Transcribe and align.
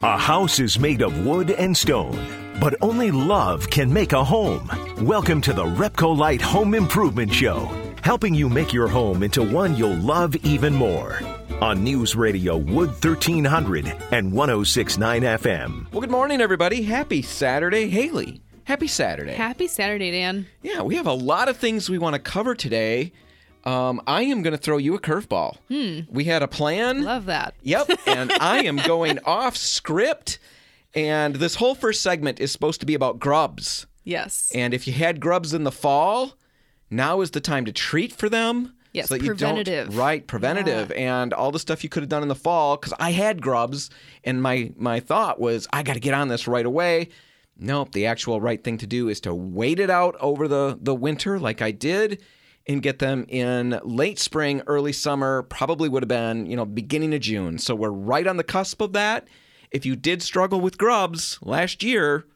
A 0.00 0.16
house 0.16 0.60
is 0.60 0.78
made 0.78 1.02
of 1.02 1.26
wood 1.26 1.50
and 1.50 1.76
stone, 1.76 2.54
but 2.60 2.76
only 2.80 3.10
love 3.10 3.68
can 3.68 3.92
make 3.92 4.12
a 4.12 4.22
home. 4.22 4.70
Welcome 5.04 5.40
to 5.40 5.52
the 5.52 5.64
Repcolite 5.64 6.40
Home 6.40 6.74
Improvement 6.74 7.34
Show, 7.34 7.68
helping 8.04 8.32
you 8.32 8.48
make 8.48 8.72
your 8.72 8.86
home 8.86 9.24
into 9.24 9.42
one 9.42 9.74
you'll 9.74 9.96
love 9.96 10.36
even 10.36 10.72
more. 10.72 11.18
On 11.60 11.82
News 11.82 12.14
Radio 12.14 12.56
Wood 12.56 12.90
1300 12.90 13.86
and 14.12 14.32
1069 14.32 15.22
FM. 15.22 15.90
Well, 15.90 16.00
good 16.02 16.12
morning, 16.12 16.40
everybody. 16.40 16.82
Happy 16.82 17.20
Saturday. 17.20 17.88
Haley, 17.88 18.40
happy 18.62 18.86
Saturday. 18.86 19.34
Happy 19.34 19.66
Saturday, 19.66 20.12
Dan. 20.12 20.46
yeah, 20.62 20.80
we 20.82 20.94
have 20.94 21.08
a 21.08 21.12
lot 21.12 21.48
of 21.48 21.56
things 21.56 21.90
we 21.90 21.98
want 21.98 22.14
to 22.14 22.20
cover 22.20 22.54
today. 22.54 23.10
Um, 23.64 24.00
I 24.06 24.22
am 24.22 24.42
going 24.42 24.52
to 24.52 24.58
throw 24.62 24.76
you 24.78 24.94
a 24.94 25.00
curveball. 25.00 25.56
We 26.10 26.24
had 26.24 26.42
a 26.42 26.48
plan. 26.48 27.02
Love 27.02 27.26
that. 27.26 27.54
Yep, 27.62 27.90
and 28.06 28.32
I 28.40 28.64
am 28.64 28.76
going 28.76 29.18
off 29.24 29.56
script. 29.56 30.38
And 30.94 31.36
this 31.36 31.56
whole 31.56 31.74
first 31.74 32.00
segment 32.02 32.40
is 32.40 32.50
supposed 32.50 32.80
to 32.80 32.86
be 32.86 32.94
about 32.94 33.18
grubs. 33.18 33.86
Yes. 34.04 34.50
And 34.54 34.72
if 34.72 34.86
you 34.86 34.92
had 34.94 35.20
grubs 35.20 35.52
in 35.52 35.64
the 35.64 35.72
fall, 35.72 36.32
now 36.90 37.20
is 37.20 37.32
the 37.32 37.40
time 37.40 37.66
to 37.66 37.72
treat 37.72 38.12
for 38.12 38.28
them. 38.28 38.74
Yes, 38.94 39.08
so 39.08 39.14
that 39.16 39.22
you 39.22 39.34
don't- 39.34 39.38
preventative. 39.56 39.96
right, 39.98 40.26
preventative, 40.26 40.90
and 40.92 41.34
all 41.34 41.52
the 41.52 41.58
stuff 41.58 41.84
you 41.84 41.90
could 41.90 42.02
have 42.02 42.08
done 42.08 42.22
in 42.22 42.28
the 42.28 42.34
fall. 42.34 42.78
Because 42.78 42.94
I 42.98 43.10
had 43.10 43.42
grubs, 43.42 43.90
and 44.24 44.42
my 44.42 44.72
my 44.76 44.98
thought 45.00 45.38
was 45.38 45.68
I 45.72 45.82
got 45.82 45.92
to 45.94 46.00
get 46.00 46.14
on 46.14 46.28
this 46.28 46.48
right 46.48 46.64
away. 46.64 47.10
Nope, 47.58 47.92
the 47.92 48.06
actual 48.06 48.40
right 48.40 48.62
thing 48.64 48.78
to 48.78 48.86
do 48.86 49.08
is 49.10 49.20
to 49.20 49.34
wait 49.34 49.78
it 49.78 49.90
out 49.90 50.16
over 50.20 50.48
the 50.48 50.78
the 50.80 50.94
winter, 50.94 51.38
like 51.38 51.60
I 51.60 51.70
did, 51.70 52.22
and 52.68 52.82
get 52.82 52.98
them 52.98 53.24
in 53.28 53.80
late 53.82 54.18
spring, 54.18 54.62
early 54.66 54.92
summer. 54.92 55.42
Probably 55.42 55.88
would 55.88 56.02
have 56.02 56.08
been 56.08 56.46
you 56.46 56.56
know 56.56 56.64
beginning 56.64 57.14
of 57.14 57.20
June. 57.20 57.58
So 57.58 57.74
we're 57.74 57.90
right 57.90 58.26
on 58.26 58.36
the 58.36 58.44
cusp 58.44 58.80
of 58.80 58.92
that. 58.92 59.26
If 59.70 59.84
you 59.84 59.96
did 59.96 60.22
struggle 60.22 60.60
with 60.60 60.78
grubs 60.78 61.38
last 61.42 61.82
year, 61.82 62.26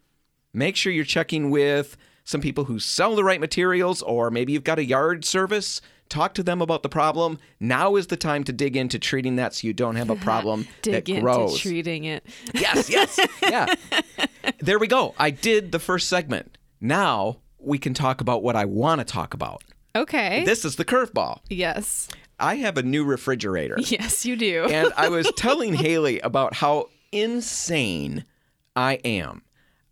make 0.53 0.77
sure 0.77 0.93
you're 0.93 1.05
checking 1.05 1.51
with 1.51 1.97
some 2.25 2.41
people 2.41 2.65
who 2.65 2.79
sell 2.79 3.17
the 3.17 3.25
right 3.25 3.41
materials 3.41 4.03
or 4.03 4.31
maybe 4.31 4.53
you've 4.53 4.65
got 4.65 4.79
a 4.79 4.85
yard 4.85 5.25
service 5.25 5.81
talk 6.09 6.35
to 6.35 6.43
them 6.43 6.61
about 6.61 6.83
the 6.83 6.89
problem 6.89 7.39
now 7.59 7.97
is 7.97 8.09
the 8.09 8.17
time 8.17 8.45
to 8.45 8.53
dig 8.53 8.77
into 8.77 8.99
treating 8.99 9.37
that 9.37 9.55
so 9.55 9.67
you 9.67 9.73
don't 9.73 9.97
have 9.97 10.11
a 10.11 10.17
problem 10.29 10.67
Dig 10.83 11.07
that 11.07 11.09
into 11.09 11.57
treating 11.59 12.05
it. 12.05 12.25
yes 12.55 12.91
yes 12.91 13.19
yeah 13.43 13.67
there 14.61 14.79
we 14.79 14.87
go 14.87 15.15
i 15.19 15.31
did 15.31 15.73
the 15.73 15.79
first 15.79 16.09
segment 16.09 16.59
now 16.81 17.39
we 17.59 17.79
can 17.79 17.95
talk 17.95 18.21
about 18.21 18.43
what 18.43 18.57
i 18.57 18.65
want 18.65 19.01
to 19.01 19.05
talk 19.05 19.33
about 19.35 19.63
Okay. 19.95 20.45
this 20.45 20.65
is 20.65 20.77
the 20.77 20.85
curveball 20.85 21.41
yes. 21.51 22.09
i 22.41 22.55
have 22.57 22.79
a 22.79 22.83
new 22.83 23.05
refrigerator 23.05 23.77
Yes, 23.79 24.25
you 24.25 24.37
do. 24.37 24.65
and 24.65 24.93
I 24.97 25.09
was 25.09 25.31
telling 25.37 25.75
Haley 25.75 26.21
about 26.21 26.55
how 26.55 26.89
insane 27.13 28.25
I 28.75 28.95
am. 29.05 29.43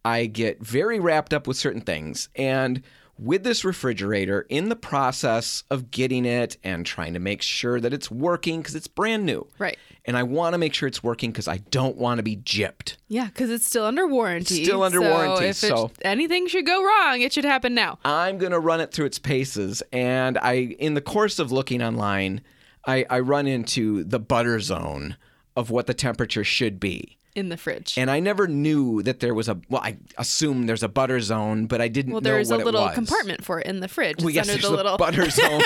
I 0.04 0.24
get 0.26 0.60
very 0.64 0.98
wrapped 0.98 1.34
up 1.34 1.46
with 1.46 1.58
certain 1.58 1.82
things. 1.82 2.30
And 2.34 2.82
with 3.20 3.44
this 3.44 3.64
refrigerator, 3.64 4.46
in 4.48 4.68
the 4.70 4.76
process 4.76 5.62
of 5.70 5.90
getting 5.90 6.24
it 6.24 6.56
and 6.64 6.86
trying 6.86 7.12
to 7.14 7.20
make 7.20 7.42
sure 7.42 7.78
that 7.80 7.92
it's 7.92 8.10
working 8.10 8.60
because 8.60 8.74
it's 8.74 8.86
brand 8.86 9.26
new. 9.26 9.46
Right. 9.58 9.78
And 10.06 10.16
I 10.16 10.22
want 10.22 10.54
to 10.54 10.58
make 10.58 10.72
sure 10.72 10.86
it's 10.88 11.02
working 11.02 11.30
because 11.30 11.46
I 11.46 11.58
don't 11.70 11.96
want 11.96 12.18
to 12.18 12.22
be 12.22 12.36
gypped. 12.36 12.96
yeah, 13.08 13.26
because 13.26 13.50
it's 13.50 13.66
still 13.66 13.84
under 13.84 14.06
warranty. 14.06 14.64
Still 14.64 14.82
under 14.82 15.00
so 15.02 15.10
warranty, 15.10 15.46
If 15.46 15.56
so- 15.56 15.90
anything 16.02 16.48
should 16.48 16.64
go 16.66 16.82
wrong, 16.82 17.20
it 17.20 17.32
should 17.32 17.44
happen 17.44 17.74
now. 17.74 17.98
I'm 18.04 18.38
going 18.38 18.52
to 18.52 18.58
run 18.60 18.80
it 18.80 18.92
through 18.92 19.06
its 19.06 19.18
paces. 19.18 19.82
And 19.92 20.38
I, 20.38 20.54
in 20.78 20.94
the 20.94 21.02
course 21.02 21.38
of 21.38 21.52
looking 21.52 21.82
online, 21.82 22.40
I, 22.86 23.04
I 23.10 23.20
run 23.20 23.46
into 23.46 24.02
the 24.04 24.18
butter 24.18 24.58
zone 24.60 25.16
of 25.54 25.68
what 25.70 25.86
the 25.86 25.94
temperature 25.94 26.44
should 26.44 26.80
be. 26.80 27.18
In 27.36 27.48
the 27.48 27.56
fridge. 27.56 27.96
And 27.96 28.10
I 28.10 28.18
never 28.18 28.48
knew 28.48 29.02
that 29.04 29.20
there 29.20 29.34
was 29.34 29.48
a. 29.48 29.60
Well, 29.68 29.80
I 29.82 29.98
assume 30.18 30.66
there's 30.66 30.82
a 30.82 30.88
butter 30.88 31.20
zone, 31.20 31.66
but 31.66 31.80
I 31.80 31.86
didn't 31.86 32.12
well, 32.12 32.20
there's 32.20 32.50
a 32.50 32.56
little 32.56 32.88
compartment 32.88 33.44
for 33.44 33.60
it 33.60 33.66
in 33.66 33.78
the 33.80 33.86
fridge. 33.86 34.18
Well, 34.18 34.28
it's 34.28 34.34
yes, 34.36 34.48
under 34.48 34.60
there's 34.60 34.68
the 34.68 34.74
a 34.74 34.76
little 34.76 34.96
butter 34.98 35.30
zone, 35.30 35.62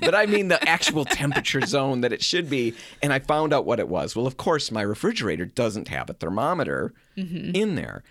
but 0.00 0.14
I 0.14 0.26
mean 0.26 0.48
the 0.48 0.62
actual 0.68 1.06
temperature 1.06 1.62
zone 1.62 2.02
that 2.02 2.12
it 2.12 2.22
should 2.22 2.50
be. 2.50 2.74
And 3.02 3.12
I 3.14 3.18
found 3.18 3.54
out 3.54 3.64
what 3.64 3.80
it 3.80 3.88
was. 3.88 4.14
Well, 4.14 4.26
of 4.26 4.36
course, 4.36 4.70
my 4.70 4.82
refrigerator 4.82 5.46
doesn't 5.46 5.88
have 5.88 6.10
a 6.10 6.14
thermometer 6.14 6.92
Mm-hmm. 7.16 7.54
in 7.54 7.74
there. 7.74 8.02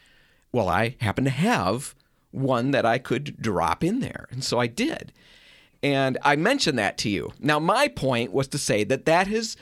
Well, 0.51 0.67
I 0.67 0.95
happen 0.99 1.23
to 1.23 1.29
have 1.29 1.95
one 2.31 2.71
that 2.71 2.85
I 2.85 2.97
could 2.99 3.41
drop 3.41 3.83
in 3.83 3.99
there, 4.01 4.27
and 4.31 4.43
so 4.43 4.59
I 4.59 4.67
did. 4.67 5.11
And 5.81 6.17
I 6.23 6.35
mentioned 6.35 6.77
that 6.77 6.97
to 6.99 7.09
you. 7.09 7.31
Now, 7.39 7.57
my 7.59 7.87
point 7.87 8.33
was 8.33 8.47
to 8.49 8.57
say 8.57 8.83
that 8.83 9.05
that 9.05 9.27
has 9.27 9.55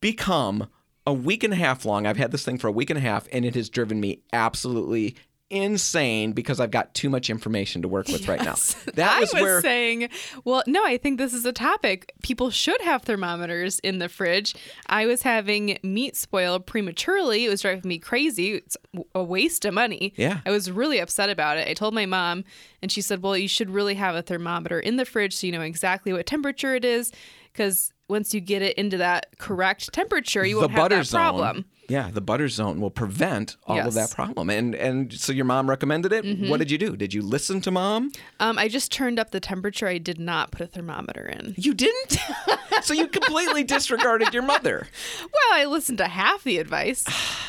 become 0.00 0.68
a 1.06 1.12
week 1.12 1.44
and 1.44 1.52
a 1.52 1.56
half 1.56 1.84
long. 1.84 2.06
I've 2.06 2.16
had 2.16 2.30
this 2.30 2.44
thing 2.44 2.58
for 2.58 2.68
a 2.68 2.72
week 2.72 2.90
and 2.90 2.98
a 2.98 3.02
half, 3.02 3.26
and 3.32 3.44
it 3.44 3.54
has 3.54 3.68
driven 3.68 4.00
me 4.00 4.22
absolutely 4.32 5.16
insane 5.52 6.32
because 6.32 6.58
I've 6.58 6.70
got 6.70 6.94
too 6.94 7.10
much 7.10 7.28
information 7.28 7.82
to 7.82 7.88
work 7.88 8.08
with 8.08 8.26
right 8.26 8.42
now. 8.42 8.54
That 8.94 9.16
I 9.16 9.20
was, 9.20 9.32
was 9.32 9.42
where 9.42 9.60
saying, 9.60 10.08
well, 10.44 10.62
no, 10.66 10.84
I 10.84 10.96
think 10.98 11.18
this 11.18 11.32
is 11.32 11.44
a 11.44 11.52
topic. 11.52 12.12
People 12.22 12.50
should 12.50 12.80
have 12.82 13.02
thermometers 13.02 13.78
in 13.80 13.98
the 13.98 14.08
fridge. 14.08 14.54
I 14.86 15.06
was 15.06 15.22
having 15.22 15.78
meat 15.82 16.16
spoil 16.16 16.58
prematurely. 16.60 17.44
It 17.44 17.48
was 17.48 17.62
driving 17.62 17.88
me 17.88 17.98
crazy. 17.98 18.54
It's 18.54 18.76
a 19.14 19.22
waste 19.22 19.64
of 19.64 19.74
money. 19.74 20.12
Yeah. 20.16 20.40
I 20.44 20.50
was 20.50 20.70
really 20.70 20.98
upset 20.98 21.30
about 21.30 21.58
it. 21.58 21.68
I 21.68 21.74
told 21.74 21.94
my 21.94 22.06
mom, 22.06 22.44
and 22.82 22.90
she 22.90 23.00
said, 23.00 23.22
well, 23.22 23.36
you 23.36 23.48
should 23.48 23.70
really 23.70 23.94
have 23.94 24.14
a 24.14 24.22
thermometer 24.22 24.80
in 24.80 24.96
the 24.96 25.04
fridge 25.04 25.36
so 25.36 25.46
you 25.46 25.52
know 25.52 25.62
exactly 25.62 26.12
what 26.12 26.26
temperature 26.26 26.74
it 26.74 26.84
is. 26.84 27.12
Because 27.52 27.91
once 28.08 28.34
you 28.34 28.40
get 28.40 28.62
it 28.62 28.76
into 28.76 28.96
that 28.98 29.38
correct 29.38 29.92
temperature, 29.92 30.44
you 30.44 30.56
the 30.56 30.68
won't 30.68 30.72
have 30.72 30.90
that 30.90 31.06
zone. 31.06 31.18
problem. 31.20 31.64
Yeah, 31.88 32.10
the 32.10 32.20
butter 32.20 32.48
zone 32.48 32.80
will 32.80 32.90
prevent 32.92 33.56
all 33.66 33.78
of 33.78 33.94
that 33.94 34.10
problem. 34.12 34.48
And 34.48 34.74
and 34.74 35.12
so 35.12 35.32
your 35.32 35.44
mom 35.44 35.68
recommended 35.68 36.12
it. 36.12 36.24
Mm-hmm. 36.24 36.48
What 36.48 36.58
did 36.58 36.70
you 36.70 36.78
do? 36.78 36.96
Did 36.96 37.12
you 37.12 37.20
listen 37.22 37.60
to 37.62 37.70
mom? 37.70 38.12
Um, 38.40 38.56
I 38.56 38.68
just 38.68 38.92
turned 38.92 39.18
up 39.18 39.30
the 39.30 39.40
temperature. 39.40 39.88
I 39.88 39.98
did 39.98 40.18
not 40.18 40.52
put 40.52 40.62
a 40.62 40.66
thermometer 40.66 41.26
in. 41.26 41.54
You 41.58 41.74
didn't. 41.74 42.16
so 42.82 42.94
you 42.94 43.08
completely 43.08 43.64
disregarded 43.64 44.32
your 44.32 44.44
mother. 44.44 44.86
Well, 45.20 45.52
I 45.60 45.66
listened 45.66 45.98
to 45.98 46.06
half 46.08 46.44
the 46.44 46.58
advice. 46.58 47.04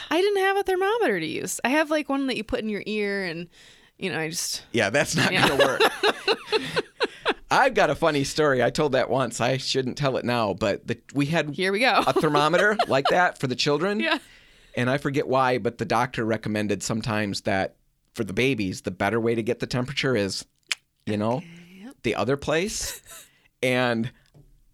I 0.09 0.19
didn't 0.19 0.41
have 0.41 0.57
a 0.57 0.63
thermometer 0.63 1.19
to 1.19 1.25
use. 1.25 1.61
I 1.63 1.69
have 1.69 1.89
like 1.91 2.09
one 2.09 2.27
that 2.27 2.35
you 2.35 2.43
put 2.43 2.59
in 2.59 2.69
your 2.69 2.83
ear, 2.85 3.23
and 3.23 3.47
you 3.97 4.11
know, 4.11 4.19
I 4.19 4.29
just 4.29 4.63
Yeah, 4.73 4.89
that's 4.89 5.15
not 5.15 5.31
Yeah. 5.31 5.47
going 5.47 5.59
to 5.59 5.65
work. 5.65 5.81
I've 7.53 7.73
got 7.75 7.89
a 7.89 7.95
funny 7.95 8.23
story. 8.23 8.63
I 8.63 8.71
told 8.71 8.93
that 8.93 9.09
once. 9.09 9.39
I 9.39 9.57
shouldn't 9.57 9.97
tell 9.97 10.17
it 10.17 10.25
now, 10.25 10.53
but 10.53 10.87
the, 10.87 10.99
we 11.13 11.27
had 11.27 11.51
here 11.51 11.71
we 11.71 11.79
go. 11.79 12.03
a 12.05 12.13
thermometer 12.13 12.75
like 12.87 13.07
that 13.09 13.37
for 13.37 13.47
the 13.47 13.55
children. 13.55 13.99
Yeah. 13.99 14.17
And 14.75 14.89
I 14.89 14.97
forget 14.97 15.27
why, 15.27 15.59
but 15.59 15.77
the 15.77 15.85
doctor 15.85 16.25
recommended 16.25 16.81
sometimes 16.81 17.41
that 17.41 17.75
for 18.15 18.23
the 18.23 18.33
babies, 18.33 18.81
the 18.81 18.91
better 18.91 19.19
way 19.19 19.35
to 19.35 19.43
get 19.43 19.59
the 19.59 19.67
temperature 19.67 20.15
is, 20.15 20.45
you 21.05 21.17
know, 21.17 21.43
the 22.01 22.15
other 22.15 22.37
place. 22.37 23.01
And 23.63 24.11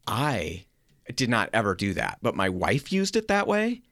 I 0.07 0.66
did 1.13 1.29
not 1.29 1.51
ever 1.53 1.75
do 1.75 1.94
that, 1.94 2.18
but 2.23 2.35
my 2.35 2.50
wife 2.50 2.91
used 2.91 3.16
it 3.16 3.28
that 3.28 3.45
way. 3.45 3.84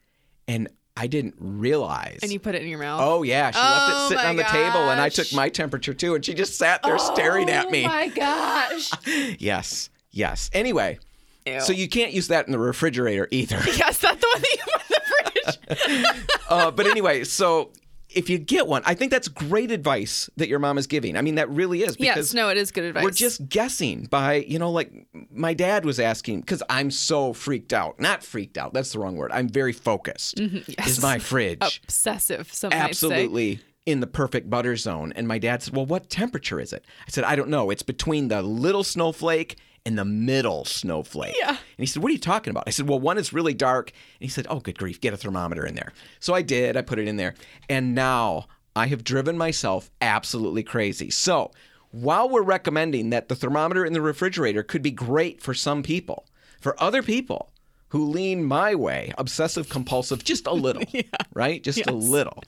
And 0.48 0.70
I 1.00 1.06
didn't 1.08 1.36
realize. 1.40 2.20
and 2.24 2.32
you 2.32 2.40
put 2.40 2.56
it 2.56 2.64
in 2.64 2.68
your 2.70 2.80
mouth. 2.80 3.02
Oh 3.04 3.22
yeah, 3.22 3.52
she 3.52 3.60
left 3.60 3.92
Oh, 3.94 4.06
it 4.06 4.10
sitting 4.10 4.26
on 4.26 4.36
the 4.36 4.44
table, 4.44 4.90
and 4.90 5.00
I 5.00 5.10
took 5.10 5.32
my 5.32 5.48
temperature 5.50 5.94
too, 5.94 6.16
and 6.16 6.26
she 6.26 6.34
just 6.34 6.58
sat 6.58 6.82
there 6.82 6.98
staring 6.98 7.50
at 7.52 7.70
me. 7.70 7.86
Oh 7.86 7.88
my 7.90 8.08
gosh. 8.08 8.92
Yes, 9.40 9.90
yes. 10.12 10.50
Anyway, 10.54 10.98
Ew. 11.46 11.62
so 11.62 11.72
you 11.72 11.88
can't 11.88 12.14
use 12.14 12.30
that 12.30 12.48
in 12.48 12.52
the 12.52 12.58
refrigerator 12.60 13.28
either. 13.32 13.58
yes, 13.66 14.00
that's 14.00 14.20
the 14.20 14.28
one 14.34 14.42
that 14.42 14.58
you 14.58 14.64
put 14.74 15.86
in 15.86 16.02
the 16.02 16.16
fridge. 16.16 16.40
uh, 16.50 16.72
but 16.72 16.88
anyway, 16.88 17.24
so 17.24 17.72
if 18.18 18.30
you 18.32 18.40
get 18.40 18.68
one, 18.68 18.82
I 18.86 18.96
think 18.96 19.12
that's 19.12 19.28
great 19.28 19.70
advice 19.70 20.28
that 20.38 20.50
your 20.50 20.58
mom 20.58 20.78
is 20.80 20.88
giving. 20.88 21.16
I 21.16 21.22
mean, 21.22 21.36
that 21.36 21.50
really 21.50 21.84
is 21.84 21.96
because 21.96 22.16
yes, 22.30 22.34
no, 22.34 22.50
it 22.50 22.58
is 22.58 22.72
good 22.72 22.86
advice. 22.86 23.04
we're 23.04 23.12
just 23.12 23.48
guessing 23.48 24.06
by, 24.06 24.36
you 24.36 24.58
know, 24.58 24.72
like 24.72 24.92
my 25.32 25.54
dad 25.54 25.86
was 25.86 26.00
asking 26.00 26.42
because 26.42 26.64
I'm 26.68 26.90
so 26.90 27.34
freaked 27.34 27.74
out. 27.74 28.00
Not 28.00 28.24
freaked 28.24 28.58
out. 28.58 28.74
That's 28.74 28.92
the 28.92 29.00
wrong 29.00 29.16
word. 29.16 29.32
I'm 29.32 29.48
very 29.48 29.72
focused. 29.72 30.38
Mm-hmm, 30.38 30.72
yes. 30.78 30.88
Is 30.88 31.02
my 31.02 31.20
fridge 31.20 31.82
obsessive. 31.84 32.52
Some 32.52 32.74
absolutely 32.74 33.60
in 33.86 34.00
the 34.00 34.08
perfect 34.08 34.50
butter 34.50 34.76
zone? 34.76 35.14
And 35.16 35.28
my 35.28 35.38
dad 35.38 35.62
said, 35.62 35.76
"Well, 35.76 35.86
what 35.86 36.10
temperature 36.10 36.60
is 36.60 36.74
it?" 36.74 36.84
I 37.08 37.12
said, 37.12 37.24
"I 37.24 37.36
don't 37.36 37.50
know. 37.50 37.70
It's 37.70 37.84
between 37.84 38.30
the 38.30 38.42
little 38.42 38.84
snowflake." 38.84 39.58
And 39.88 39.98
the 39.98 40.04
middle 40.04 40.66
snowflake. 40.66 41.36
Yeah. 41.40 41.50
And 41.50 41.58
he 41.78 41.86
said, 41.86 42.04
What 42.04 42.10
are 42.10 42.14
you 42.14 42.20
talking 42.20 42.52
about? 42.52 42.66
I 42.68 42.72
said, 42.72 42.90
Well, 42.90 43.00
one 43.00 43.18
is 43.18 43.32
really 43.32 43.54
dark. 43.54 43.92
And 43.92 44.26
he 44.26 44.28
said, 44.28 44.46
Oh, 44.50 44.60
good 44.60 44.78
grief, 44.78 45.00
get 45.00 45.14
a 45.14 45.18
thermometer 45.18 45.66
in 45.66 45.76
there. 45.76 45.94
So 46.20 46.34
I 46.34 46.42
did. 46.42 46.76
I 46.76 46.82
put 46.82 47.00
it 47.00 47.08
in 47.08 47.16
there. 47.16 47.36
And 47.70 47.96
now 47.96 48.48
I 48.76 48.88
have 48.88 49.06
driven 49.06 49.38
myself 49.38 49.90
absolutely 50.02 50.64
crazy. 50.64 51.10
So 51.10 51.52
while 51.92 52.28
we're 52.28 52.42
recommending 52.42 53.12
that 53.12 53.30
the 53.30 53.36
thermometer 53.36 53.86
in 53.86 53.94
the 53.94 54.02
refrigerator 54.02 54.62
could 54.62 54.82
be 54.82 54.92
great 54.92 55.42
for 55.42 55.54
some 55.54 55.84
people, 55.84 56.28
for 56.60 56.82
other 56.84 57.02
people 57.02 57.54
who 57.90 58.10
lean 58.10 58.44
my 58.44 58.76
way, 58.76 59.14
obsessive 59.18 59.70
compulsive, 59.70 60.24
just 60.24 60.48
a 60.48 60.54
little, 60.54 60.84
yeah. 60.92 61.04
right? 61.34 61.64
Just 61.64 61.88
a 61.88 61.94
little. 61.94 62.44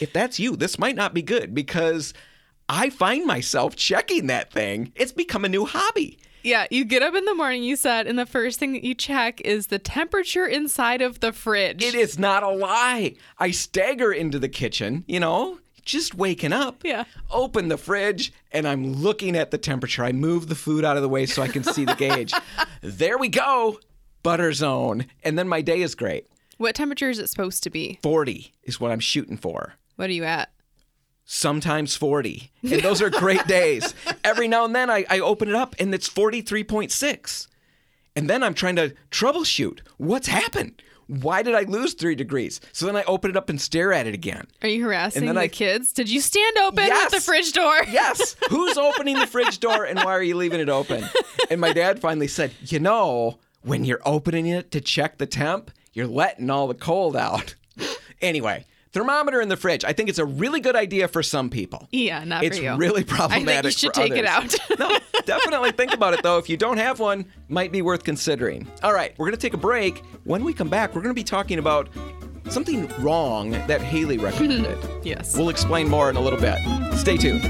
If 0.00 0.12
that's 0.12 0.40
you, 0.40 0.56
this 0.56 0.78
might 0.78 0.96
not 0.96 1.14
be 1.14 1.22
good 1.22 1.54
because 1.54 2.12
I 2.68 2.90
find 2.90 3.26
myself 3.26 3.76
checking 3.76 4.26
that 4.26 4.52
thing. 4.52 4.92
It's 4.96 5.12
become 5.12 5.44
a 5.44 5.48
new 5.48 5.64
hobby. 5.64 6.18
Yeah, 6.42 6.66
you 6.70 6.84
get 6.84 7.02
up 7.02 7.14
in 7.14 7.24
the 7.24 7.34
morning, 7.34 7.62
you 7.62 7.76
said, 7.76 8.06
and 8.06 8.18
the 8.18 8.26
first 8.26 8.58
thing 8.58 8.72
that 8.72 8.84
you 8.84 8.94
check 8.94 9.40
is 9.42 9.66
the 9.66 9.78
temperature 9.78 10.46
inside 10.46 11.02
of 11.02 11.20
the 11.20 11.32
fridge. 11.32 11.82
It 11.82 11.94
is 11.94 12.18
not 12.18 12.42
a 12.42 12.48
lie. 12.48 13.16
I 13.38 13.50
stagger 13.50 14.12
into 14.12 14.38
the 14.38 14.48
kitchen, 14.48 15.04
you 15.06 15.20
know, 15.20 15.58
just 15.84 16.14
waking 16.14 16.52
up. 16.52 16.82
Yeah. 16.84 17.04
Open 17.30 17.68
the 17.68 17.76
fridge 17.76 18.32
and 18.52 18.66
I'm 18.66 18.94
looking 18.94 19.36
at 19.36 19.50
the 19.50 19.58
temperature. 19.58 20.04
I 20.04 20.12
move 20.12 20.48
the 20.48 20.54
food 20.54 20.84
out 20.84 20.96
of 20.96 21.02
the 21.02 21.08
way 21.08 21.26
so 21.26 21.42
I 21.42 21.48
can 21.48 21.64
see 21.64 21.84
the 21.84 21.94
gauge. 21.94 22.32
there 22.80 23.18
we 23.18 23.28
go. 23.28 23.78
Butter 24.22 24.52
zone. 24.52 25.06
And 25.22 25.38
then 25.38 25.48
my 25.48 25.60
day 25.60 25.82
is 25.82 25.94
great. 25.94 26.26
What 26.58 26.74
temperature 26.74 27.08
is 27.08 27.18
it 27.18 27.28
supposed 27.28 27.62
to 27.64 27.70
be? 27.70 27.98
40 28.02 28.52
is 28.64 28.78
what 28.80 28.90
I'm 28.90 29.00
shooting 29.00 29.36
for. 29.36 29.74
What 29.96 30.10
are 30.10 30.12
you 30.12 30.24
at? 30.24 30.50
Sometimes 31.24 31.96
40. 31.96 32.50
And 32.62 32.72
those 32.82 33.00
are 33.02 33.10
great 33.10 33.46
days. 33.46 33.94
Every 34.24 34.48
now 34.48 34.64
and 34.64 34.74
then 34.74 34.90
I, 34.90 35.04
I 35.08 35.20
open 35.20 35.48
it 35.48 35.54
up 35.54 35.74
and 35.78 35.94
it's 35.94 36.08
43.6. 36.08 37.46
And 38.16 38.28
then 38.28 38.42
I'm 38.42 38.54
trying 38.54 38.76
to 38.76 38.94
troubleshoot 39.10 39.80
what's 39.96 40.26
happened. 40.26 40.82
Why 41.06 41.42
did 41.42 41.54
I 41.56 41.62
lose 41.62 41.94
three 41.94 42.14
degrees? 42.14 42.60
So 42.72 42.86
then 42.86 42.94
I 42.96 43.02
open 43.04 43.30
it 43.30 43.36
up 43.36 43.48
and 43.50 43.60
stare 43.60 43.92
at 43.92 44.06
it 44.06 44.14
again. 44.14 44.46
Are 44.62 44.68
you 44.68 44.84
harassing 44.84 45.26
then 45.26 45.34
the 45.34 45.40
I- 45.42 45.48
kids? 45.48 45.92
Did 45.92 46.08
you 46.08 46.20
stand 46.20 46.56
open 46.58 46.84
Yes. 46.86 47.12
with 47.12 47.20
the 47.20 47.24
fridge 47.24 47.52
door? 47.52 47.74
Yes. 47.90 48.36
Who's 48.48 48.76
opening 48.76 49.18
the 49.18 49.26
fridge 49.26 49.58
door 49.60 49.84
and 49.84 49.98
why 49.98 50.12
are 50.12 50.22
you 50.22 50.36
leaving 50.36 50.60
it 50.60 50.68
open? 50.68 51.04
And 51.50 51.60
my 51.60 51.72
dad 51.72 52.00
finally 52.00 52.28
said, 52.28 52.52
You 52.60 52.78
know, 52.78 53.38
when 53.62 53.84
you're 53.84 54.00
opening 54.04 54.46
it 54.46 54.70
to 54.72 54.80
check 54.80 55.18
the 55.18 55.26
temp, 55.26 55.70
you're 55.92 56.06
letting 56.06 56.48
all 56.50 56.66
the 56.68 56.74
cold 56.74 57.16
out. 57.16 57.54
Anyway, 58.22 58.66
thermometer 58.92 59.40
in 59.40 59.48
the 59.48 59.56
fridge. 59.56 59.84
I 59.84 59.92
think 59.92 60.08
it's 60.08 60.18
a 60.18 60.24
really 60.24 60.60
good 60.60 60.76
idea 60.76 61.08
for 61.08 61.22
some 61.22 61.50
people. 61.50 61.88
Yeah, 61.92 62.24
not 62.24 62.44
It's 62.44 62.58
for 62.58 62.64
you. 62.64 62.70
It's 62.70 62.78
really 62.78 63.04
problematic. 63.04 63.48
I 63.48 63.62
problematic. 63.62 63.62
think 63.62 63.64
you 63.64 63.78
should 63.78 63.94
for 63.94 64.00
take 64.00 64.12
it 64.12 64.26
out. 64.26 64.54
no, 64.78 65.22
definitely 65.24 65.72
think 65.72 65.92
about 65.92 66.14
it 66.14 66.22
though. 66.22 66.38
If 66.38 66.48
you 66.48 66.56
don't 66.56 66.78
have 66.78 67.00
one, 67.00 67.24
might 67.48 67.72
be 67.72 67.82
worth 67.82 68.04
considering. 68.04 68.66
All 68.82 68.92
right, 68.92 69.14
we're 69.18 69.26
gonna 69.26 69.36
take 69.36 69.54
a 69.54 69.58
break. 69.58 70.04
When 70.24 70.44
we 70.44 70.52
come 70.52 70.68
back, 70.68 70.94
we're 70.94 71.02
gonna 71.02 71.14
be 71.14 71.24
talking 71.24 71.58
about 71.58 71.88
something 72.48 72.88
wrong 73.00 73.50
that 73.50 73.80
Haley 73.80 74.18
recommended. 74.18 74.78
yes. 75.04 75.36
We'll 75.36 75.50
explain 75.50 75.88
more 75.88 76.10
in 76.10 76.16
a 76.16 76.20
little 76.20 76.40
bit. 76.40 76.58
Stay 76.96 77.16
tuned. 77.16 77.44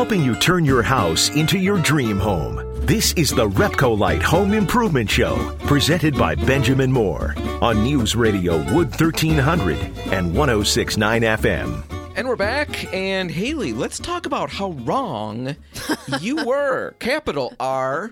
helping 0.00 0.22
you 0.22 0.34
turn 0.36 0.64
your 0.64 0.82
house 0.82 1.28
into 1.36 1.58
your 1.58 1.78
dream 1.82 2.18
home. 2.18 2.69
This 2.90 3.12
is 3.12 3.30
the 3.30 3.48
Repcolite 3.48 4.20
Home 4.22 4.52
Improvement 4.52 5.08
Show, 5.08 5.56
presented 5.60 6.18
by 6.18 6.34
Benjamin 6.34 6.90
Moore 6.90 7.36
on 7.62 7.84
News 7.84 8.16
Radio 8.16 8.56
Wood 8.74 8.88
1300 8.90 9.78
and 10.12 10.34
1069 10.36 11.22
FM. 11.22 11.84
And 12.16 12.26
we're 12.26 12.34
back. 12.34 12.92
And 12.92 13.30
Haley, 13.30 13.72
let's 13.72 14.00
talk 14.00 14.26
about 14.26 14.50
how 14.50 14.72
wrong 14.72 15.54
you 16.20 16.44
were. 16.44 16.96
Capital 16.98 17.54
R. 17.60 18.10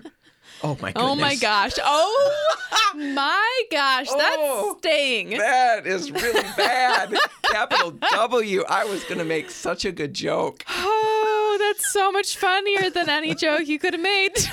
Oh 0.63 0.77
my 0.81 0.93
goodness. 0.93 0.95
Oh 1.11 1.15
my 1.15 1.35
gosh. 1.35 1.73
Oh 1.83 2.49
my 2.95 3.61
gosh. 3.71 4.07
That's 4.07 4.37
Oh. 4.39 4.75
staying. 4.79 5.31
That 5.31 5.85
is 5.87 6.09
really 6.09 6.41
bad. 6.55 7.13
Capital 7.43 7.91
W. 7.91 8.63
I 8.69 8.85
was 8.85 9.03
going 9.03 9.19
to 9.19 9.25
make 9.25 9.49
such 9.51 9.83
a 9.83 9.91
good 9.91 10.13
joke. 10.13 10.63
Oh, 10.69 11.18
That's 11.59 11.91
so 11.93 12.11
much 12.11 12.35
funnier 12.37 12.89
than 12.89 13.09
any 13.09 13.35
joke 13.35 13.67
you 13.67 13.77
could 13.79 13.93
have 13.93 14.01
made. 14.03 14.33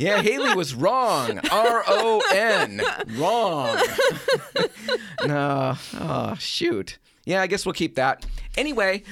Yeah, 0.00 0.22
Haley 0.22 0.54
was 0.54 0.74
wrong. 0.76 1.40
R 1.50 1.82
O 1.88 2.22
N. 2.32 2.80
Wrong. 3.16 3.76
no. 5.26 5.74
Oh, 5.94 6.36
shoot. 6.38 6.98
Yeah, 7.24 7.42
I 7.42 7.48
guess 7.48 7.66
we'll 7.66 7.72
keep 7.72 7.96
that. 7.96 8.24
Anyway, 8.56 9.02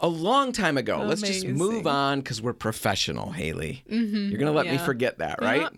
a 0.00 0.06
long 0.08 0.52
time 0.52 0.76
ago, 0.76 0.96
Amazing. 1.00 1.08
let's 1.08 1.22
just 1.22 1.46
move 1.46 1.86
on 1.86 2.20
because 2.20 2.42
we're 2.42 2.52
professional, 2.52 3.30
Haley. 3.30 3.84
Mm-hmm, 3.90 4.28
You're 4.28 4.38
going 4.38 4.52
to 4.52 4.56
let 4.56 4.66
me 4.66 4.76
forget 4.76 5.16
that, 5.18 5.40
right? 5.40 5.62
Yeah. 5.62 5.68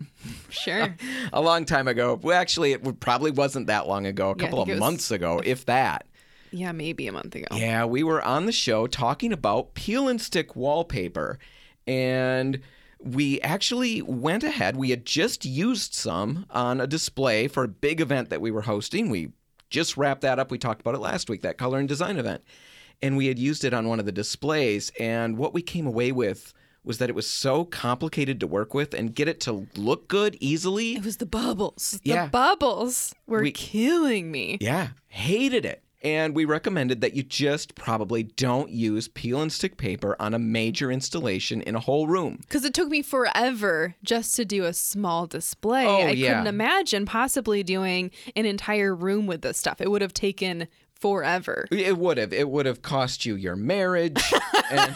sure. 0.49 0.95
A 1.33 1.41
long 1.41 1.63
time 1.63 1.87
ago. 1.87 2.19
Well, 2.21 2.37
actually, 2.37 2.73
it 2.73 2.99
probably 2.99 3.31
wasn't 3.31 3.67
that 3.67 3.87
long 3.87 4.05
ago, 4.05 4.31
a 4.31 4.35
Yeah, 4.37 4.43
couple 4.43 4.61
of 4.61 4.67
think 4.67 4.75
was- 4.75 4.79
months 4.81 5.11
ago, 5.11 5.41
if 5.43 5.65
that. 5.67 6.05
Yeah, 6.51 6.71
maybe 6.71 7.07
a 7.07 7.11
month 7.11 7.35
ago. 7.35 7.47
Yeah, 7.53 7.85
we 7.85 8.03
were 8.03 8.21
on 8.21 8.45
the 8.45 8.51
show 8.51 8.87
talking 8.87 9.31
about 9.33 9.73
peel 9.73 10.07
and 10.07 10.21
stick 10.21 10.55
wallpaper. 10.55 11.39
And 11.85 12.61
we 12.99 13.39
actually 13.41 14.01
went 14.01 14.43
ahead. 14.43 14.75
We 14.75 14.89
had 14.89 15.05
just 15.05 15.45
used 15.45 15.93
some 15.93 16.45
on 16.49 16.81
a 16.81 16.87
display 16.87 17.47
for 17.47 17.63
a 17.63 17.67
big 17.67 18.01
event 18.01 18.29
that 18.29 18.41
we 18.41 18.51
were 18.51 18.61
hosting. 18.63 19.09
We 19.09 19.31
just 19.69 19.97
wrapped 19.97 20.21
that 20.21 20.39
up. 20.39 20.51
We 20.51 20.57
talked 20.57 20.81
about 20.81 20.95
it 20.95 20.99
last 21.01 21.29
week, 21.29 21.41
that 21.41 21.57
color 21.57 21.79
and 21.79 21.87
design 21.87 22.17
event. 22.17 22.41
And 23.01 23.15
we 23.15 23.27
had 23.27 23.37
used 23.37 23.63
it 23.63 23.73
on 23.73 23.87
one 23.87 23.99
of 23.99 24.05
the 24.05 24.11
displays. 24.11 24.91
And 24.99 25.37
what 25.37 25.53
we 25.53 25.61
came 25.61 25.85
away 25.85 26.11
with 26.11 26.53
was 26.83 26.97
that 26.99 27.09
it 27.09 27.15
was 27.15 27.29
so 27.29 27.65
complicated 27.65 28.39
to 28.39 28.47
work 28.47 28.73
with 28.73 28.93
and 28.93 29.13
get 29.13 29.27
it 29.27 29.39
to 29.41 29.67
look 29.75 30.07
good 30.07 30.37
easily. 30.39 30.95
It 30.95 31.03
was 31.03 31.17
the 31.17 31.25
bubbles. 31.25 31.99
Yeah. 32.03 32.25
The 32.25 32.31
bubbles 32.31 33.13
were 33.27 33.41
We- 33.41 33.51
killing 33.51 34.31
me. 34.31 34.57
Yeah, 34.61 34.89
hated 35.09 35.65
it. 35.65 35.83
And 36.03 36.35
we 36.35 36.45
recommended 36.45 37.01
that 37.01 37.15
you 37.15 37.23
just 37.23 37.73
probably 37.73 38.21
don't 38.23 38.69
use 38.69 39.07
peel 39.07 39.41
and 39.41 39.51
stick 39.51 39.77
paper 39.77 40.15
on 40.19 40.33
a 40.35 40.39
major 40.39 40.91
installation 40.91 41.61
in 41.61 41.75
a 41.75 41.79
whole 41.79 42.07
room. 42.07 42.37
Because 42.41 42.63
it 42.65 42.73
took 42.75 42.89
me 42.89 43.01
forever 43.01 43.95
just 44.03 44.35
to 44.35 44.45
do 44.45 44.63
a 44.65 44.73
small 44.73 45.25
display. 45.25 45.87
Oh, 45.87 45.97
I 46.07 46.11
yeah. 46.11 46.29
couldn't 46.29 46.47
imagine 46.47 47.05
possibly 47.07 47.63
doing 47.63 48.11
an 48.35 48.45
entire 48.45 48.93
room 48.93 49.25
with 49.25 49.41
this 49.41 49.57
stuff. 49.57 49.81
It 49.81 49.89
would 49.89 50.03
have 50.03 50.13
taken 50.13 50.67
forever. 50.93 51.67
It 51.71 51.97
would 51.97 52.17
have. 52.17 52.31
It 52.31 52.49
would 52.49 52.67
have 52.67 52.81
cost 52.83 53.25
you 53.25 53.35
your 53.35 53.55
marriage. 53.55 54.21
and, 54.71 54.95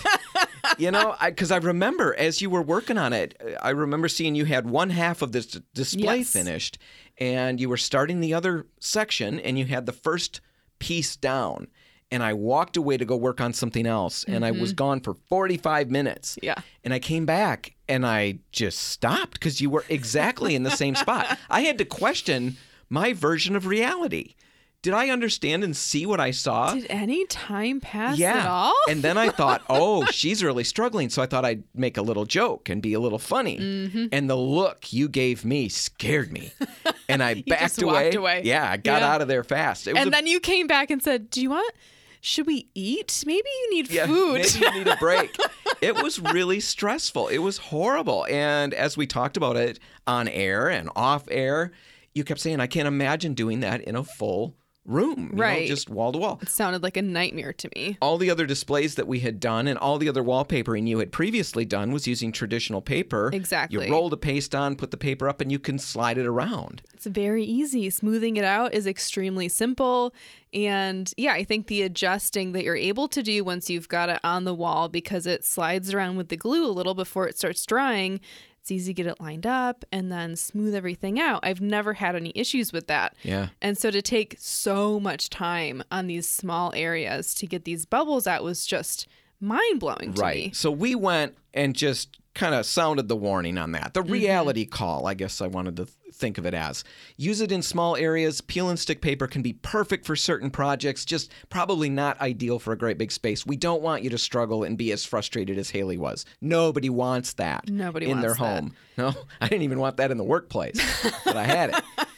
you 0.78 0.92
know, 0.92 1.16
because 1.24 1.52
I, 1.52 1.58
remember 1.58 2.16
as 2.16 2.42
you 2.42 2.50
were 2.52 2.62
working 2.62 2.98
on 3.00 3.12
it, 3.14 3.40
I 3.62 3.72
remember 3.72 4.08
seeing 4.08 4.36
you 4.36 4.46
had 4.46 4.70
one 4.70 4.92
half 4.92 5.22
of 5.24 5.32
this 5.32 5.48
d- 5.48 5.64
display 5.74 6.20
Yes. 6.20 6.32
finished 6.34 6.78
and 7.18 7.60
you 7.60 7.70
were 7.70 7.78
starting 7.78 8.20
the 8.20 8.34
other 8.36 8.68
section 8.80 9.40
and 9.40 9.58
you 9.58 9.66
had 9.66 9.86
the 9.86 9.92
first 9.94 10.42
piece 10.82 11.16
down. 11.16 11.68
And 12.14 12.22
I 12.22 12.34
walked 12.34 12.76
away 12.76 12.98
to 12.98 13.06
go 13.06 13.16
work 13.16 13.40
on 13.40 13.54
something 13.54 13.88
else 13.88 14.26
and 14.26 14.44
I 14.44 14.52
was 14.52 14.72
mm-hmm. 14.72 14.76
gone 14.76 15.00
for 15.00 15.14
45 15.30 15.90
minutes. 15.90 16.38
Yeah. 16.44 16.56
And 16.84 16.94
I 16.94 17.00
came 17.00 17.26
back 17.26 17.74
and 17.88 18.06
I 18.06 18.40
just 18.52 18.80
stopped 18.80 19.34
because 19.36 19.62
you 19.62 19.70
were 19.70 19.86
exactly 19.88 20.54
in 20.54 20.64
the 20.64 20.72
same 20.72 20.96
spot. 20.96 21.40
I 21.50 21.62
had 21.62 21.78
to 21.78 21.86
question 21.86 22.58
my 22.90 23.14
version 23.14 23.56
of 23.56 23.66
reality. 23.66 24.36
Did 24.84 24.94
I 24.96 25.10
understand 25.10 25.64
and 25.64 25.78
see 25.78 26.08
what 26.08 26.20
I 26.20 26.32
saw? 26.32 26.74
Did 26.74 26.88
any 26.90 27.26
time 27.28 27.80
pass 27.80 28.18
yeah. 28.18 28.40
at 28.40 28.48
all? 28.48 28.74
and 28.90 29.04
then 29.04 29.16
I 29.16 29.30
thought, 29.30 29.62
oh, 29.70 30.06
she's 30.06 30.44
really 30.44 30.64
struggling. 30.64 31.10
So 31.10 31.22
I 31.22 31.28
thought 31.28 31.46
I'd 31.46 31.64
make 31.76 31.98
a 31.98 32.02
little 32.02 32.26
joke 32.26 32.68
and 32.68 32.82
be 32.82 32.94
a 32.94 33.00
little 33.00 33.20
funny. 33.20 33.60
Mm-hmm. 33.60 34.06
And 34.12 34.28
the 34.28 34.36
look 34.36 34.92
you 34.92 35.08
gave 35.08 35.46
me 35.46 35.70
scared 35.70 36.32
me. 36.32 36.52
And 37.10 37.22
I 37.22 37.44
backed 37.46 37.82
away. 37.82 38.14
away. 38.14 38.42
Yeah, 38.46 38.72
I 38.72 38.78
got 38.78 39.02
Yeah. 39.02 39.14
out 39.14 39.22
of 39.22 39.28
there 39.28 39.44
fast. 39.44 39.86
It 39.86 39.94
was 39.94 40.00
and 40.00 40.08
a- 40.08 40.12
then 40.12 40.28
you 40.28 40.40
came 40.40 40.66
back 40.66 40.90
and 40.90 41.04
said, 41.04 41.30
Do 41.30 41.42
you 41.42 41.50
want, 41.50 41.74
should 42.22 42.48
we 42.48 42.70
eat? 42.74 43.24
Maybe 43.28 43.50
you 43.64 43.76
need 43.76 43.92
yeah, 43.92 44.06
food. 44.06 44.36
maybe 44.36 44.60
you 44.78 44.84
need 44.86 44.88
a 44.88 44.96
break. 44.96 45.36
it 45.82 46.02
was 46.02 46.22
really 46.22 46.62
stressful. 46.62 47.28
It 47.28 47.40
was 47.40 47.58
horrible. 47.58 48.26
And 48.30 48.74
as 48.74 48.96
we 48.96 49.08
talked 49.08 49.36
about 49.36 49.58
it 49.58 49.78
on 50.08 50.30
air 50.30 50.70
and 50.70 50.90
off 50.96 51.26
air, 51.30 51.74
you 52.14 52.24
kept 52.24 52.40
saying, 52.40 52.62
I 52.62 52.68
can't 52.68 52.88
imagine 52.88 53.34
doing 53.34 53.60
that 53.60 53.82
in 53.82 53.98
a 53.98 54.04
full 54.06 54.56
room. 54.86 55.30
you 55.32 55.36
know, 55.38 55.42
Right. 55.44 55.68
just 55.68 55.90
wall 55.90 56.12
to 56.12 56.18
wall. 56.18 56.40
it 56.42 56.50
sounded 56.50 56.82
like 56.84 56.98
a 56.98 57.02
nightmare 57.02 57.54
to 57.54 57.70
me. 57.76 57.98
all 58.02 58.18
the 58.18 58.30
other 58.32 58.46
displays 58.46 58.96
that 58.96 59.08
we 59.08 59.20
had 59.20 59.40
done 59.40 59.68
and 59.68 59.78
all 59.78 59.98
the 59.98 60.10
other 60.10 60.24
wallpapering 60.24 60.88
you 60.88 60.98
had 61.00 61.12
previously 61.12 61.66
done 61.66 61.92
was 61.92 62.08
using 62.08 62.32
traditional 62.32 62.82
paper. 62.82 63.30
Exactly. 63.32 63.86
You 63.86 63.92
roll 63.92 64.10
the 64.10 64.18
paste 64.18 64.56
on, 64.56 64.76
put 64.76 64.92
the 64.92 64.98
paper 64.98 65.30
up, 65.30 65.40
and 65.42 65.52
you 65.52 65.60
can 65.60 65.78
slide 65.78 66.18
it 66.18 66.26
around. 66.26 66.82
It's 66.94 67.06
very 67.06 67.44
easy. 67.44 67.90
Smoothing 67.90 68.38
it 68.38 68.44
out 68.44 68.74
is 68.74 68.88
extremely 68.88 69.48
simple. 69.50 70.14
And 70.54 71.14
yeah, 71.16 71.34
I 71.34 71.44
think 71.44 71.68
the 71.68 71.82
adjusting 71.84 72.52
that 72.54 72.64
you're 72.64 72.76
able 72.76 73.08
to 73.10 73.24
do 73.24 73.44
once 73.44 73.70
you've 73.70 73.88
got 73.88 74.10
it 74.10 74.20
on 74.24 74.44
the 74.44 74.54
wall 74.54 74.90
because 74.90 75.26
it 75.26 75.46
slides 75.46 75.94
around 75.94 76.18
with 76.18 76.30
the 76.30 76.36
glue 76.38 76.66
a 76.66 76.72
little 76.74 76.94
before 76.96 77.28
it 77.28 77.38
starts 77.38 77.66
drying, 77.66 78.20
it's 78.62 78.70
easy 78.72 78.94
to 78.94 79.04
get 79.04 79.08
it 79.08 79.20
lined 79.20 79.46
up 79.48 79.84
and 79.92 80.12
then 80.12 80.36
smooth 80.36 80.76
everything 80.76 81.20
out. 81.20 81.40
I've 81.44 81.62
never 81.62 81.94
had 81.94 82.16
any 82.16 82.32
issues 82.36 82.72
with 82.72 82.86
that. 82.88 83.16
Yeah. 83.24 83.50
And 83.62 83.76
so 83.78 83.90
to 83.90 84.02
take 84.04 84.36
so 84.38 85.00
much 85.00 85.32
time 85.32 85.82
on 85.92 86.06
these 86.08 86.30
small 86.30 86.72
areas 86.76 87.34
to 87.36 87.48
get 87.48 87.66
these 87.66 87.86
bubbles 87.88 88.28
out 88.28 88.44
was 88.44 88.66
just 88.68 89.08
mind 89.40 89.80
blowing 89.80 90.14
to 90.14 90.22
Right. 90.22 90.46
me. 90.46 90.52
So 90.54 90.70
we 90.70 90.94
went 90.94 91.36
and 91.56 91.76
just 91.76 92.20
kind 92.34 92.56
of 92.56 92.66
sounded 92.66 93.08
the 93.08 93.16
warning 93.16 93.58
on 93.58 93.74
that. 93.74 93.94
Mm-hmm. 93.94 94.08
The 94.08 94.12
reality 94.12 94.66
call, 94.66 95.06
I 95.06 95.14
guess 95.14 95.42
I 95.42 95.48
wanted 95.48 95.76
to 95.78 95.86
th- 95.86 95.98
think 96.14 96.38
of 96.38 96.46
it 96.46 96.54
as. 96.54 96.84
Use 97.18 97.42
it 97.42 97.52
in 97.52 97.62
small 97.62 97.96
areas. 97.96 98.42
Peel 98.42 98.70
and 98.70 98.80
stick 98.80 99.02
paper 99.02 99.28
can 99.28 99.42
be 99.42 99.54
perfect 99.54 100.06
for 100.06 100.16
certain 100.16 100.50
projects, 100.50 101.04
just 101.06 101.32
probably 101.50 101.90
not 101.90 102.20
ideal 102.22 102.60
for 102.60 102.72
a 102.74 102.78
great 102.78 102.98
big 102.98 103.12
space. 103.12 103.46
We 103.46 103.58
don't 103.58 103.82
want 103.82 104.04
you 104.04 104.10
to 104.12 104.18
struggle 104.18 104.64
and 104.64 104.78
be 104.78 104.92
as 104.92 105.04
frustrated 105.06 105.58
as 105.58 105.70
Haley 105.70 105.98
was. 105.98 106.26
Nobody 106.42 106.90
wants 106.90 107.34
that 107.34 107.70
Nobody 107.70 108.10
in 108.10 108.22
their 108.22 108.36
wants 108.36 108.40
that. 108.42 108.62
home. 108.64 108.76
No, 108.98 109.14
I 109.42 109.48
didn't 109.48 109.64
even 109.64 109.80
want 109.80 109.98
that 109.98 110.12
in 110.12 110.18
the 110.18 110.24
workplace, 110.24 110.80
but 111.26 111.36
I 111.36 111.44
had 111.44 111.70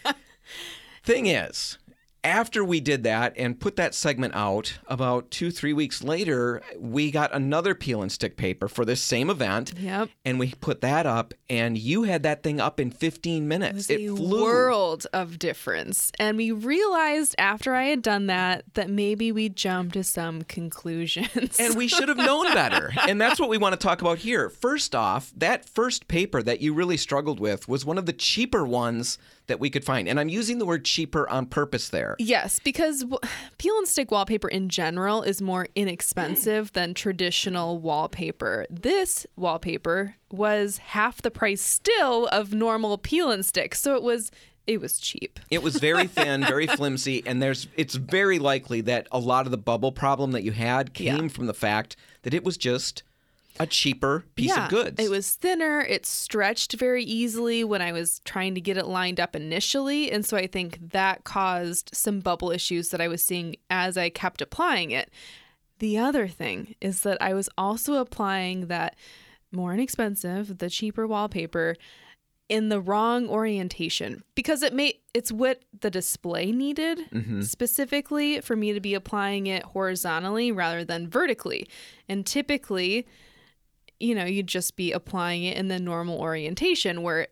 it. 0.05 0.15
Thing 1.03 1.25
is, 1.25 1.77
after 2.23 2.63
we 2.63 2.79
did 2.79 3.03
that 3.03 3.33
and 3.37 3.59
put 3.59 3.75
that 3.75 3.93
segment 3.93 4.33
out, 4.35 4.77
about 4.87 5.29
two, 5.29 5.51
three 5.51 5.73
weeks 5.73 6.03
later, 6.03 6.61
we 6.77 7.11
got 7.11 7.33
another 7.33 7.75
peel 7.75 8.01
and 8.01 8.11
stick 8.11 8.37
paper 8.37 8.67
for 8.67 8.85
this 8.85 9.01
same 9.01 9.29
event. 9.29 9.73
Yep. 9.77 10.09
And 10.23 10.39
we 10.39 10.53
put 10.61 10.81
that 10.81 11.05
up, 11.05 11.33
and 11.49 11.77
you 11.77 12.03
had 12.03 12.23
that 12.23 12.43
thing 12.43 12.59
up 12.61 12.79
in 12.79 12.91
15 12.91 13.47
minutes. 13.47 13.89
It 13.89 14.09
was 14.09 14.19
a 14.19 14.23
world 14.23 15.07
of 15.13 15.37
difference. 15.37 16.11
And 16.17 16.37
we 16.37 16.51
realized 16.51 17.35
after 17.37 17.75
I 17.75 17.85
had 17.85 18.01
done 18.01 18.27
that 18.27 18.63
that 18.75 18.89
maybe 18.89 19.31
we 19.31 19.49
jumped 19.49 19.93
to 19.93 20.03
some 20.03 20.43
conclusions. 20.43 21.59
And 21.59 21.75
we 21.75 21.87
should 21.87 22.09
have 22.09 22.17
known 22.17 22.45
better. 22.53 22.91
and 23.07 23.19
that's 23.19 23.39
what 23.39 23.49
we 23.49 23.57
want 23.57 23.73
to 23.73 23.79
talk 23.79 24.01
about 24.01 24.19
here. 24.19 24.49
First 24.49 24.95
off, 24.95 25.31
that 25.35 25.67
first 25.67 26.07
paper 26.07 26.41
that 26.41 26.61
you 26.61 26.73
really 26.73 26.97
struggled 26.97 27.39
with 27.39 27.67
was 27.67 27.85
one 27.85 27.97
of 27.97 28.05
the 28.05 28.13
cheaper 28.13 28.65
ones 28.65 29.17
that 29.47 29.59
we 29.59 29.69
could 29.69 29.83
find. 29.83 30.07
And 30.07 30.19
I'm 30.19 30.29
using 30.29 30.57
the 30.57 30.65
word 30.65 30.85
cheaper 30.85 31.29
on 31.29 31.45
purpose 31.45 31.89
there. 31.89 32.15
Yes, 32.19 32.59
because 32.59 33.01
w- 33.01 33.19
peel 33.57 33.77
and 33.77 33.87
stick 33.87 34.09
wallpaper 34.11 34.47
in 34.47 34.69
general 34.69 35.21
is 35.21 35.41
more 35.41 35.67
inexpensive 35.75 36.71
than 36.73 36.93
traditional 36.93 37.79
wallpaper. 37.79 38.65
This 38.69 39.25
wallpaper 39.35 40.15
was 40.31 40.77
half 40.77 41.21
the 41.21 41.31
price 41.31 41.61
still 41.61 42.27
of 42.27 42.53
normal 42.53 42.97
peel 42.97 43.31
and 43.31 43.45
stick. 43.45 43.75
So 43.75 43.95
it 43.95 44.03
was 44.03 44.31
it 44.65 44.79
was 44.79 44.97
cheap. 44.97 45.41
It 45.49 45.61
was 45.61 45.75
very 45.75 46.07
thin, 46.17 46.41
very 46.45 46.67
flimsy, 46.67 47.21
and 47.25 47.41
there's 47.41 47.67
it's 47.75 47.95
very 47.95 48.39
likely 48.39 48.79
that 48.81 49.07
a 49.11 49.19
lot 49.19 49.45
of 49.45 49.51
the 49.51 49.57
bubble 49.57 49.91
problem 49.91 50.31
that 50.31 50.43
you 50.43 50.53
had 50.53 50.93
came 50.93 51.23
Yeah. 51.23 51.27
from 51.27 51.47
the 51.47 51.53
fact 51.53 51.97
that 52.21 52.33
it 52.33 52.45
was 52.45 52.55
just 52.57 53.03
a 53.59 53.67
cheaper 53.67 54.25
piece 54.35 54.49
yeah, 54.49 54.65
of 54.65 54.69
goods. 54.69 55.03
It 55.03 55.09
was 55.09 55.31
thinner. 55.31 55.81
It 55.81 56.05
stretched 56.05 56.73
very 56.73 57.03
easily 57.03 57.63
when 57.63 57.81
I 57.81 57.91
was 57.91 58.19
trying 58.25 58.55
to 58.55 58.61
get 58.61 58.77
it 58.77 58.87
lined 58.87 59.19
up 59.19 59.35
initially. 59.35 60.11
And 60.11 60.25
so 60.25 60.37
I 60.37 60.47
think 60.47 60.79
that 60.91 61.23
caused 61.23 61.89
some 61.93 62.19
bubble 62.19 62.51
issues 62.51 62.89
that 62.89 63.01
I 63.01 63.07
was 63.07 63.23
seeing 63.23 63.55
as 63.69 63.97
I 63.97 64.09
kept 64.09 64.41
applying 64.41 64.91
it. 64.91 65.11
The 65.79 65.97
other 65.97 66.27
thing 66.27 66.75
is 66.81 67.01
that 67.01 67.21
I 67.21 67.33
was 67.33 67.49
also 67.57 67.95
applying 67.95 68.67
that 68.67 68.95
more 69.51 69.73
inexpensive, 69.73 70.57
the 70.57 70.69
cheaper 70.69 71.05
wallpaper 71.05 71.75
in 72.49 72.69
the 72.69 72.81
wrong 72.81 73.29
orientation 73.29 74.23
because 74.35 74.61
it 74.61 74.73
may 74.73 74.99
it's 75.13 75.31
what 75.31 75.61
the 75.79 75.89
display 75.89 76.51
needed 76.51 76.99
mm-hmm. 77.09 77.41
specifically 77.41 78.41
for 78.41 78.55
me 78.55 78.73
to 78.73 78.79
be 78.79 78.93
applying 78.93 79.47
it 79.47 79.63
horizontally 79.63 80.51
rather 80.51 80.83
than 80.83 81.09
vertically. 81.09 81.67
And 82.09 82.25
typically 82.25 83.07
you 83.99 84.15
know, 84.15 84.25
you'd 84.25 84.47
just 84.47 84.75
be 84.75 84.91
applying 84.91 85.43
it 85.43 85.57
in 85.57 85.67
the 85.67 85.79
normal 85.79 86.19
orientation 86.19 87.01
where 87.01 87.27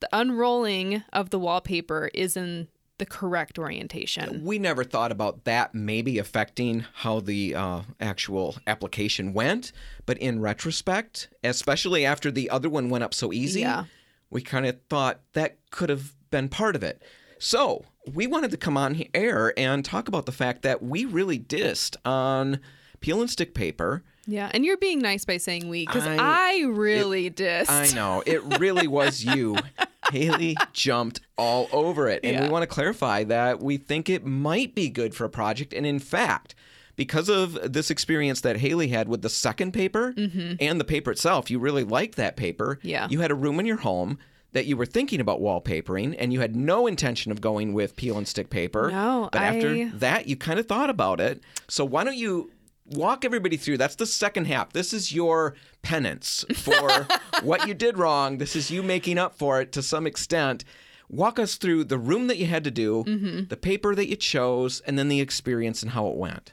the 0.00 0.08
unrolling 0.12 1.02
of 1.12 1.30
the 1.30 1.38
wallpaper 1.38 2.10
is 2.14 2.36
in 2.36 2.68
the 2.98 3.06
correct 3.06 3.58
orientation. 3.58 4.44
we 4.44 4.56
never 4.56 4.84
thought 4.84 5.10
about 5.10 5.44
that 5.44 5.74
maybe 5.74 6.16
affecting 6.18 6.84
how 6.94 7.18
the 7.18 7.52
uh, 7.54 7.80
actual 8.00 8.54
application 8.68 9.32
went, 9.32 9.72
but 10.06 10.16
in 10.18 10.40
retrospect, 10.40 11.28
especially 11.42 12.06
after 12.06 12.30
the 12.30 12.48
other 12.50 12.68
one 12.70 12.88
went 12.90 13.02
up 13.02 13.12
so 13.12 13.32
easy, 13.32 13.60
Yeah. 13.60 13.84
we 14.30 14.42
kind 14.42 14.64
of 14.64 14.78
thought 14.88 15.20
that 15.32 15.58
could 15.70 15.88
have 15.90 16.14
been 16.30 16.48
part 16.48 16.76
of 16.76 16.84
it. 16.84 17.02
So 17.40 17.84
we 18.12 18.28
wanted 18.28 18.52
to 18.52 18.56
come 18.56 18.76
on 18.76 19.02
air 19.12 19.52
and 19.58 19.84
talk 19.84 20.06
about 20.06 20.24
the 20.26 20.32
fact 20.32 20.62
that 20.62 20.80
we 20.80 21.04
really 21.04 21.38
dissed 21.38 21.96
on 22.04 22.60
peel 23.00 23.20
and 23.20 23.28
stick 23.28 23.54
paper. 23.54 24.04
Yeah, 24.26 24.50
and 24.52 24.64
you're 24.64 24.76
being 24.78 25.00
nice 25.00 25.24
by 25.24 25.36
saying 25.36 25.68
we 25.68 25.86
because 25.86 26.06
I- 26.06 26.16
I, 26.18 26.64
really 26.66 27.30
dissed. 27.30 27.68
I 27.70 27.94
know 27.94 28.22
it 28.26 28.42
really 28.58 28.86
was 28.86 29.24
you. 29.24 29.56
Haley 30.12 30.56
jumped 30.72 31.20
all 31.38 31.68
over 31.72 32.08
it. 32.08 32.20
And 32.24 32.44
we 32.44 32.50
want 32.50 32.62
to 32.62 32.66
clarify 32.66 33.24
that 33.24 33.60
we 33.60 33.76
think 33.78 34.08
it 34.10 34.24
might 34.24 34.74
be 34.74 34.88
good 34.90 35.14
for 35.14 35.24
a 35.24 35.30
project. 35.30 35.72
And 35.72 35.86
in 35.86 35.98
fact, 35.98 36.54
because 36.96 37.28
of 37.28 37.72
this 37.72 37.90
experience 37.90 38.42
that 38.42 38.58
Haley 38.58 38.88
had 38.88 39.08
with 39.08 39.22
the 39.22 39.28
second 39.30 39.72
paper 39.72 40.12
and 40.16 40.78
the 40.80 40.84
paper 40.84 41.10
itself, 41.10 41.50
you 41.50 41.58
really 41.58 41.84
liked 41.84 42.16
that 42.16 42.36
paper. 42.36 42.76
Mm-hmm. 42.76 42.88
Yeah. 42.88 43.08
You 43.10 43.20
had 43.20 43.30
a 43.30 43.34
room 43.34 43.58
in 43.58 43.66
your 43.66 43.78
home 43.78 44.18
that 44.52 44.66
you 44.66 44.76
were 44.76 44.86
thinking 44.86 45.20
about 45.20 45.40
wallpapering 45.40 46.14
and 46.18 46.32
you 46.32 46.40
had 46.40 46.54
no 46.54 46.86
intention 46.86 47.32
of 47.32 47.40
going 47.40 47.72
with 47.72 47.96
peel 47.96 48.16
and 48.18 48.28
stick 48.28 48.50
paper. 48.50 48.90
No, 48.90 49.28
But 49.32 49.40
after 49.42 49.70
I- 49.70 49.90
that, 49.94 50.28
you 50.28 50.36
kind 50.36 50.60
of 50.60 50.66
thought 50.68 50.90
about 50.90 51.18
it. 51.18 51.42
So 51.66 51.84
why 51.84 52.04
don't 52.04 52.16
you 52.16 52.52
walk 52.86 53.24
everybody 53.24 53.56
through? 53.56 53.78
That's 53.78 53.94
the 53.96 54.06
second 54.06 54.46
half. 54.46 54.72
This 54.72 54.92
is 54.92 55.12
your 55.12 55.54
penance 55.82 56.44
for 56.54 57.06
what 57.42 57.66
you 57.68 57.74
did 57.74 57.98
wrong. 57.98 58.38
This 58.38 58.54
is 58.56 58.70
you 58.70 58.82
making 58.82 59.18
up 59.18 59.36
for 59.36 59.60
it 59.60 59.72
to 59.72 59.82
some 59.82 60.06
extent. 60.06 60.64
Walk 61.08 61.38
us 61.38 61.56
through 61.56 61.84
the 61.84 61.98
room 61.98 62.26
that 62.28 62.38
you 62.38 62.46
had 62.46 62.64
to 62.64 62.70
do, 62.70 63.04
Mm-hmm. 63.06 63.44
the 63.48 63.56
paper 63.56 63.94
that 63.94 64.08
you 64.08 64.16
chose, 64.16 64.80
and 64.80 64.98
then 64.98 65.08
the 65.08 65.20
experience 65.20 65.82
and 65.82 65.92
how 65.92 66.06
it 66.08 66.16
went. 66.16 66.52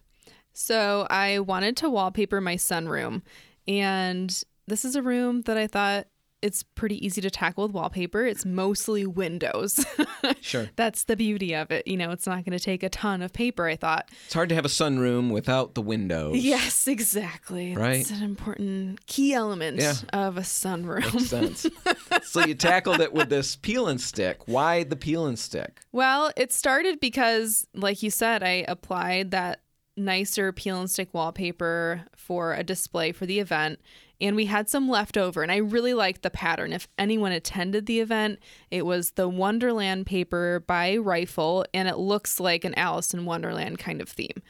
So 0.53 1.07
I 1.09 1.39
wanted 1.39 1.77
to 1.77 1.89
wallpaper 1.89 2.41
my 2.41 2.55
sunroom, 2.55 3.21
and 3.67 4.43
this 4.67 4.83
is 4.83 4.95
a 4.95 5.01
room 5.01 5.43
that 5.43 5.57
I 5.57 5.67
thought 5.67 6.07
it's 6.41 6.63
pretty 6.63 7.03
easy 7.05 7.21
to 7.21 7.29
tackle 7.29 7.65
with 7.65 7.73
wallpaper. 7.73 8.25
It's 8.25 8.45
mostly 8.45 9.05
windows. 9.05 9.85
Sure. 10.39 10.69
That's 10.75 11.03
the 11.03 11.15
beauty 11.15 11.53
of 11.53 11.71
it. 11.71 11.85
You 11.87 11.97
know, 11.97 12.09
it's 12.11 12.25
not 12.25 12.43
going 12.45 12.57
to 12.57 12.63
take 12.63 12.81
a 12.83 12.89
ton 12.89 13.21
of 13.21 13.31
paper, 13.31 13.67
I 13.67 13.75
thought. 13.75 14.09
It's 14.25 14.33
hard 14.33 14.49
to 14.49 14.55
have 14.55 14.65
a 14.65 14.69
sunroom 14.69 15.29
without 15.31 15.75
the 15.75 15.81
windows. 15.81 16.37
Yes, 16.37 16.87
exactly. 16.87 17.75
Right. 17.75 17.97
It's 18.01 18.09
an 18.11 18.23
important 18.23 19.05
key 19.05 19.33
element 19.33 19.77
Yeah. 19.79 19.93
of 20.13 20.37
a 20.37 20.41
sunroom. 20.41 21.13
Makes 21.13 21.27
sense. 21.29 21.65
so 22.23 22.43
you 22.45 22.55
tackled 22.55 23.01
it 23.01 23.13
with 23.13 23.29
this 23.29 23.55
peel 23.55 23.87
and 23.87 24.01
stick. 24.01 24.47
Why 24.47 24.83
the 24.83 24.95
peel 24.95 25.25
and 25.27 25.37
stick? 25.37 25.81
Well, 25.91 26.31
it 26.35 26.51
started 26.51 26.99
because, 26.99 27.67
like 27.75 28.01
you 28.01 28.09
said, 28.09 28.41
I 28.43 28.65
applied 28.67 29.31
that 29.31 29.61
nicer 29.97 30.51
peel 30.51 30.79
and 30.79 30.89
stick 30.89 31.09
wallpaper 31.13 32.03
for 32.15 32.53
a 32.53 32.63
display 32.63 33.11
for 33.11 33.25
the 33.25 33.39
event, 33.39 33.79
and 34.21 34.35
we 34.35 34.45
had 34.45 34.69
some 34.69 34.87
left 34.87 35.17
over. 35.17 35.41
And 35.43 35.51
I 35.51 35.57
really 35.57 35.93
liked 35.93 36.21
the 36.21 36.29
pattern. 36.29 36.71
If 36.71 36.87
anyone 36.97 37.31
attended 37.31 37.85
the 37.85 37.99
event, 37.99 38.39
it 38.69 38.85
was 38.85 39.11
the 39.11 39.27
Wonderland 39.27 40.05
paper 40.05 40.63
by 40.65 40.97
Rifle, 40.97 41.65
and 41.73 41.87
it 41.87 41.97
looks 41.97 42.39
like 42.39 42.63
an 42.63 42.75
Alice 42.75 43.13
in 43.13 43.25
Wonderland 43.25 43.79
kind 43.79 44.01
of 44.01 44.09
theme. 44.09 44.41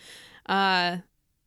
Uh, 0.45 0.97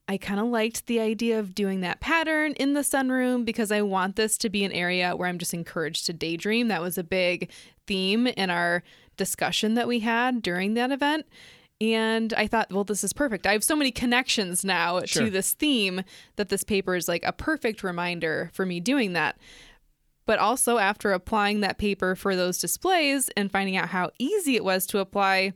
I 0.07 0.19
kind 0.19 0.39
of 0.39 0.47
liked 0.47 0.87
the 0.87 1.01
idea 1.01 1.39
of 1.39 1.55
doing 1.55 1.81
that 1.81 2.01
pattern 2.01 2.53
in 2.55 2.75
the 2.75 2.81
sunroom 2.81 3.45
because 3.45 3.73
I 3.73 3.83
want 3.83 4.17
this 4.17 4.37
to 4.39 4.51
be 4.51 4.65
an 4.65 4.73
area 4.73 5.17
where 5.17 5.29
I'm 5.29 5.39
just 5.39 5.55
encouraged 5.55 6.07
to 6.07 6.13
daydream. 6.13 6.69
That 6.69 6.83
was 6.83 6.99
a 6.99 7.05
big 7.05 7.51
theme 7.87 8.27
in 8.27 8.51
our 8.51 8.83
discussion 9.17 9.75
that 9.75 9.89
we 9.89 10.01
had 10.01 10.43
during 10.43 10.75
that 10.75 10.91
event. 10.91 11.27
And 11.81 12.33
I 12.35 12.47
thought, 12.47 12.73
well, 12.73 12.85
this 12.85 13.03
is 13.05 13.13
perfect. 13.13 13.47
I 13.47 13.53
have 13.53 13.65
so 13.65 13.77
many 13.77 13.91
connections 13.91 14.65
now 14.65 15.01
Sure. 15.05 15.25
to 15.25 15.31
this 15.31 15.53
theme 15.53 16.03
that 16.37 16.49
this 16.49 16.65
paper 16.65 16.95
is 16.95 17.09
like 17.09 17.25
a 17.25 17.33
perfect 17.33 17.83
reminder 17.83 18.51
for 18.55 18.65
me 18.65 18.81
doing 18.81 19.13
that. 19.15 19.37
But 20.27 20.39
also, 20.39 20.79
after 20.79 21.13
applying 21.13 21.61
that 21.61 21.77
paper 21.77 22.15
for 22.15 22.35
those 22.35 22.59
displays 22.59 23.29
and 23.37 23.53
finding 23.53 23.77
out 23.77 23.91
how 23.91 24.11
easy 24.19 24.57
it 24.57 24.65
was 24.65 24.87
to 24.87 24.99
apply, 25.01 25.53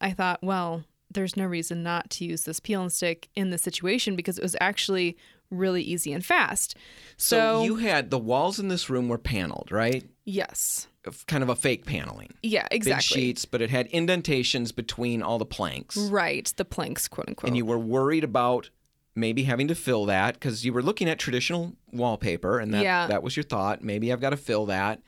I 0.00 0.10
thought, 0.12 0.42
well, 0.42 0.84
there's 1.10 1.36
no 1.36 1.46
reason 1.46 1.82
not 1.82 2.10
to 2.10 2.24
use 2.26 2.42
this 2.42 2.60
peel 2.60 2.82
and 2.82 2.92
stick 2.92 3.28
in 3.34 3.48
this 3.50 3.62
situation 3.62 4.16
because 4.16 4.36
it 4.36 4.42
was 4.42 4.56
actually 4.60 5.16
really 5.50 5.82
easy 5.82 6.12
and 6.12 6.24
fast. 6.24 6.76
So, 7.16 7.38
So, 7.38 7.64
you 7.64 7.76
had 7.76 8.10
the 8.10 8.18
walls 8.18 8.58
in 8.58 8.68
this 8.68 8.90
room 8.90 9.08
were 9.08 9.16
paneled, 9.18 9.70
right? 9.70 10.04
Yes. 10.24 10.86
Kind 11.26 11.42
of 11.42 11.48
a 11.48 11.56
fake 11.56 11.84
paneling. 11.84 12.32
Yeah, 12.42 12.66
exactly. 12.70 13.14
Big 13.16 13.22
sheets, 13.26 13.44
but 13.44 13.60
it 13.60 13.70
had 13.70 13.86
indentations 13.88 14.72
between 14.72 15.22
all 15.22 15.38
the 15.38 15.44
planks. 15.46 15.96
Right. 15.96 16.50
The 16.56 16.64
planks, 16.64 17.08
quote 17.08 17.28
unquote. 17.28 17.48
And 17.48 17.56
you 17.56 17.64
were 17.66 17.78
worried 17.78 18.24
about 18.24 18.70
maybe 19.14 19.44
having 19.44 19.68
to 19.68 19.74
fill 19.74 20.06
that 20.06 20.34
because 20.34 20.64
you 20.64 20.72
were 20.72 20.82
looking 20.82 21.08
at 21.08 21.18
traditional 21.18 21.74
wallpaper 21.92 22.58
and 22.58 22.72
that, 22.74 22.82
Yeah. 22.82 23.06
that 23.06 23.22
was 23.22 23.36
your 23.36 23.44
thought. 23.44 23.82
Maybe 23.84 24.12
I've 24.12 24.20
got 24.20 24.30
to 24.30 24.36
fill 24.36 24.66
that. 24.66 25.00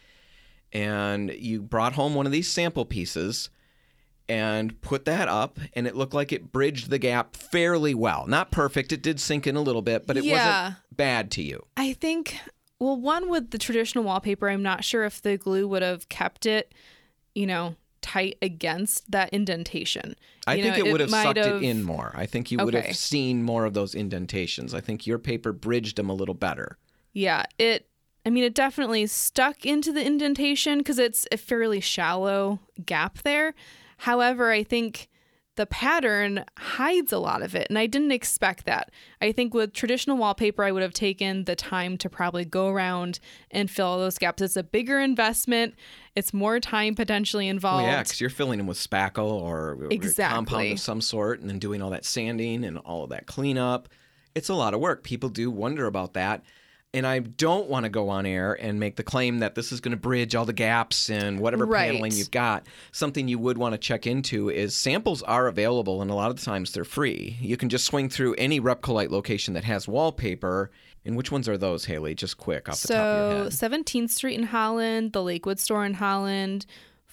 And 0.73 1.31
you 1.33 1.63
brought 1.63 1.95
home 1.95 2.15
one 2.15 2.27
of 2.27 2.33
these 2.33 2.49
sample 2.49 2.85
pieces 2.85 3.51
and 4.29 4.81
put 4.81 5.05
that 5.05 5.29
up, 5.29 5.59
and 5.75 5.87
it 5.87 5.95
looked 5.95 6.13
like 6.13 6.33
it 6.33 6.51
bridged 6.51 6.91
the 6.91 6.99
gap 6.99 7.37
fairly 7.37 7.95
well. 7.95 8.27
Not 8.27 8.51
perfect, 8.51 8.93
it 8.93 9.01
did 9.01 9.21
sink 9.21 9.47
in 9.47 9.55
a 9.55 9.61
little 9.63 9.83
bit, 9.83 10.05
but 10.07 10.17
it 10.17 10.25
Yeah. 10.25 10.63
wasn't 10.65 10.77
bad 10.97 11.31
to 11.33 11.43
you. 11.43 11.65
I 11.77 11.93
think, 11.93 12.37
well, 12.79 12.97
one 12.97 13.29
with 13.29 13.51
the 13.51 13.59
traditional 13.59 14.05
wallpaper, 14.05 14.49
I'm 14.49 14.63
not 14.63 14.85
sure 14.85 15.05
if 15.05 15.23
the 15.23 15.37
glue 15.37 15.67
would 15.69 15.83
have 15.83 16.09
kept 16.09 16.47
it, 16.47 16.73
you 17.35 17.47
know, 17.47 17.77
tight 18.03 18.37
against 18.43 19.11
that 19.11 19.31
indentation. 19.31 20.15
I 20.47 20.55
You 20.57 20.63
think 20.65 20.79
know, 20.79 20.85
it 20.87 20.93
would 20.93 21.01
have 21.01 21.11
sucked 21.11 21.39
have- 21.39 21.63
it 21.63 21.67
in 21.67 21.83
more. 21.83 22.13
I 22.15 22.27
think 22.27 22.51
you 22.51 22.59
would 22.59 22.75
Okay. 22.75 22.89
have 22.89 22.97
seen 22.97 23.43
more 23.43 23.65
of 23.65 23.75
those 23.75 23.95
indentations. 23.95 24.75
I 24.75 24.81
think 24.81 25.07
your 25.07 25.19
paper 25.19 25.53
bridged 25.53 25.97
them 25.97 26.09
a 26.11 26.15
little 26.15 26.35
better. 26.35 26.79
Yeah, 27.13 27.45
it. 27.59 27.89
I 28.25 28.31
mean, 28.31 28.43
it 28.45 28.55
definitely 28.55 29.07
stuck 29.07 29.65
into 29.65 29.93
the 29.93 30.05
indentation 30.05 30.79
because 30.79 30.99
it's 30.99 31.27
a 31.33 31.37
fairly 31.37 31.81
shallow 31.81 32.59
gap 32.85 33.19
there. 33.23 33.55
However, 33.99 34.51
I 34.51 34.63
think 34.65 35.09
the 35.57 35.67
pattern 35.67 36.45
hides 36.59 37.13
a 37.13 37.19
lot 37.19 37.43
of 37.43 37.55
it. 37.55 37.67
And 37.69 37.79
I 37.79 37.87
didn't 37.87 38.13
expect 38.13 38.65
that. 38.67 38.91
I 39.21 39.33
think 39.33 39.53
with 39.55 39.73
traditional 39.73 40.17
wallpaper, 40.17 40.63
I 40.63 40.71
would 40.71 40.83
have 40.83 40.93
taken 40.93 41.45
the 41.45 41.57
time 41.57 41.99
to 41.99 42.09
probably 42.09 42.45
go 42.45 42.69
around 42.69 43.19
and 43.51 43.71
fill 43.71 43.87
all 43.87 43.99
those 43.99 44.19
gaps. 44.19 44.41
It's 44.43 44.57
a 44.57 44.63
bigger 44.63 45.01
investment, 45.01 45.75
it's 46.15 46.33
more 46.33 46.61
time 46.61 46.95
potentially 46.95 47.49
involved. 47.49 47.83
Well, 47.83 47.93
yeah, 47.93 48.03
because 48.03 48.21
you're 48.21 48.31
filling 48.31 48.59
them 48.59 48.67
with 48.67 48.79
spackle 48.79 49.31
or, 49.31 49.87
Exactly. 49.91 50.35
compound 50.35 50.73
of 50.73 50.81
some 50.81 51.01
sort 51.01 51.41
and 51.41 51.51
then 51.51 51.59
doing 51.59 51.83
all 51.83 51.91
that 51.91 52.05
sanding 52.05 52.65
and 52.65 52.79
all 52.79 53.05
of 53.05 53.11
that 53.11 53.27
cleanup. 53.27 53.89
It's 54.35 54.49
a 54.49 54.55
lot 54.55 54.75
of 54.75 54.81
work. 54.81 55.03
People 55.03 55.29
do 55.31 55.51
wonder 55.51 55.87
about 55.87 56.13
that. 56.15 56.45
And 56.97 57.07
I 57.07 57.19
don't 57.19 57.69
want 57.69 57.85
to 57.85 57.91
go 57.91 58.09
on 58.09 58.25
air 58.25 58.55
and 58.55 58.81
make 58.81 58.97
the 58.97 59.03
claim 59.03 59.41
that 59.41 59.55
this 59.55 59.71
is 59.71 59.81
going 59.81 59.91
to 59.91 59.99
bridge 59.99 60.35
all 60.35 60.47
the 60.47 60.55
gaps 60.55 61.11
in 61.11 61.39
whatever 61.39 61.67
Right. 61.67 61.91
paneling 61.91 62.13
you've 62.13 62.31
got. 62.31 62.67
Something 62.91 63.29
you 63.29 63.39
would 63.39 63.59
want 63.59 63.75
to 63.75 63.79
check 63.79 64.07
into 64.07 64.49
is 64.49 64.75
samples 64.75 65.23
are 65.23 65.47
available, 65.47 66.01
and 66.01 66.11
a 66.11 66.15
lot 66.15 66.31
of 66.31 66.37
the 66.37 66.43
times 66.43 66.73
they're 66.73 66.85
free. 66.85 67.37
You 67.41 67.59
can 67.59 67.69
just 67.69 67.85
swing 67.85 68.09
through 68.09 68.35
any 68.39 68.61
Repcolite 68.63 69.11
location 69.11 69.53
that 69.55 69.65
has 69.65 69.87
wallpaper. 69.87 70.71
And 71.05 71.17
which 71.17 71.31
ones 71.31 71.49
are 71.49 71.59
those, 71.59 71.85
Haley? 71.85 72.15
Just 72.17 72.37
quick 72.39 72.69
off 72.69 72.81
the 72.81 72.89
top 72.89 72.97
of 72.97 73.31
your 73.33 73.45
head. 73.45 73.53
So, 73.53 73.69
17th 73.69 74.11
Street 74.11 74.35
in 74.39 74.45
Holland, 74.47 75.13
the 75.13 75.23
Lakewood 75.23 75.61
store 75.61 75.85
in 75.85 75.95
Holland, 75.95 76.65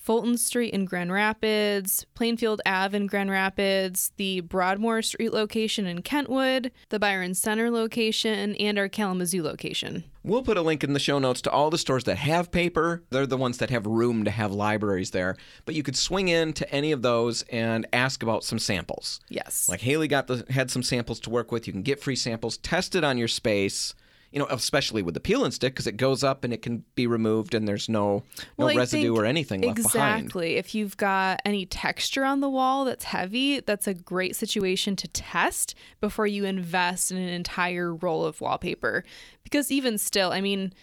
Fulton 0.04 0.38
Street 0.38 0.74
in 0.74 0.84
Grand 0.84 1.14
Rapids, 1.14 2.06
Plainfield 2.14 2.62
Ave 2.66 2.96
in 2.96 3.08
Grand 3.08 3.32
Rapids, 3.32 4.12
the 4.18 4.42
Broadmoor 4.42 5.02
Street 5.02 5.32
location 5.32 5.88
in 5.88 6.02
Kentwood, 6.02 6.72
the 6.90 7.00
Byron 7.00 7.34
Center 7.34 7.72
location, 7.72 8.54
and 8.56 8.78
our 8.78 8.90
Kalamazoo 8.90 9.42
location. 9.42 10.04
We'll 10.22 10.44
put 10.44 10.58
a 10.58 10.62
link 10.62 10.84
in 10.84 10.92
the 10.92 11.00
show 11.00 11.20
notes 11.20 11.42
to 11.44 11.52
all 11.52 11.70
the 11.70 11.78
stores 11.78 12.04
that 12.04 12.18
have 12.18 12.52
paper. 12.52 13.04
They're 13.12 13.26
the 13.26 13.38
ones 13.38 13.60
that 13.60 13.70
have 13.70 13.86
room 13.86 14.26
to 14.26 14.32
have 14.32 14.52
libraries 14.52 15.12
there. 15.12 15.38
But 15.66 15.76
you 15.76 15.84
could 15.84 15.98
swing 15.98 16.28
in 16.28 16.52
to 16.54 16.70
any 16.70 16.92
of 16.92 17.02
those 17.02 17.44
and 17.44 17.88
ask 17.94 18.24
about 18.24 18.44
some 18.44 18.60
samples. 18.60 19.22
Yes. 19.30 19.70
Like 19.70 19.82
Haley 19.82 20.10
got 20.10 20.28
the 20.28 20.46
had 20.50 20.70
some 20.70 20.84
samples 20.84 21.20
to 21.22 21.30
work 21.30 21.52
with. 21.52 21.66
You 21.66 21.74
can 21.74 21.82
get 21.82 22.02
free 22.02 22.16
samples, 22.16 22.58
test 22.58 22.96
it 22.96 23.06
on 23.06 23.18
your 23.18 23.28
space. 23.30 23.96
You 24.34 24.40
know, 24.40 24.48
especially 24.50 25.04
with 25.04 25.14
the 25.14 25.20
peel 25.20 25.46
and 25.46 25.54
stick 25.54 25.74
because 25.74 25.86
it 25.86 25.96
goes 25.96 26.24
up 26.24 26.44
and 26.44 26.52
it 26.52 26.64
can 26.64 26.84
be 26.96 27.06
removed 27.06 27.54
and 27.54 27.68
there's 27.68 27.88
no 27.88 28.24
no 28.58 28.68
I 28.68 28.76
residue 28.76 29.16
or 29.16 29.26
anything 29.26 29.62
left 29.62 29.76
behind. 29.76 30.24
Exactly. 30.24 30.56
If 30.56 30.74
you've 30.74 30.98
got 30.98 31.40
any 31.46 31.68
texture 31.68 32.26
on 32.26 32.40
the 32.40 32.50
wall 32.50 32.84
that's 32.84 33.04
heavy, 33.04 33.60
that's 33.60 33.86
a 33.86 33.94
great 33.94 34.36
situation 34.36 34.96
to 34.96 35.08
test 35.08 35.76
before 36.02 36.26
you 36.26 36.46
invest 36.46 37.12
in 37.12 37.18
an 37.18 37.30
entire 37.30 37.94
roll 37.94 38.26
of 38.26 38.42
wallpaper. 38.42 39.04
Because 39.44 39.72
even 39.72 40.00
still, 40.00 40.32
I 40.32 40.42
mean, 40.42 40.74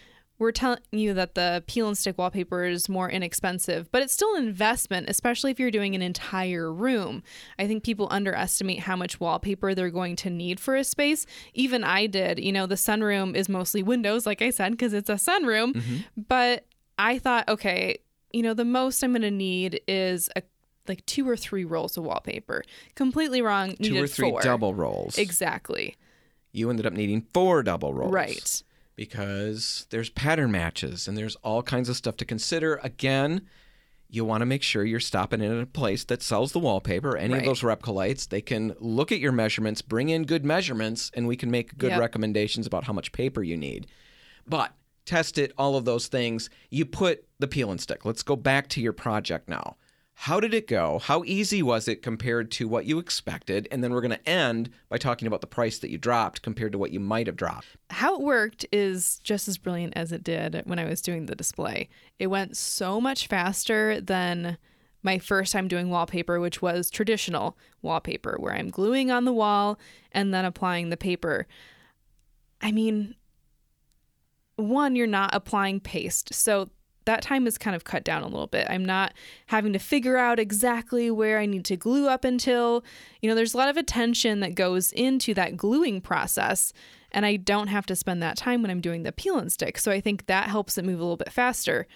we're 0.41 0.51
telling 0.51 0.79
you 0.91 1.13
that 1.13 1.35
the 1.35 1.63
peel 1.67 1.87
and 1.87 1.95
stick 1.95 2.17
wallpaper 2.17 2.63
is 2.63 2.89
more 2.89 3.07
inexpensive, 3.07 3.91
but 3.91 4.01
it's 4.01 4.11
still 4.11 4.33
an 4.33 4.47
investment, 4.47 5.07
especially 5.07 5.51
if 5.51 5.59
you're 5.59 5.69
doing 5.69 5.93
an 5.93 6.01
entire 6.01 6.73
room. 6.73 7.21
I 7.59 7.67
think 7.67 7.83
people 7.83 8.07
underestimate 8.09 8.79
how 8.79 8.95
much 8.95 9.19
wallpaper 9.19 9.75
they're 9.75 9.91
going 9.91 10.15
to 10.15 10.31
need 10.31 10.59
for 10.59 10.75
a 10.75 10.83
space. 10.83 11.27
Even 11.53 11.83
I 11.83 12.07
did. 12.07 12.39
You 12.39 12.51
know, 12.51 12.65
the 12.65 12.73
sunroom 12.73 13.35
is 13.35 13.49
mostly 13.49 13.83
windows, 13.83 14.25
like 14.25 14.41
I 14.41 14.49
said, 14.49 14.71
because 14.71 14.93
it's 14.93 15.11
a 15.11 15.13
sunroom. 15.13 15.73
Mm-hmm. 15.73 15.97
But 16.27 16.65
I 16.97 17.19
thought, 17.19 17.47
okay, 17.47 17.99
you 18.31 18.41
know, 18.41 18.55
the 18.55 18.65
most 18.65 19.03
I'm 19.03 19.11
going 19.11 19.21
to 19.21 19.29
need 19.29 19.81
is 19.87 20.27
a 20.35 20.41
like 20.87 21.05
two 21.05 21.29
or 21.29 21.37
three 21.37 21.65
rolls 21.65 21.97
of 21.97 22.03
wallpaper. 22.03 22.63
Completely 22.95 23.43
wrong. 23.43 23.75
Two 23.75 24.01
or 24.01 24.07
three 24.07 24.31
four. 24.31 24.41
double 24.41 24.73
rolls. 24.73 25.19
Exactly. 25.19 25.97
you 26.51 26.71
ended 26.71 26.87
up 26.87 26.93
needing 26.93 27.27
four 27.31 27.61
double 27.61 27.93
rolls. 27.93 28.11
Right. 28.11 28.63
Because 28.95 29.87
there's 29.89 30.09
pattern 30.09 30.51
matches 30.51 31.07
and 31.07 31.17
there's 31.17 31.35
all 31.37 31.63
kinds 31.63 31.89
of 31.89 31.95
stuff 31.95 32.17
to 32.17 32.25
consider. 32.25 32.79
Again, 32.83 33.41
you 34.09 34.25
want 34.25 34.41
to 34.41 34.45
make 34.45 34.61
sure 34.61 34.83
you're 34.83 34.99
stopping 34.99 35.41
in 35.41 35.59
a 35.59 35.65
place 35.65 36.03
that 36.05 36.21
sells 36.21 36.51
the 36.51 36.59
wallpaper, 36.59 37.15
any 37.15 37.33
of 37.33 37.39
Right. 37.39 37.45
those 37.45 37.61
Repcolites. 37.61 38.27
They 38.27 38.41
can 38.41 38.75
look 38.79 39.11
at 39.11 39.19
your 39.19 39.31
measurements, 39.31 39.81
bring 39.81 40.09
in 40.09 40.23
good 40.23 40.43
measurements, 40.43 41.11
and 41.13 41.27
we 41.27 41.37
can 41.37 41.49
make 41.49 41.77
good 41.77 41.91
Yep. 41.91 41.99
recommendations 41.99 42.67
about 42.67 42.83
how 42.83 42.93
much 42.93 43.11
paper 43.13 43.41
you 43.41 43.55
need. 43.55 43.87
But 44.45 44.73
test 45.05 45.37
it, 45.37 45.51
all 45.57 45.75
of 45.77 45.85
those 45.85 46.07
things. 46.07 46.49
You 46.69 46.85
put 46.85 47.25
the 47.39 47.47
peel 47.47 47.71
and 47.71 47.79
stick. 47.79 48.05
Let's 48.05 48.21
go 48.23 48.35
back 48.35 48.67
to 48.69 48.81
your 48.81 48.93
project 48.93 49.47
now. 49.49 49.77
How 50.25 50.39
did 50.39 50.53
it 50.53 50.67
go? 50.67 50.99
How 50.99 51.23
easy 51.25 51.63
was 51.63 51.87
it 51.87 52.03
compared 52.03 52.51
to 52.51 52.67
what 52.67 52.85
you 52.85 52.99
expected? 52.99 53.67
And 53.71 53.83
then 53.83 53.91
we're 53.91 54.01
going 54.01 54.11
to 54.11 54.29
end 54.29 54.69
by 54.87 54.99
talking 54.99 55.27
about 55.27 55.41
the 55.41 55.47
price 55.47 55.79
that 55.79 55.89
you 55.89 55.97
dropped 55.97 56.43
compared 56.43 56.73
to 56.73 56.77
what 56.77 56.91
you 56.91 56.99
might 56.99 57.25
have 57.25 57.35
dropped. 57.35 57.65
How 57.89 58.13
it 58.13 58.21
worked 58.21 58.63
is 58.71 59.17
just 59.23 59.47
as 59.47 59.57
brilliant 59.57 59.93
as 59.95 60.11
it 60.11 60.23
did 60.23 60.61
when 60.65 60.77
I 60.77 60.85
was 60.85 61.01
doing 61.01 61.25
the 61.25 61.33
display. 61.33 61.89
It 62.19 62.27
went 62.27 62.55
so 62.55 63.01
much 63.01 63.25
faster 63.25 63.99
than 63.99 64.59
my 65.01 65.17
first 65.17 65.53
time 65.53 65.67
doing 65.67 65.89
wallpaper, 65.89 66.39
which 66.39 66.61
was 66.61 66.91
traditional 66.91 67.57
wallpaper, 67.81 68.35
where 68.39 68.53
I'm 68.53 68.69
gluing 68.69 69.09
on 69.09 69.25
the 69.25 69.33
wall 69.33 69.79
and 70.11 70.31
then 70.31 70.45
applying 70.45 70.91
the 70.91 70.97
paper. 70.97 71.47
I 72.61 72.71
mean, 72.71 73.15
one, 74.55 74.95
you're 74.95 75.07
not 75.07 75.33
applying 75.33 75.79
paste. 75.79 76.31
So 76.31 76.69
that 77.05 77.21
time 77.21 77.47
is 77.47 77.57
kind 77.57 77.75
of 77.75 77.83
cut 77.83 78.03
down 78.03 78.23
a 78.23 78.27
little 78.27 78.47
bit. 78.47 78.67
I'm 78.69 78.85
not 78.85 79.13
having 79.47 79.73
to 79.73 79.79
figure 79.79 80.17
out 80.17 80.39
exactly 80.39 81.09
where 81.09 81.39
I 81.39 81.45
need 81.45 81.65
to 81.65 81.77
glue 81.77 82.07
up 82.07 82.23
until. 82.23 82.83
You 83.21 83.29
know, 83.29 83.35
there's 83.35 83.53
a 83.53 83.57
lot 83.57 83.69
of 83.69 83.77
attention 83.77 84.39
that 84.41 84.55
goes 84.55 84.91
into 84.91 85.33
that 85.33 85.57
gluing 85.57 86.01
process, 86.01 86.73
and 87.11 87.25
I 87.25 87.35
don't 87.35 87.67
have 87.67 87.85
to 87.87 87.95
spend 87.95 88.21
that 88.23 88.37
time 88.37 88.61
when 88.61 88.71
I'm 88.71 88.81
doing 88.81 89.03
the 89.03 89.11
peel 89.11 89.37
and 89.37 89.51
stick. 89.51 89.77
So 89.77 89.91
I 89.91 90.01
think 90.01 90.27
that 90.27 90.49
helps 90.49 90.77
it 90.77 90.85
move 90.85 90.99
a 90.99 91.03
little 91.03 91.17
bit 91.17 91.31
faster. 91.31 91.87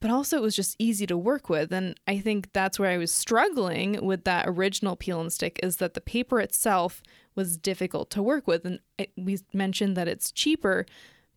But 0.00 0.10
also, 0.10 0.38
it 0.38 0.42
was 0.42 0.56
just 0.56 0.76
easy 0.78 1.06
to 1.06 1.16
work 1.16 1.50
with. 1.50 1.72
And 1.72 1.94
I 2.06 2.18
think 2.20 2.52
that's 2.54 2.78
where 2.78 2.90
I 2.90 2.96
was 2.96 3.12
struggling 3.12 4.04
with 4.04 4.24
that 4.24 4.46
original 4.48 4.96
peel 4.96 5.20
and 5.20 5.30
stick 5.30 5.60
is 5.62 5.76
that 5.76 5.92
the 5.92 6.00
paper 6.00 6.40
itself 6.40 7.02
was 7.34 7.58
difficult 7.58 8.10
to 8.10 8.22
work 8.22 8.46
with. 8.46 8.64
And 8.64 8.80
it, 8.96 9.12
we 9.16 9.38
mentioned 9.52 9.96
that 9.98 10.08
it's 10.08 10.32
cheaper, 10.32 10.86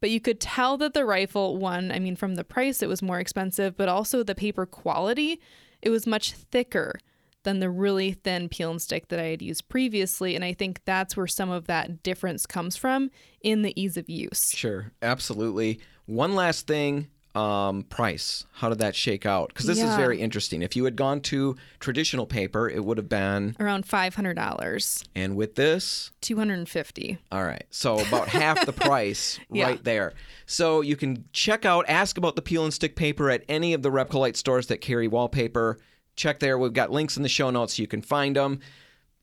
but 0.04 0.10
you 0.10 0.20
could 0.20 0.42
tell 0.42 0.76
that 0.80 0.94
the 0.94 1.06
rifle 1.06 1.56
one, 1.56 1.90
I 1.90 1.98
mean, 1.98 2.18
from 2.18 2.36
the 2.36 2.44
price, 2.44 2.82
it 2.82 2.90
was 2.90 3.02
more 3.02 3.22
expensive, 3.22 3.78
but 3.78 3.88
also 3.88 4.22
the 4.22 4.36
paper 4.36 4.66
quality, 4.66 5.40
it 5.82 5.92
was 5.92 6.06
much 6.06 6.34
thicker 6.34 7.00
than 7.44 7.62
the 7.62 7.70
really 7.70 8.12
thin 8.12 8.50
peel 8.50 8.72
and 8.72 8.82
stick 8.82 9.08
that 9.08 9.20
I 9.22 9.28
had 9.28 9.42
used 9.42 9.70
previously. 9.70 10.36
And 10.36 10.44
I 10.44 10.52
think 10.52 10.82
that's 10.84 11.16
where 11.16 11.26
some 11.26 11.50
of 11.50 11.68
that 11.68 12.04
difference 12.04 12.46
comes 12.46 12.76
from 12.76 13.12
in 13.40 13.62
the 13.62 13.82
ease 13.82 13.96
of 13.96 14.10
use. 14.10 14.52
Sure, 14.52 14.92
absolutely. 15.02 15.80
One 16.06 16.36
last 16.36 16.68
thing 16.68 17.08
um, 17.36 17.84
price. 17.84 18.46
How 18.54 18.70
did 18.70 18.78
that 18.80 18.96
shake 18.96 19.26
out? 19.26 19.48
Because 19.50 19.66
this 19.66 19.82
is 19.82 19.96
very 19.96 20.22
interesting. 20.22 20.62
If 20.62 20.76
you 20.76 20.84
had 20.86 20.96
gone 20.96 21.20
to 21.22 21.56
traditional 21.80 22.26
paper, 22.28 22.70
it 22.70 22.86
would 22.86 22.98
have 22.98 23.10
been, 23.10 23.56
Around 23.60 23.88
$500, 23.88 25.04
and 25.16 25.36
with 25.36 25.56
this, 25.56 26.12
250 26.22 27.18
all 27.32 27.44
right, 27.44 27.66
so 27.70 28.00
about 28.00 28.28
half 28.28 28.66
the 28.66 28.74
price 28.74 29.40
Yeah. 29.52 29.66
right 29.66 29.84
there. 29.84 30.14
So 30.46 30.82
you 30.82 30.96
can 30.96 31.26
check 31.34 31.66
out, 31.66 31.86
ask 31.88 32.18
about 32.18 32.36
the 32.36 32.42
peel 32.42 32.64
and 32.64 32.74
stick 32.74 32.96
paper 32.96 33.30
at 33.30 33.44
any 33.50 33.74
of 33.74 33.82
the 33.82 33.90
Repcolite 33.90 34.36
stores 34.38 34.68
that 34.68 34.78
carry 34.82 35.08
wallpaper. 35.08 35.80
Check 36.16 36.40
there. 36.40 36.58
We've 36.60 36.72
got 36.74 36.92
links 36.92 37.18
in 37.18 37.24
the 37.24 37.30
show 37.30 37.50
notes. 37.50 37.80
You 37.80 37.88
can 37.88 38.04
find 38.04 38.36
them. 38.36 38.60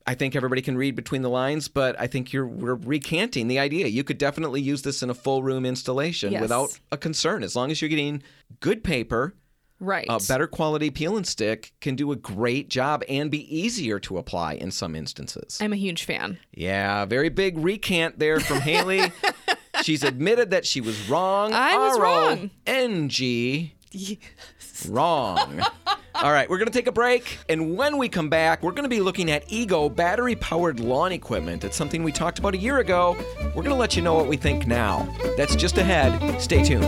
I 0.07 0.15
think 0.15 0.35
everybody 0.35 0.61
can 0.61 0.77
read 0.77 0.95
between 0.95 1.21
the 1.21 1.29
lines, 1.29 1.67
but 1.67 1.99
I 1.99 2.07
think 2.07 2.33
you're 2.33 2.47
we're 2.47 2.75
recanting 2.75 3.47
the 3.47 3.59
idea. 3.59 3.87
You 3.87 4.03
could 4.03 4.17
definitely 4.17 4.61
use 4.61 4.81
this 4.81 5.03
in 5.03 5.09
a 5.09 5.13
full 5.13 5.43
room 5.43 5.65
installation 5.65 6.31
Yes. 6.33 6.41
without 6.41 6.77
a 6.91 6.97
concern, 6.97 7.43
as 7.43 7.55
long 7.55 7.71
as 7.71 7.81
you're 7.81 7.89
getting 7.89 8.23
good 8.59 8.83
paper. 8.83 9.35
Right. 9.79 10.05
A 10.09 10.19
better 10.27 10.45
quality 10.45 10.91
peel 10.91 11.17
and 11.17 11.25
stick 11.25 11.71
can 11.81 11.95
do 11.95 12.11
a 12.11 12.15
great 12.15 12.69
job 12.69 13.03
and 13.09 13.31
be 13.31 13.43
easier 13.55 13.99
to 14.01 14.19
apply 14.19 14.53
in 14.53 14.69
some 14.69 14.95
instances. 14.95 15.57
I'm 15.59 15.73
a 15.73 15.75
huge 15.75 16.03
fan. 16.03 16.37
Yeah, 16.53 17.05
very 17.05 17.29
big 17.29 17.57
recant 17.57 18.19
there 18.19 18.39
from 18.39 18.59
Haley. 18.61 19.11
She's 19.81 20.03
admitted 20.03 20.51
that 20.51 20.67
she 20.67 20.81
was 20.81 21.09
wrong. 21.09 21.53
I 21.53 21.77
was 21.77 21.99
wrong. 21.99 22.51
R-O-N-G. 24.89 24.91
Wrong. 24.93 25.61
All 26.15 26.31
right, 26.31 26.47
we're 26.49 26.57
going 26.57 26.67
to 26.67 26.73
take 26.73 26.87
a 26.87 26.91
break. 26.91 27.39
And 27.49 27.75
when 27.75 27.97
we 27.97 28.07
come 28.07 28.29
back, 28.29 28.61
we're 28.61 28.71
going 28.71 28.83
to 28.83 28.89
be 28.89 28.99
looking 28.99 29.31
at 29.31 29.43
Ego 29.47 29.89
battery 29.89 30.35
powered 30.35 30.79
lawn 30.79 31.11
equipment. 31.11 31.63
It's 31.63 31.75
something 31.75 32.03
we 32.03 32.11
talked 32.11 32.37
about 32.37 32.53
a 32.53 32.57
year 32.57 32.77
ago. 32.77 33.17
We're 33.55 33.63
going 33.63 33.69
to 33.69 33.75
let 33.75 33.95
you 33.95 34.03
know 34.03 34.13
what 34.13 34.27
we 34.27 34.37
think 34.37 34.67
now. 34.67 35.07
That's 35.35 35.55
just 35.55 35.77
ahead. 35.77 36.39
Stay 36.39 36.63
tuned. 36.63 36.85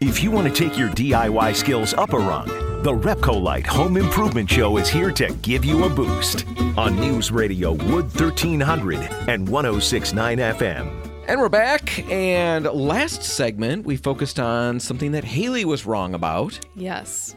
If 0.00 0.22
you 0.22 0.30
want 0.30 0.54
to 0.54 0.54
take 0.54 0.78
your 0.78 0.88
DIY 0.90 1.54
skills 1.56 1.94
up 1.94 2.12
a 2.12 2.18
rung, 2.18 2.46
the 2.82 2.92
Repcolite 2.92 3.66
Home 3.66 3.96
Improvement 3.96 4.48
Show 4.48 4.76
is 4.76 4.88
here 4.88 5.10
to 5.12 5.32
give 5.42 5.64
you 5.64 5.84
a 5.84 5.88
boost 5.88 6.46
on 6.76 6.96
News 6.96 7.30
Radio 7.30 7.72
Wood 7.72 8.04
1300 8.04 9.00
and 9.28 9.48
1069 9.48 10.38
FM. 10.38 10.99
And 11.30 11.38
we're 11.40 11.48
back. 11.48 12.00
And 12.10 12.64
last 12.64 13.22
segment, 13.22 13.86
we 13.86 13.96
focused 13.96 14.40
on 14.40 14.80
something 14.80 15.12
that 15.12 15.22
Haley 15.22 15.64
was 15.64 15.86
wrong 15.86 16.12
about. 16.12 16.58
Yes. 16.74 17.36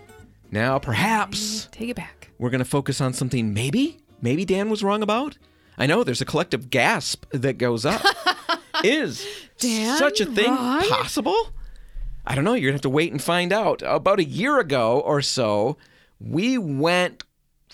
Now, 0.49 0.79
perhaps 0.79 1.67
mm, 1.67 1.71
Take 1.71 1.89
it 1.89 1.95
back. 1.95 2.31
we're 2.39 2.49
going 2.49 2.57
to 2.57 2.65
focus 2.65 2.99
on 3.01 3.13
something 3.13 3.53
maybe, 3.53 3.99
maybe 4.19 4.45
Dan 4.45 4.71
was 4.71 4.81
wrong 4.83 5.03
about. 5.03 5.37
I 5.77 5.85
know 5.85 6.03
there's 6.03 6.21
a 6.21 6.25
collective 6.25 6.71
gasp 6.71 7.25
that 7.33 7.59
goes 7.59 7.85
up. 7.85 8.01
Is 8.83 9.23
Dan 9.59 9.95
such 9.99 10.19
a 10.21 10.25
thing 10.25 10.49
wrong? 10.49 10.81
possible? 10.89 11.51
I 12.25 12.33
don't 12.33 12.45
know. 12.45 12.53
You're 12.55 12.71
going 12.71 12.73
to 12.73 12.77
have 12.77 12.81
to 12.81 12.89
wait 12.89 13.11
and 13.11 13.21
find 13.21 13.53
out. 13.53 13.83
About 13.85 14.19
a 14.19 14.25
year 14.25 14.57
ago 14.57 15.01
or 15.01 15.21
so, 15.21 15.77
we 16.19 16.57
went 16.57 17.23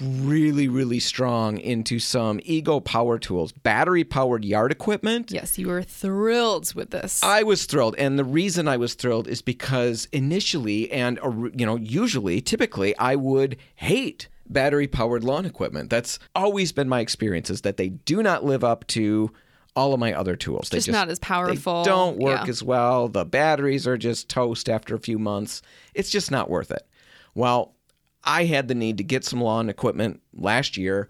really, 0.02 0.68
really 0.68 1.00
strong 1.00 1.58
into 1.58 2.00
some 2.00 2.40
Ego 2.44 2.80
power 2.80 3.20
tools, 3.20 3.52
battery 3.52 4.04
powered 4.04 4.46
yard 4.46 4.72
equipment. 4.72 5.32
Yes, 5.32 5.58
you 5.58 5.68
were 5.68 5.84
thrilled 5.84 6.74
with 6.74 6.92
this. 6.92 7.22
I 7.24 7.44
was 7.44 7.66
thrilled, 7.66 7.96
and 7.98 8.18
the 8.18 8.24
reason 8.24 8.68
I 8.68 8.78
was 8.78 8.94
thrilled 8.94 9.28
is 9.28 9.42
because 9.42 10.08
initially, 10.12 10.92
and 10.92 11.20
you 11.56 11.66
know, 11.66 11.76
usually, 11.76 12.42
typically, 12.42 12.96
I 12.98 13.16
would 13.16 13.58
hate 13.76 14.28
battery 14.50 14.88
powered 14.88 15.24
lawn 15.24 15.46
equipment. 15.46 15.90
That's 15.90 16.18
always 16.34 16.72
been 16.72 16.90
my 16.90 17.02
experience 17.02 17.50
is 17.50 17.62
that 17.62 17.78
they 17.78 17.90
do 17.90 18.24
not 18.24 18.44
live 18.44 18.64
up 18.64 18.88
to 18.88 19.32
all 19.76 19.94
of 19.94 20.00
my 20.00 20.14
other 20.14 20.36
tools. 20.36 20.70
They 20.70 20.78
Just 20.78 20.90
not 20.90 21.10
as 21.10 21.20
powerful. 21.20 21.84
They 21.84 21.90
don't 21.90 22.18
work 22.18 22.46
Yeah. 22.46 22.50
as 22.50 22.64
well. 22.64 23.08
The 23.08 23.24
batteries 23.26 23.86
are 23.88 23.98
just 23.98 24.28
toast 24.28 24.68
after 24.68 24.96
a 24.96 25.00
few 25.00 25.20
months. 25.20 25.62
It's 25.94 26.10
just 26.10 26.32
not 26.32 26.50
worth 26.50 26.72
it. 26.72 26.88
Well, 27.36 27.76
I 28.24 28.46
had 28.46 28.68
the 28.68 28.76
need 28.76 28.98
to 28.98 29.04
get 29.04 29.24
some 29.24 29.42
lawn 29.42 29.70
equipment 29.70 30.22
last 30.34 30.78
year 30.78 31.10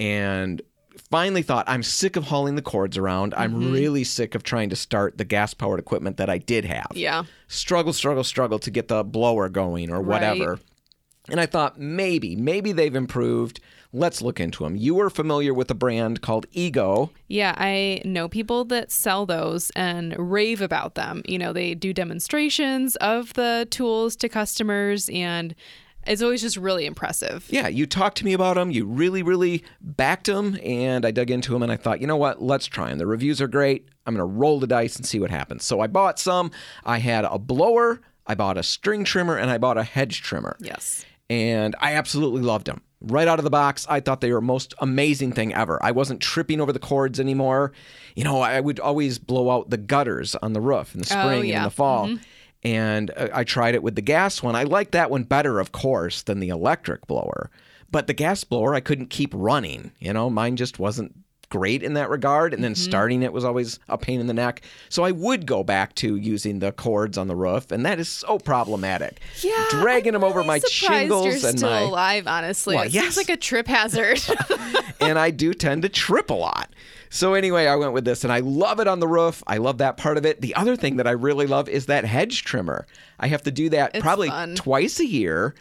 and 0.00 0.62
finally 1.10 1.42
thought 1.42 1.64
I'm 1.68 1.82
sick 1.82 2.16
of 2.16 2.24
hauling 2.24 2.56
the 2.56 2.62
cords 2.62 2.96
around. 2.96 3.32
Mm-hmm. 3.32 3.42
I'm 3.42 3.72
really 3.72 4.04
sick 4.04 4.34
of 4.34 4.42
trying 4.42 4.70
to 4.70 4.76
start 4.76 5.18
the 5.18 5.24
gas 5.24 5.54
powered 5.54 5.80
equipment 5.80 6.16
that 6.18 6.30
I 6.30 6.38
did 6.38 6.64
have 6.64 6.88
yeah. 6.94 7.24
struggle, 7.48 7.92
struggle, 7.92 8.24
struggle 8.24 8.58
to 8.60 8.70
get 8.70 8.88
the 8.88 9.04
blower 9.04 9.48
going 9.48 9.90
or 9.90 10.00
whatever. 10.00 10.58
And 11.28 11.40
I 11.40 11.46
thought 11.46 11.80
maybe, 11.80 12.36
maybe 12.36 12.72
they've 12.72 12.94
improved. 12.94 13.60
Let's 13.94 14.20
look 14.20 14.40
into 14.40 14.64
them. 14.64 14.76
You 14.76 14.96
were 14.96 15.08
familiar 15.08 15.54
with 15.54 15.70
a 15.70 15.74
brand 15.74 16.20
called 16.20 16.46
Ego. 16.52 17.12
Yeah, 17.28 17.54
I 17.56 18.02
know 18.04 18.28
people 18.28 18.64
that 18.66 18.90
sell 18.90 19.24
those 19.24 19.70
and 19.70 20.14
rave 20.18 20.60
about 20.60 20.96
them. 20.96 21.22
You 21.26 21.38
know, 21.38 21.52
they 21.52 21.74
do 21.74 21.94
demonstrations 21.94 22.96
of 22.96 23.32
the 23.34 23.68
tools 23.70 24.16
to 24.16 24.28
customers, 24.28 25.08
and 25.10 25.54
it's 26.06 26.22
always 26.22 26.40
just 26.42 26.56
really 26.56 26.86
impressive. 26.86 27.46
Yeah, 27.48 27.68
you 27.68 27.86
talked 27.86 28.18
to 28.18 28.24
me 28.24 28.32
about 28.32 28.56
them. 28.56 28.70
You 28.70 28.86
really, 28.86 29.22
really 29.22 29.64
backed 29.80 30.26
them. 30.26 30.58
And 30.62 31.04
I 31.06 31.10
dug 31.10 31.30
into 31.30 31.52
them 31.52 31.62
and 31.62 31.70
I 31.72 31.76
thought, 31.76 32.00
you 32.00 32.06
know 32.06 32.16
what? 32.16 32.42
Let's 32.42 32.66
try 32.66 32.90
them. 32.90 32.98
The 32.98 33.06
reviews 33.06 33.40
are 33.40 33.48
great. 33.48 33.88
I'm 34.06 34.14
going 34.14 34.26
to 34.28 34.32
roll 34.38 34.60
the 34.60 34.66
dice 34.66 34.96
and 34.96 35.06
see 35.06 35.18
what 35.18 35.30
happens. 35.30 35.64
So 35.64 35.80
I 35.80 35.86
bought 35.86 36.18
some. 36.18 36.50
I 36.84 36.98
had 36.98 37.24
a 37.24 37.38
blower, 37.38 38.00
I 38.26 38.34
bought 38.34 38.58
a 38.58 38.62
string 38.62 39.04
trimmer, 39.04 39.36
and 39.36 39.50
I 39.50 39.58
bought 39.58 39.78
a 39.78 39.82
hedge 39.84 40.22
trimmer. 40.22 40.56
Yes. 40.60 41.04
and 41.30 41.74
I 41.80 41.94
absolutely 41.94 42.42
loved 42.42 42.66
them. 42.66 42.82
Right 43.00 43.28
out 43.28 43.38
of 43.38 43.44
the 43.44 43.50
box, 43.50 43.86
I 43.88 44.00
thought 44.00 44.22
they 44.22 44.32
were 44.32 44.40
the 44.40 44.46
most 44.46 44.72
amazing 44.78 45.32
thing 45.32 45.52
ever. 45.54 45.78
I 45.82 45.90
wasn't 45.90 46.20
tripping 46.22 46.58
over 46.58 46.72
the 46.72 46.78
cords 46.78 47.20
anymore. 47.20 47.72
You 48.16 48.24
know, 48.24 48.40
I 48.40 48.60
would 48.60 48.80
always 48.80 49.18
blow 49.18 49.50
out 49.50 49.68
the 49.68 49.76
gutters 49.76 50.34
on 50.36 50.54
the 50.54 50.60
roof 50.62 50.94
in 50.94 51.00
the 51.02 51.06
oh, 51.14 51.20
spring 51.20 51.40
and 51.40 51.44
in 51.44 51.50
Oh, 51.50 51.58
yeah. 51.58 51.64
the 51.64 51.70
fall. 51.70 52.06
Mm-hmm. 52.06 52.22
And 52.64 53.10
uh, 53.16 53.28
I 53.32 53.44
tried 53.44 53.74
it 53.74 53.82
with 53.82 53.94
the 53.94 54.02
gas 54.02 54.42
one. 54.42 54.56
I 54.56 54.62
liked 54.62 54.92
that 54.92 55.10
one 55.10 55.24
better, 55.24 55.60
of 55.60 55.72
course, 55.72 56.22
than 56.22 56.40
the 56.40 56.48
electric 56.48 57.06
blower. 57.06 57.50
But 57.90 58.06
the 58.06 58.14
gas 58.14 58.42
blower, 58.44 58.74
I 58.74 58.80
couldn't 58.80 59.10
keep 59.10 59.30
running. 59.34 59.92
You 60.00 60.12
know, 60.12 60.30
mine 60.30 60.56
just 60.56 60.78
wasn't 60.78 61.14
great 61.50 61.82
in 61.84 61.94
that 61.94 62.08
regard. 62.10 62.52
And 62.54 62.64
then 62.64 62.72
Mm-hmm. 62.72 62.82
starting 62.82 63.22
it 63.22 63.32
was 63.32 63.44
always 63.44 63.78
a 63.88 63.96
pain 63.98 64.18
in 64.18 64.26
the 64.26 64.32
neck. 64.34 64.62
So 64.88 65.04
I 65.04 65.12
would 65.12 65.46
go 65.46 65.62
back 65.62 65.94
to 65.96 66.16
using 66.16 66.58
the 66.58 66.72
cords 66.72 67.16
on 67.18 67.28
the 67.28 67.36
roof, 67.36 67.70
and 67.70 67.84
that 67.86 68.00
is 68.00 68.08
so 68.08 68.38
problematic. 68.38 69.20
Yeah, 69.42 69.64
dragging 69.70 70.14
I'm 70.14 70.22
them 70.22 70.24
over 70.24 70.38
really 70.40 70.48
my 70.48 70.58
surprised 70.58 71.00
shingles 71.02 71.26
you're 71.26 71.50
and 71.50 71.58
still 71.58 71.70
my 71.70 71.80
alive. 71.82 72.26
Honestly, 72.26 72.74
Well, 72.76 72.86
it 72.86 72.92
yes. 72.92 73.02
seems 73.04 73.16
like 73.18 73.28
a 73.28 73.36
trip 73.36 73.68
hazard. 73.68 74.20
and 75.00 75.18
I 75.18 75.30
do 75.30 75.54
tend 75.54 75.82
to 75.82 75.88
trip 75.88 76.30
a 76.30 76.34
lot. 76.34 76.70
So 77.14 77.34
anyway, 77.34 77.68
I 77.68 77.76
went 77.76 77.92
with 77.92 78.04
this 78.04 78.24
and 78.24 78.32
I 78.32 78.40
love 78.40 78.80
it 78.80 78.88
on 78.88 78.98
the 78.98 79.06
roof. 79.06 79.40
I 79.46 79.58
love 79.58 79.78
that 79.78 79.96
part 79.96 80.16
of 80.18 80.26
it. 80.26 80.40
The 80.40 80.52
other 80.56 80.74
thing 80.74 80.96
that 80.96 81.06
I 81.06 81.12
really 81.12 81.46
love 81.46 81.68
is 81.68 81.86
that 81.86 82.04
hedge 82.04 82.42
trimmer. 82.42 82.86
I 83.20 83.28
have 83.28 83.42
to 83.44 83.52
do 83.52 83.68
that 83.68 83.92
It's 83.94 84.02
probably 84.02 84.30
fun. 84.30 84.56
twice 84.56 84.98
a 84.98 85.06
year 85.06 85.54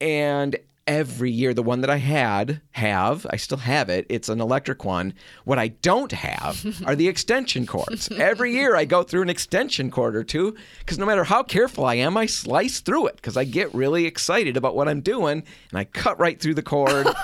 and 0.00 0.56
every 0.88 1.30
year 1.30 1.54
the 1.54 1.62
one 1.62 1.82
that 1.82 1.90
I 1.90 1.98
had 1.98 2.60
have, 2.72 3.28
I 3.30 3.36
still 3.36 3.58
have 3.58 3.88
it. 3.90 4.06
It's 4.08 4.28
an 4.28 4.40
electric 4.40 4.84
one. 4.84 5.14
What 5.44 5.58
I 5.58 5.68
don't 5.68 6.10
have 6.10 6.64
are 6.86 6.96
the 6.96 7.06
extension 7.06 7.64
cords. 7.64 8.10
every 8.10 8.54
year 8.54 8.74
I 8.74 8.84
go 8.84 9.04
through 9.04 9.22
an 9.22 9.30
extension 9.30 9.92
cord 9.92 10.16
or 10.16 10.24
two 10.24 10.56
cuz 10.86 10.98
no 10.98 11.06
matter 11.06 11.22
how 11.22 11.44
careful 11.44 11.84
I 11.84 11.94
am, 11.94 12.16
I 12.16 12.26
slice 12.26 12.80
through 12.80 13.06
it 13.06 13.22
cuz 13.22 13.36
I 13.36 13.44
get 13.44 13.72
really 13.72 14.04
excited 14.04 14.56
about 14.56 14.74
what 14.74 14.88
I'm 14.88 15.00
doing 15.00 15.44
and 15.70 15.78
I 15.78 15.84
cut 15.84 16.18
right 16.18 16.40
through 16.40 16.54
the 16.54 16.62
cord. 16.62 17.06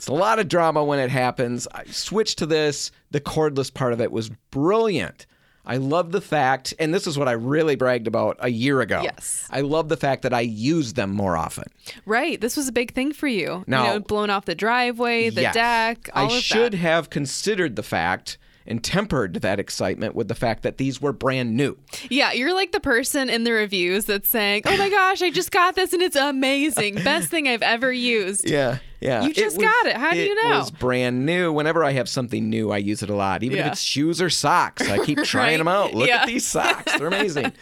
It's 0.00 0.08
a 0.08 0.14
lot 0.14 0.38
of 0.38 0.48
drama 0.48 0.82
when 0.82 0.98
it 0.98 1.10
happens. 1.10 1.68
I 1.74 1.84
switched 1.84 2.38
to 2.38 2.46
this. 2.46 2.90
The 3.10 3.20
cordless 3.20 3.72
part 3.72 3.92
of 3.92 4.00
it 4.00 4.10
was 4.10 4.30
brilliant. 4.50 5.26
I 5.66 5.76
love 5.76 6.10
the 6.10 6.22
fact, 6.22 6.72
and 6.78 6.94
this 6.94 7.06
is 7.06 7.18
what 7.18 7.28
I 7.28 7.32
really 7.32 7.76
bragged 7.76 8.06
about 8.06 8.38
a 8.40 8.48
year 8.48 8.80
ago. 8.80 9.02
Yes. 9.02 9.46
I 9.50 9.60
love 9.60 9.90
the 9.90 9.98
fact 9.98 10.22
that 10.22 10.32
I 10.32 10.40
use 10.40 10.94
them 10.94 11.10
more 11.10 11.36
often. 11.36 11.64
right. 12.06 12.40
This 12.40 12.56
was 12.56 12.66
a 12.66 12.72
big 12.72 12.94
thing 12.94 13.12
for 13.12 13.28
you. 13.28 13.62
Now- 13.66 13.84
you 13.84 13.90
know, 13.90 14.00
blowing 14.00 14.30
off 14.30 14.46
the 14.46 14.54
driveway, 14.54 15.28
the 15.28 15.42
Yes. 15.42 15.54
deck. 15.54 16.08
All 16.14 16.32
I 16.32 16.40
should 16.40 16.72
that. 16.72 16.78
have 16.78 17.10
considered 17.10 17.76
the 17.76 17.82
fact 17.82 18.38
and 18.70 18.82
tempered 18.82 19.34
that 19.42 19.60
excitement 19.60 20.14
with 20.14 20.28
the 20.28 20.34
fact 20.34 20.62
that 20.62 20.78
these 20.78 21.00
were 21.02 21.12
brand 21.12 21.56
new. 21.56 21.76
Yeah, 22.08 22.32
you're 22.32 22.54
like 22.54 22.72
the 22.72 22.80
person 22.80 23.28
in 23.28 23.44
the 23.44 23.52
reviews 23.52 24.06
that's 24.06 24.28
saying, 24.30 24.62
"Oh 24.64 24.76
my 24.78 24.88
gosh, 25.00 25.20
I 25.20 25.30
just 25.30 25.50
got 25.50 25.74
this 25.74 25.92
and 25.92 26.00
it's 26.00 26.16
amazing. 26.16 26.94
Best 26.96 27.28
thing 27.28 27.48
I've 27.48 27.62
ever 27.62 27.92
used." 27.92 28.48
Yeah, 28.48 28.78
yeah. 29.00 29.22
You 29.24 29.34
just 29.34 29.60
got 29.60 29.86
it. 29.86 29.96
How 29.96 30.12
do 30.12 30.18
you 30.18 30.34
know? 30.42 30.54
It 30.54 30.58
was 30.58 30.70
brand 30.70 31.26
new. 31.26 31.52
Whenever 31.52 31.84
I 31.84 31.92
have 31.92 32.08
something 32.08 32.48
new, 32.48 32.70
I 32.70 32.78
use 32.78 33.02
it 33.02 33.10
a 33.10 33.14
lot. 33.14 33.42
Even 33.42 33.58
if 33.58 33.66
it's 33.66 33.80
shoes 33.82 34.22
or 34.22 34.30
socks, 34.30 34.88
I 34.88 35.04
keep 35.04 35.18
trying 35.24 35.50
Right. 35.52 35.58
them 35.58 35.68
out. 35.68 35.92
Look 35.92 36.08
Yeah. 36.08 36.22
at 36.22 36.26
these 36.26 36.46
socks; 36.56 36.96
they're 36.96 37.08
amazing. 37.08 37.52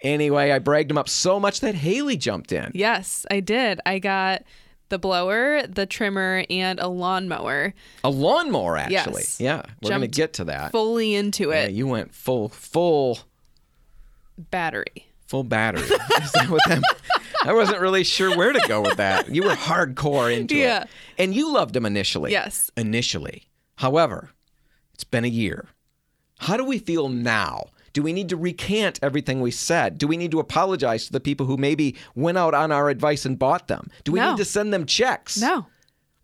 anyway, 0.00 0.50
I 0.50 0.58
bragged 0.58 0.90
them 0.90 0.98
up 0.98 1.08
so 1.08 1.38
much 1.40 1.60
that 1.60 1.74
Haley 1.74 2.16
jumped 2.16 2.52
in. 2.52 2.70
Yes, 2.74 3.26
I 3.30 3.40
did. 3.40 3.80
I 3.86 3.98
got 3.98 4.42
the 4.90 4.98
blower, 4.98 5.66
the 5.66 5.86
trimmer, 5.86 6.44
and 6.50 6.78
a 6.78 6.88
lawnmower. 6.88 7.74
A 8.04 8.10
lawnmower, 8.10 8.76
actually. 8.76 9.22
Yes. 9.22 9.40
Yeah, 9.40 9.62
we're 9.82 9.90
gonna 9.90 10.06
get 10.06 10.34
to 10.34 10.44
that. 10.44 10.72
Fully 10.72 11.14
into 11.14 11.50
it. 11.50 11.62
Yeah, 11.62 11.68
you 11.68 11.86
went 11.86 12.14
full, 12.14 12.48
full, 12.48 13.18
Battery. 14.36 15.06
full 15.26 15.44
battery. 15.44 15.82
Is 16.22 16.32
that 16.32 16.48
what 16.48 16.60
that? 16.68 16.82
I 17.44 17.52
wasn't 17.52 17.80
really 17.80 18.04
sure 18.04 18.36
where 18.36 18.52
to 18.52 18.60
go 18.68 18.80
with 18.80 18.96
that. 18.96 19.28
You 19.34 19.42
were 19.44 19.54
hardcore 19.54 20.34
into 20.36 20.56
Yeah. 20.56 20.82
it, 20.82 20.88
and 21.18 21.34
you 21.34 21.52
loved 21.52 21.74
them 21.74 21.86
initially. 21.86 22.30
Yes. 22.32 22.70
Initially, 22.76 23.44
however, 23.76 24.30
it's 24.94 25.04
been 25.04 25.24
a 25.24 25.28
year. 25.28 25.66
How 26.38 26.56
do 26.56 26.64
we 26.64 26.78
feel 26.78 27.08
now? 27.08 27.66
Do 27.94 28.02
we 28.02 28.12
need 28.12 28.28
to 28.28 28.36
recant 28.36 28.98
everything 29.02 29.40
we 29.40 29.50
said? 29.50 29.96
Do 29.98 30.06
we 30.06 30.16
need 30.18 30.32
to 30.32 30.40
apologize 30.40 31.06
to 31.06 31.12
the 31.12 31.20
people 31.20 31.46
who 31.46 31.56
maybe 31.56 31.94
went 32.14 32.36
out 32.36 32.52
on 32.52 32.70
our 32.70 32.90
advice 32.90 33.24
and 33.24 33.38
bought 33.38 33.68
them? 33.68 33.88
Do 34.04 34.12
we 34.12 34.20
No. 34.20 34.30
need 34.32 34.38
to 34.38 34.44
send 34.44 34.72
them 34.74 34.84
checks? 34.84 35.38
No. 35.40 35.66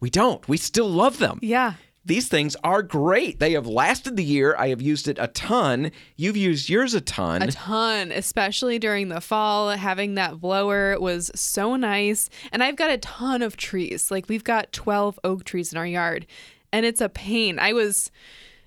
We 0.01 0.11
don't. 0.11 0.47
We 0.49 0.57
still 0.59 0.89
love 0.91 1.19
them. 1.19 1.39
Yeah. 1.41 1.75
These 2.05 2.29
things 2.29 2.57
are 2.65 2.83
great. 2.83 3.39
They 3.39 3.53
have 3.53 3.67
lasted 3.67 4.17
the 4.17 4.25
year. 4.25 4.57
I 4.59 4.69
have 4.69 4.81
used 4.83 5.07
it 5.07 5.19
a 5.21 5.27
ton. 5.29 5.93
You've 6.17 6.37
used 6.37 6.69
yours 6.71 6.95
a 6.95 7.01
ton. 7.01 7.43
A 7.43 7.53
ton, 7.53 8.11
especially 8.11 8.79
during 8.79 9.11
the 9.11 9.21
fall. 9.21 9.69
Having 9.71 10.15
that 10.15 10.41
blower 10.41 10.99
was 10.99 11.31
so 11.35 11.77
nice. 11.77 12.29
And 12.53 12.65
I've 12.65 12.77
got 12.77 12.91
a 12.91 12.99
ton 12.99 13.43
of 13.43 13.57
trees. 13.59 14.11
Like 14.11 14.29
we've 14.29 14.43
got 14.43 14.73
12 14.73 15.21
oak 15.23 15.45
trees 15.45 15.73
in 15.73 15.79
our 15.79 15.87
yard. 15.87 16.27
And 16.73 16.87
it's 16.87 17.03
a 17.03 17.11
pain. 17.11 17.59
I 17.59 17.75
was 17.75 18.11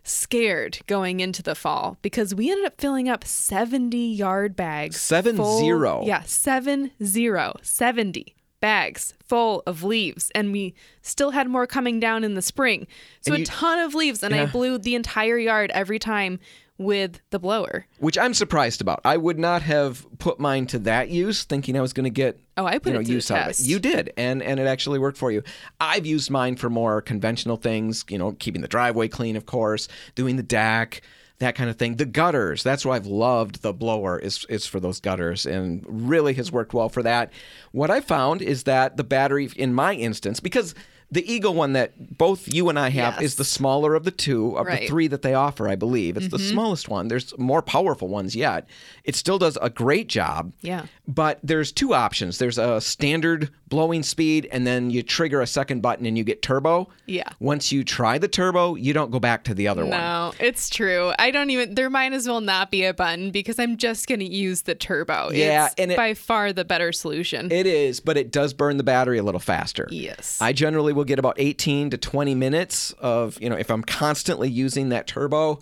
scared 0.03 0.79
going 0.87 1.19
into 1.19 1.41
the 1.41 1.55
fall 1.55 1.97
because 2.01 2.35
we 2.35 2.51
ended 2.51 2.65
up 2.65 2.79
filling 2.79 3.09
up 3.09 3.23
70 3.23 3.97
yard 3.97 4.55
bags. 4.55 4.99
Seven 4.99 5.37
full- 5.37 5.59
zero. 5.59 6.03
Yeah, 6.05 6.23
seven 6.25 6.91
zero. 7.03 7.53
70 7.61 8.35
bags 8.59 9.13
full 9.25 9.61
of 9.67 9.83
leaves. 9.83 10.31
And 10.35 10.51
we 10.51 10.73
still 11.01 11.31
had 11.31 11.49
more 11.49 11.67
coming 11.67 11.99
down 11.99 12.23
in 12.23 12.35
the 12.35 12.41
spring. 12.41 12.87
So 13.21 13.33
a 13.33 13.43
ton 13.43 13.79
of 13.79 13.93
leaves. 13.93 14.23
And 14.23 14.33
I 14.33 14.45
blew 14.45 14.77
the 14.77 14.95
entire 14.95 15.37
yard 15.37 15.69
every 15.73 15.99
time 15.99 16.39
with 16.83 17.21
the 17.29 17.39
blower. 17.39 17.85
which 17.99 18.17
I'm 18.17 18.33
surprised 18.33 18.81
about. 18.81 19.01
I 19.05 19.17
would 19.17 19.39
not 19.39 19.61
have 19.61 20.05
put 20.19 20.39
mine 20.39 20.67
to 20.67 20.79
that 20.79 21.09
use, 21.09 21.43
thinking 21.43 21.77
I 21.77 21.81
was 21.81 21.93
going 21.93 22.05
to 22.05 22.09
get 22.09 22.39
Oh, 22.55 22.65
I 22.65 22.77
put 22.77 22.87
you 22.87 22.93
know 22.93 22.99
it 22.99 23.07
use 23.07 23.31
out 23.31 23.49
of 23.49 23.59
it. 23.59 23.61
You 23.61 23.79
did, 23.79 24.13
and 24.15 24.43
and 24.43 24.59
it 24.59 24.67
actually 24.67 24.99
worked 24.99 25.17
for 25.17 25.31
you. 25.31 25.41
I've 25.79 26.05
used 26.05 26.29
mine 26.29 26.55
for 26.55 26.69
more 26.69 27.01
conventional 27.01 27.57
things, 27.57 28.05
you 28.09 28.17
know, 28.17 28.33
keeping 28.33 28.61
the 28.61 28.67
driveway 28.67 29.07
clean, 29.07 29.35
of 29.35 29.45
course, 29.45 29.87
doing 30.15 30.35
the 30.35 30.43
deck. 30.43 31.01
That 31.39 31.55
kind 31.55 31.69
of 31.69 31.77
thing. 31.77 31.95
The 31.95 32.05
gutters. 32.05 32.61
That's 32.61 32.85
why 32.85 32.95
I've 32.95 33.07
loved 33.07 33.63
the 33.63 33.73
blower. 33.73 34.19
Is 34.19 34.45
is 34.49 34.67
for 34.67 34.79
those 34.79 34.99
gutters, 34.99 35.45
and 35.47 35.83
really 35.87 36.35
has 36.35 36.51
worked 36.51 36.73
well 36.73 36.89
for 36.89 37.01
that. 37.03 37.33
What 37.71 37.89
I 37.89 38.01
found 38.01 38.41
is 38.41 38.63
that 38.63 38.97
the 38.97 39.03
battery, 39.03 39.49
in 39.55 39.73
my 39.73 39.95
instance, 39.95 40.39
because 40.39 40.75
The 41.13 41.31
Ego 41.31 41.51
one 41.51 41.73
that 41.73 42.17
both 42.17 42.51
you 42.51 42.69
and 42.69 42.77
I 42.79 42.89
have 42.89 43.21
is 43.21 43.35
the 43.35 43.45
smaller 43.45 43.93
of 43.95 44.03
the 44.03 44.11
two 44.11 44.57
of 44.57 44.65
the 44.65 44.71
Right. 44.71 44.79
Mm-hmm. 44.81 44.87
three 44.87 45.07
that 45.07 45.21
they 45.21 45.33
offer, 45.35 45.67
I 45.69 45.75
believe. 45.75 46.17
It's 46.17 46.29
the 46.29 46.39
smallest 46.39 46.89
one. 46.89 47.07
There's 47.07 47.37
more 47.37 47.61
powerful 47.61 48.07
ones 48.07 48.35
yet. 48.35 48.67
It 49.03 49.15
still 49.15 49.37
does 49.37 49.57
a 49.61 49.69
great 49.69 50.07
job. 50.09 50.51
Yeah. 50.61 50.85
But 51.07 51.39
there's 51.43 51.71
two 51.71 51.93
options. 51.93 52.37
There's 52.39 52.57
a 52.57 52.81
standard 52.81 53.49
blowing 53.67 54.03
speed, 54.03 54.47
and 54.51 54.65
then 54.67 54.89
you 54.91 55.03
trigger 55.03 55.41
a 55.41 55.47
second 55.47 55.81
button 55.81 56.05
and 56.05 56.17
you 56.17 56.23
get 56.23 56.41
turbo. 56.41 56.89
Yeah. 57.05 57.29
Once 57.39 57.71
you 57.71 57.83
try 57.83 58.17
the 58.17 58.27
turbo, 58.27 58.75
you 58.75 58.93
don't 58.93 59.11
go 59.11 59.19
back 59.19 59.43
to 59.45 59.53
the 59.53 59.67
other 59.67 59.81
one. 59.83 59.91
No, 59.91 60.33
it's 60.39 60.69
true. 60.69 61.11
I 61.19 61.31
don't 61.31 61.49
even. 61.49 61.75
There 61.75 61.89
might 61.89 62.13
as 62.13 62.27
well 62.27 62.41
not 62.41 62.71
be 62.71 62.85
a 62.85 62.93
button 62.93 63.31
because 63.31 63.59
I'm 63.59 63.77
just 63.77 64.07
going 64.07 64.19
to 64.19 64.25
use 64.29 64.63
the 64.63 64.75
turbo. 64.75 65.31
Yeah, 65.31 65.65
it's 65.67 65.75
and 65.77 65.91
it- 65.91 65.97
by 65.97 66.13
far 66.13 66.53
the 66.53 66.65
better 66.65 66.91
solution. 66.91 67.51
It 67.51 67.65
is, 67.67 67.99
but 67.99 68.17
it 68.17 68.31
does 68.31 68.53
burn 68.53 68.77
the 68.77 68.83
battery 68.83 69.17
a 69.19 69.23
little 69.23 69.39
faster. 69.39 69.87
yes. 69.91 70.39
I 70.41 70.53
generally 70.53 70.93
will 70.93 71.02
get 71.03 71.19
about 71.19 71.35
18 71.37 71.89
to 71.91 71.97
20 71.97 72.35
minutes 72.35 72.91
of, 72.99 73.41
you 73.41 73.49
know, 73.49 73.55
if 73.55 73.69
I'm 73.71 73.83
constantly 73.83 74.49
using 74.49 74.89
that 74.89 75.07
turbo, 75.07 75.59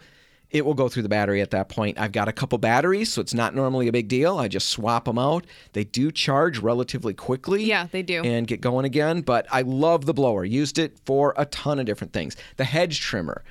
it 0.49 0.65
will 0.65 0.73
go 0.73 0.89
through 0.89 1.03
the 1.03 1.09
battery 1.09 1.39
at 1.39 1.51
that 1.51 1.69
point. 1.69 1.97
I've 1.97 2.11
got 2.11 2.27
a 2.27 2.33
couple 2.33 2.57
batteries, 2.57 3.13
so 3.13 3.21
it's 3.21 3.33
not 3.33 3.55
normally 3.55 3.87
a 3.87 3.91
big 3.93 4.09
deal. 4.09 4.37
I 4.37 4.49
just 4.49 4.67
swap 4.69 5.05
them 5.05 5.17
out. 5.17 5.45
They 5.71 5.85
do 5.85 6.11
charge 6.11 6.59
relatively 6.59 7.13
quickly. 7.13 7.63
Yeah, 7.63 7.87
they 7.89 8.01
do. 8.03 8.21
And 8.21 8.45
get 8.47 8.59
going 8.59 8.83
again, 8.83 9.21
but 9.21 9.45
I 9.49 9.61
love 9.61 10.05
the 10.05 10.13
blower. 10.13 10.43
Used 10.43 10.77
it 10.77 10.97
for 11.05 11.33
a 11.37 11.45
ton 11.45 11.79
of 11.79 11.85
different 11.85 12.11
things. 12.11 12.35
The 12.57 12.65
hedge 12.65 12.99
trimmer. 12.99 13.43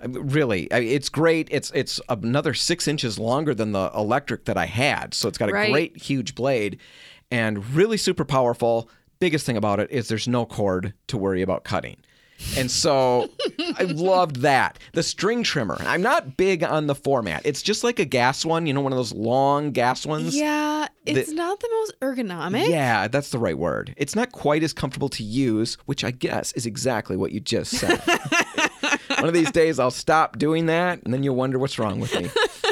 Really, 0.00 0.66
it's 0.66 1.08
great. 1.08 1.48
It's 1.50 1.72
it's 1.74 2.00
another 2.08 2.54
six 2.54 2.86
inches 2.86 3.18
longer 3.18 3.52
than 3.52 3.72
the 3.72 3.90
electric 3.96 4.44
that 4.44 4.56
I 4.56 4.66
had, 4.66 5.12
so 5.12 5.28
it's 5.28 5.36
got 5.38 5.48
a 5.50 5.52
Right. 5.52 5.72
great 5.72 5.96
huge 6.00 6.36
blade, 6.36 6.78
and 7.32 7.68
really 7.74 7.96
super 7.96 8.24
powerful. 8.24 8.88
Biggest 9.20 9.46
thing 9.46 9.56
about 9.56 9.80
it 9.80 9.90
is 9.90 10.08
there's 10.08 10.28
no 10.28 10.46
cord 10.46 10.94
to 11.08 11.18
worry 11.18 11.42
about 11.42 11.64
cutting. 11.64 11.96
And 12.56 12.70
so 12.70 13.28
I 13.78 13.82
loved 13.82 14.36
that. 14.42 14.78
The 14.92 15.02
string 15.02 15.42
trimmer. 15.42 15.76
I'm 15.80 16.02
not 16.02 16.36
big 16.36 16.62
on 16.62 16.86
the 16.86 16.94
format. 16.94 17.42
It's 17.44 17.62
just 17.62 17.82
like 17.82 17.98
a 17.98 18.04
gas 18.04 18.44
one, 18.44 18.66
you 18.66 18.72
know, 18.72 18.80
one 18.80 18.92
of 18.92 18.96
those 18.96 19.12
long 19.12 19.72
gas 19.72 20.06
ones. 20.06 20.36
yeah, 20.36 20.86
it's 21.04 21.32
not 21.32 21.58
the 21.58 21.68
most 21.72 21.98
ergonomic. 22.00 22.68
Yeah, 22.68 23.08
that's 23.08 23.30
the 23.30 23.38
right 23.38 23.58
word. 23.58 23.92
It's 23.96 24.14
not 24.14 24.30
quite 24.30 24.62
as 24.62 24.72
comfortable 24.72 25.08
to 25.10 25.24
use, 25.24 25.76
which 25.86 26.04
I 26.04 26.12
guess 26.12 26.52
is 26.52 26.64
exactly 26.66 27.16
what 27.16 27.32
you 27.32 27.40
just 27.40 27.72
said. 27.72 28.00
One 29.18 29.26
of 29.26 29.34
these 29.34 29.50
days 29.50 29.80
I'll 29.80 29.90
stop 29.90 30.38
doing 30.38 30.66
that 30.66 31.02
and 31.02 31.12
then 31.12 31.24
you'll 31.24 31.34
wonder 31.34 31.58
what's 31.58 31.78
wrong 31.78 31.98
with 31.98 32.14
me. 32.14 32.30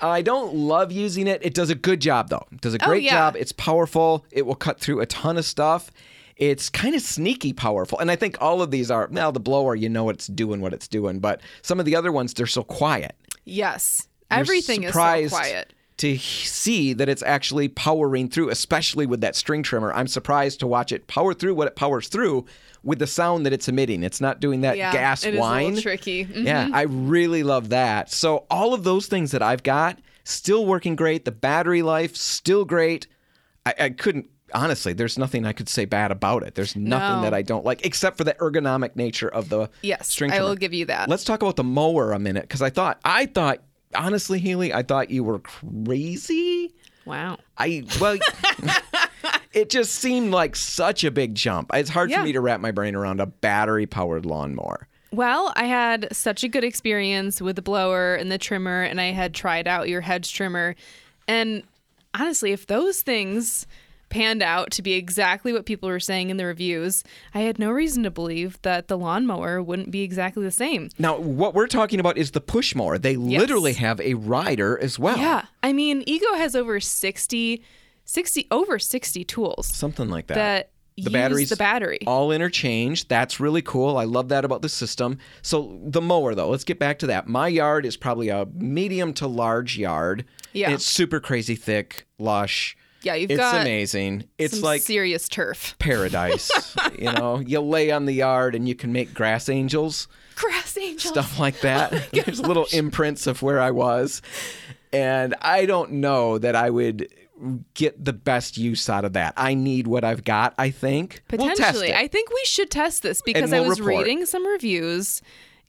I 0.00 0.22
don't 0.22 0.54
love 0.54 0.92
using 0.92 1.26
it. 1.26 1.40
It 1.44 1.54
does 1.54 1.70
a 1.70 1.74
good 1.74 2.00
job 2.00 2.28
though. 2.28 2.46
It 2.52 2.60
does 2.60 2.74
a 2.74 2.82
oh, 2.82 2.86
great 2.86 3.02
yeah. 3.02 3.12
job. 3.12 3.36
It's 3.36 3.52
powerful. 3.52 4.24
It 4.30 4.46
will 4.46 4.54
cut 4.54 4.80
through 4.80 5.00
a 5.00 5.06
ton 5.06 5.36
of 5.36 5.44
stuff. 5.44 5.90
It's 6.36 6.68
kind 6.68 6.94
of 6.94 7.02
sneaky 7.02 7.52
powerful. 7.52 7.98
And 7.98 8.10
I 8.10 8.16
think 8.16 8.36
all 8.40 8.62
of 8.62 8.70
these 8.70 8.90
are 8.90 9.08
now 9.10 9.30
the 9.30 9.40
blower, 9.40 9.74
you 9.74 9.88
know 9.88 10.08
it's 10.08 10.28
doing 10.28 10.60
what 10.60 10.72
it's 10.72 10.86
doing, 10.86 11.18
but 11.18 11.40
some 11.62 11.80
of 11.80 11.86
the 11.86 11.96
other 11.96 12.12
ones 12.12 12.32
they're 12.34 12.46
so 12.46 12.62
quiet. 12.62 13.16
Yes. 13.44 14.06
Everything 14.30 14.84
is 14.84 14.92
so 14.92 15.28
quiet. 15.28 15.72
To 15.98 16.16
see 16.16 16.92
that 16.92 17.08
it's 17.08 17.22
actually 17.24 17.68
powering 17.68 18.28
through, 18.28 18.50
especially 18.50 19.04
with 19.04 19.20
that 19.22 19.34
string 19.34 19.62
trimmer. 19.64 19.92
I'm 19.92 20.06
surprised 20.06 20.60
to 20.60 20.66
watch 20.68 20.92
it 20.92 21.08
power 21.08 21.34
through 21.34 21.54
what 21.54 21.66
it 21.66 21.74
powers 21.74 22.06
through 22.08 22.46
with 22.84 23.00
the 23.00 23.06
sound 23.08 23.44
that 23.46 23.52
it's 23.52 23.68
emitting. 23.68 24.04
It's 24.04 24.20
not 24.20 24.38
doing 24.38 24.60
that 24.60 24.76
gas 24.76 24.92
whine. 24.92 24.92
Yeah, 24.94 25.00
gas 25.00 25.24
it 25.24 25.34
is 25.34 25.38
a 25.38 25.40
whine. 25.40 25.66
little 25.74 25.82
tricky. 25.82 26.24
Mhm. 26.24 26.44
Yeah, 26.46 26.68
I 26.72 26.82
really 26.82 27.42
love 27.42 27.70
that. 27.70 28.12
So 28.12 28.46
all 28.48 28.74
of 28.74 28.84
those 28.84 29.08
things 29.08 29.32
that 29.32 29.42
I've 29.42 29.64
got 29.64 29.98
still 30.22 30.64
working 30.66 30.94
great. 30.94 31.24
The 31.24 31.32
battery 31.32 31.82
life 31.82 32.14
still 32.14 32.64
great. 32.64 33.08
I, 33.66 33.74
I 33.80 33.90
couldn't 33.90 34.26
honestly. 34.54 34.92
There's 34.92 35.18
nothing 35.18 35.44
I 35.44 35.52
could 35.52 35.68
say 35.68 35.84
bad 35.84 36.12
about 36.12 36.42
it. 36.44 36.54
There's 36.54 36.76
nothing 36.76 37.16
No. 37.16 37.22
that 37.22 37.34
I 37.34 37.42
don't 37.42 37.64
like 37.64 37.84
except 37.84 38.16
for 38.16 38.24
the 38.24 38.34
ergonomic 38.34 38.94
nature 38.94 39.28
of 39.28 39.48
the 39.48 39.68
Yes, 39.82 40.06
string 40.08 40.30
Trimmer. 40.30 40.44
I 40.44 40.48
will 40.48 40.54
give 40.56 40.72
you 40.72 40.84
that. 40.86 41.08
Let's 41.08 41.24
talk 41.24 41.42
about 41.42 41.56
the 41.56 41.64
mower 41.64 42.12
a 42.12 42.18
minute 42.20 42.44
because 42.44 42.62
I 42.62 42.70
thought 42.70 43.00
I 43.04 43.26
thought 43.26 43.58
honestly, 43.94 44.38
Haley, 44.38 44.72
I 44.72 44.82
thought 44.82 45.10
you 45.10 45.24
were 45.24 45.38
crazy. 45.40 46.74
Wow. 47.04 47.38
I 47.56 47.84
well. 48.00 48.18
It 49.54 49.70
just 49.70 49.94
seemed 49.96 50.30
like 50.30 50.54
such 50.54 51.02
a 51.04 51.10
big 51.10 51.34
jump. 51.34 51.70
It's 51.74 51.88
hard 51.90 52.10
Yeah. 52.10 52.18
for 52.18 52.24
me 52.24 52.32
to 52.32 52.40
wrap 52.40 52.60
my 52.60 52.70
brain 52.70 52.94
around 52.94 53.18
a 53.18 53.26
battery 53.26 53.86
powered 53.86 54.24
lawnmower. 54.26 54.86
Well, 55.10 55.52
I 55.56 55.64
had 55.64 56.06
such 56.12 56.44
a 56.44 56.48
good 56.48 56.62
experience 56.64 57.40
with 57.40 57.56
the 57.56 57.62
blower 57.62 58.14
and 58.14 58.30
the 58.30 58.36
trimmer, 58.38 58.82
and 58.82 59.00
I 59.00 59.12
had 59.12 59.34
tried 59.34 59.66
out 59.66 59.88
your 59.88 60.02
hedge 60.02 60.32
trimmer. 60.34 60.76
And 61.26 61.62
honestly, 62.14 62.52
if 62.52 62.66
those 62.66 63.00
things 63.00 63.66
panned 64.08 64.42
out 64.42 64.70
to 64.72 64.82
be 64.82 64.94
exactly 64.94 65.52
what 65.52 65.66
people 65.66 65.88
were 65.88 66.00
saying 66.00 66.30
in 66.30 66.36
the 66.36 66.44
reviews, 66.46 67.04
I 67.34 67.40
had 67.40 67.58
no 67.58 67.70
reason 67.70 68.02
to 68.04 68.10
believe 68.10 68.60
that 68.62 68.88
the 68.88 68.96
lawnmower 68.96 69.62
wouldn't 69.62 69.90
be 69.90 70.02
exactly 70.02 70.42
the 70.42 70.50
same. 70.50 70.90
Now, 70.98 71.18
what 71.18 71.54
we're 71.54 71.66
talking 71.66 72.00
about 72.00 72.16
is 72.16 72.30
the 72.32 72.40
push 72.40 72.74
mower. 72.74 72.98
They 72.98 73.16
literally 73.16 73.74
have 73.74 74.00
a 74.00 74.14
rider 74.14 74.78
as 74.78 74.98
well. 74.98 75.18
Yeah. 75.18 75.44
I 75.62 75.72
mean, 75.72 76.02
Ego 76.06 76.34
has 76.34 76.56
over 76.56 76.80
60, 76.80 77.62
60 78.04 78.46
over 78.50 78.78
60 78.78 79.24
tools 79.24 79.66
Something 79.66 80.08
like 80.08 80.28
that. 80.28 80.34
that 80.34 80.70
the 81.04 81.10
batteries 81.10 81.50
the 81.50 81.56
battery. 81.56 82.00
all 82.06 82.32
interchange 82.32 83.06
That's 83.06 83.38
really 83.38 83.62
cool. 83.62 83.96
I 83.96 84.04
love 84.04 84.30
that 84.30 84.44
about 84.44 84.62
the 84.62 84.68
system. 84.68 85.18
So 85.42 85.78
the 85.84 86.00
mower 86.00 86.34
though, 86.34 86.48
let's 86.48 86.64
get 86.64 86.78
back 86.78 86.98
to 87.00 87.06
that. 87.08 87.28
My 87.28 87.46
yard 87.48 87.86
is 87.86 87.96
probably 87.96 88.30
a 88.30 88.46
medium 88.54 89.12
to 89.14 89.26
large 89.28 89.78
yard. 89.78 90.24
Yeah. 90.52 90.70
It's 90.70 90.84
super 90.84 91.20
crazy 91.20 91.54
thick, 91.54 92.06
lush. 92.18 92.76
Yeah, 93.02 93.14
you've 93.14 93.30
It's 93.30 93.38
got 93.38 93.60
amazing. 93.60 94.24
It's 94.38 94.54
some 94.54 94.62
like 94.62 94.82
serious 94.82 95.28
turf. 95.28 95.76
paradise. 95.78 96.50
you 96.98 97.12
know, 97.12 97.38
you 97.38 97.60
lay 97.60 97.90
on 97.90 98.06
the 98.06 98.12
yard 98.12 98.54
and 98.54 98.68
you 98.68 98.74
can 98.74 98.92
make 98.92 99.14
grass 99.14 99.48
angels. 99.48 100.08
Grass 100.36 100.76
angels. 100.76 101.12
stuff 101.12 101.38
like 101.38 101.60
that. 101.60 101.92
Oh 102.12 102.20
There's 102.24 102.40
little 102.40 102.66
imprints 102.72 103.26
of 103.26 103.42
where 103.42 103.60
I 103.60 103.70
was. 103.70 104.22
And 104.92 105.34
I 105.42 105.66
don't 105.66 105.92
know 105.92 106.38
that 106.38 106.56
I 106.56 106.70
would 106.70 107.08
get 107.74 108.04
the 108.04 108.12
best 108.12 108.56
use 108.56 108.88
out 108.88 109.04
of 109.04 109.12
that. 109.12 109.34
I 109.36 109.54
need 109.54 109.86
what 109.86 110.02
I've 110.04 110.24
got, 110.24 110.54
I 110.58 110.70
think. 110.70 111.22
We'll 111.30 111.48
Potentially. 111.48 111.90
it. 111.90 111.96
I 111.96 112.08
think 112.08 112.30
we 112.30 112.42
should 112.44 112.70
test 112.70 113.02
this 113.02 113.22
because 113.22 113.50
we'll 113.52 113.64
I 113.64 113.68
was 113.68 113.80
report. 113.80 114.06
reading 114.06 114.26
some 114.26 114.46
reviews 114.46 115.22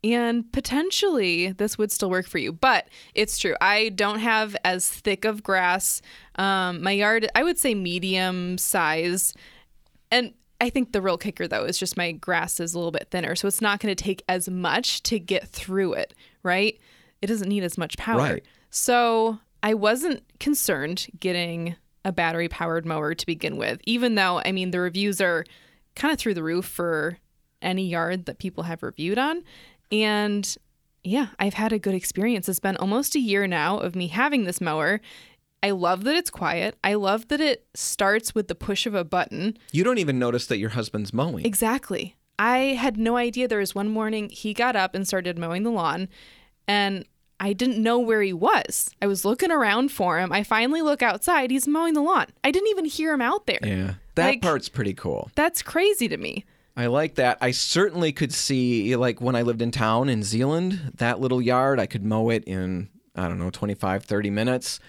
and 0.04 0.52
potentially 0.52 1.52
this 1.52 1.78
would 1.78 1.92
still 1.92 2.10
work 2.10 2.28
for 2.28 2.38
you. 2.38 2.52
But 2.52 2.88
it's 3.16 3.38
true. 3.38 3.56
I 3.60 3.90
don't 3.90 4.20
have 4.20 4.56
as 4.64 4.90
thick 4.90 5.26
of 5.26 5.44
grass. 5.44 6.02
Um, 6.36 6.82
my 6.82 6.92
yard, 6.92 7.30
I 7.36 7.44
would 7.44 7.58
say 7.58 7.76
medium 7.76 8.58
size. 8.58 9.34
And 10.12 10.34
I 10.62 10.70
think 10.70 10.92
the 10.92 11.02
real 11.02 11.18
kicker 11.18 11.48
though 11.48 11.66
is 11.66 11.78
just 11.78 11.98
my 11.98 12.12
grass 12.12 12.60
is 12.60 12.74
a 12.74 12.78
little 12.78 12.92
bit 12.92 13.08
thinner. 13.12 13.36
So 13.36 13.48
it's 13.48 13.62
not 13.62 13.80
going 13.80 13.94
to 13.94 14.04
take 14.04 14.24
as 14.30 14.50
much 14.50 15.04
to 15.04 15.20
get 15.20 15.48
through 15.48 15.94
it, 15.94 16.14
right? 16.44 16.80
It 17.22 17.28
doesn't 17.28 17.50
need 17.50 17.64
as 17.64 17.78
much 17.78 17.98
power. 17.98 18.18
Right. 18.20 18.46
So 18.70 19.40
I 19.64 19.74
wasn't 19.74 20.24
concerned 20.40 21.08
getting 21.20 21.76
a 22.06 22.12
battery 22.12 22.48
powered 22.48 22.86
mower 22.86 23.14
to 23.14 23.26
begin 23.26 23.58
with, 23.58 23.82
even 23.86 24.16
though, 24.16 24.42
I 24.46 24.54
mean, 24.54 24.72
the 24.72 24.80
reviews 24.80 25.20
are 25.20 25.44
kind 25.96 26.14
of 26.14 26.20
through 26.20 26.36
the 26.36 26.44
roof 26.44 26.66
for 26.66 27.18
any 27.62 27.88
yard 27.88 28.26
that 28.26 28.40
people 28.40 28.64
have 28.64 28.84
reviewed 28.84 29.18
on. 29.18 29.44
And 29.92 30.56
yeah, 31.04 31.28
I've 31.40 31.54
had 31.56 31.72
a 31.74 31.80
good 31.80 31.96
experience. 31.96 32.50
It's 32.50 32.60
been 32.60 32.78
almost 32.78 33.16
a 33.16 33.20
year 33.20 33.48
now 33.48 33.78
of 33.80 33.96
me 33.96 34.08
having 34.08 34.44
this 34.44 34.62
mower. 34.62 35.02
I 35.62 35.72
love 35.72 36.04
that 36.06 36.16
it's 36.16 36.30
quiet. 36.30 36.78
I 36.84 36.94
love 36.94 37.28
that 37.30 37.42
it 37.42 37.66
starts 37.74 38.34
with 38.34 38.48
the 38.48 38.56
push 38.56 38.86
of 38.86 38.96
a 38.96 39.04
button. 39.04 39.58
you 39.72 39.84
don't 39.84 39.98
even 39.98 40.18
notice 40.20 40.46
that 40.48 40.58
your 40.58 40.70
husband's 40.70 41.14
mowing. 41.14 41.46
Exactly. 41.46 42.16
I 42.38 42.58
had 42.80 42.98
no 42.98 43.18
idea 43.18 43.48
there 43.48 43.60
was 43.60 43.76
one 43.76 43.90
morning 43.90 44.30
he 44.30 44.54
got 44.54 44.76
up 44.78 44.96
and 44.96 45.06
started 45.08 45.38
mowing 45.38 45.64
the 45.64 45.72
lawn 45.72 46.08
and 46.68 47.04
I 47.42 47.54
didn't 47.54 47.82
know 47.82 48.00
where 48.00 48.22
he 48.22 48.32
was. 48.34 48.90
I 49.02 49.08
was 49.08 49.24
looking 49.26 49.52
around 49.52 49.92
for 49.92 50.20
him. 50.20 50.32
I 50.32 50.44
finally 50.44 50.82
look 50.82 51.02
outside. 51.02 51.52
He's 51.52 51.68
mowing 51.68 51.94
the 51.94 52.02
lawn. 52.02 52.28
I 52.44 52.52
didn't 52.52 52.70
even 52.70 52.86
hear 52.86 53.14
him 53.14 53.22
out 53.22 53.46
there. 53.46 53.60
yeah. 53.64 53.94
That 54.16 54.28
Like- 54.28 54.42
part's 54.42 54.68
pretty 54.70 54.94
cool. 54.94 55.30
That's 55.36 55.62
crazy 55.62 56.08
to 56.10 56.18
me. 56.18 56.46
I 56.80 56.86
like 56.86 57.16
that. 57.16 57.38
I 57.42 57.52
certainly 57.52 58.14
could 58.14 58.34
see, 58.34 58.96
like 58.96 59.20
when 59.20 59.36
I 59.36 59.42
lived 59.42 59.62
in 59.62 59.70
town 59.70 60.08
in 60.08 60.24
Zeeland, 60.24 60.94
that 60.96 61.20
little 61.20 61.42
yard, 61.42 61.78
I 61.78 61.86
could 61.86 62.06
mow 62.06 62.30
it 62.30 62.46
in, 62.46 62.88
I 63.14 63.28
don't 63.28 63.38
know, 63.38 63.50
25, 63.50 64.06
30 64.06 64.30
minutes. 64.30 64.80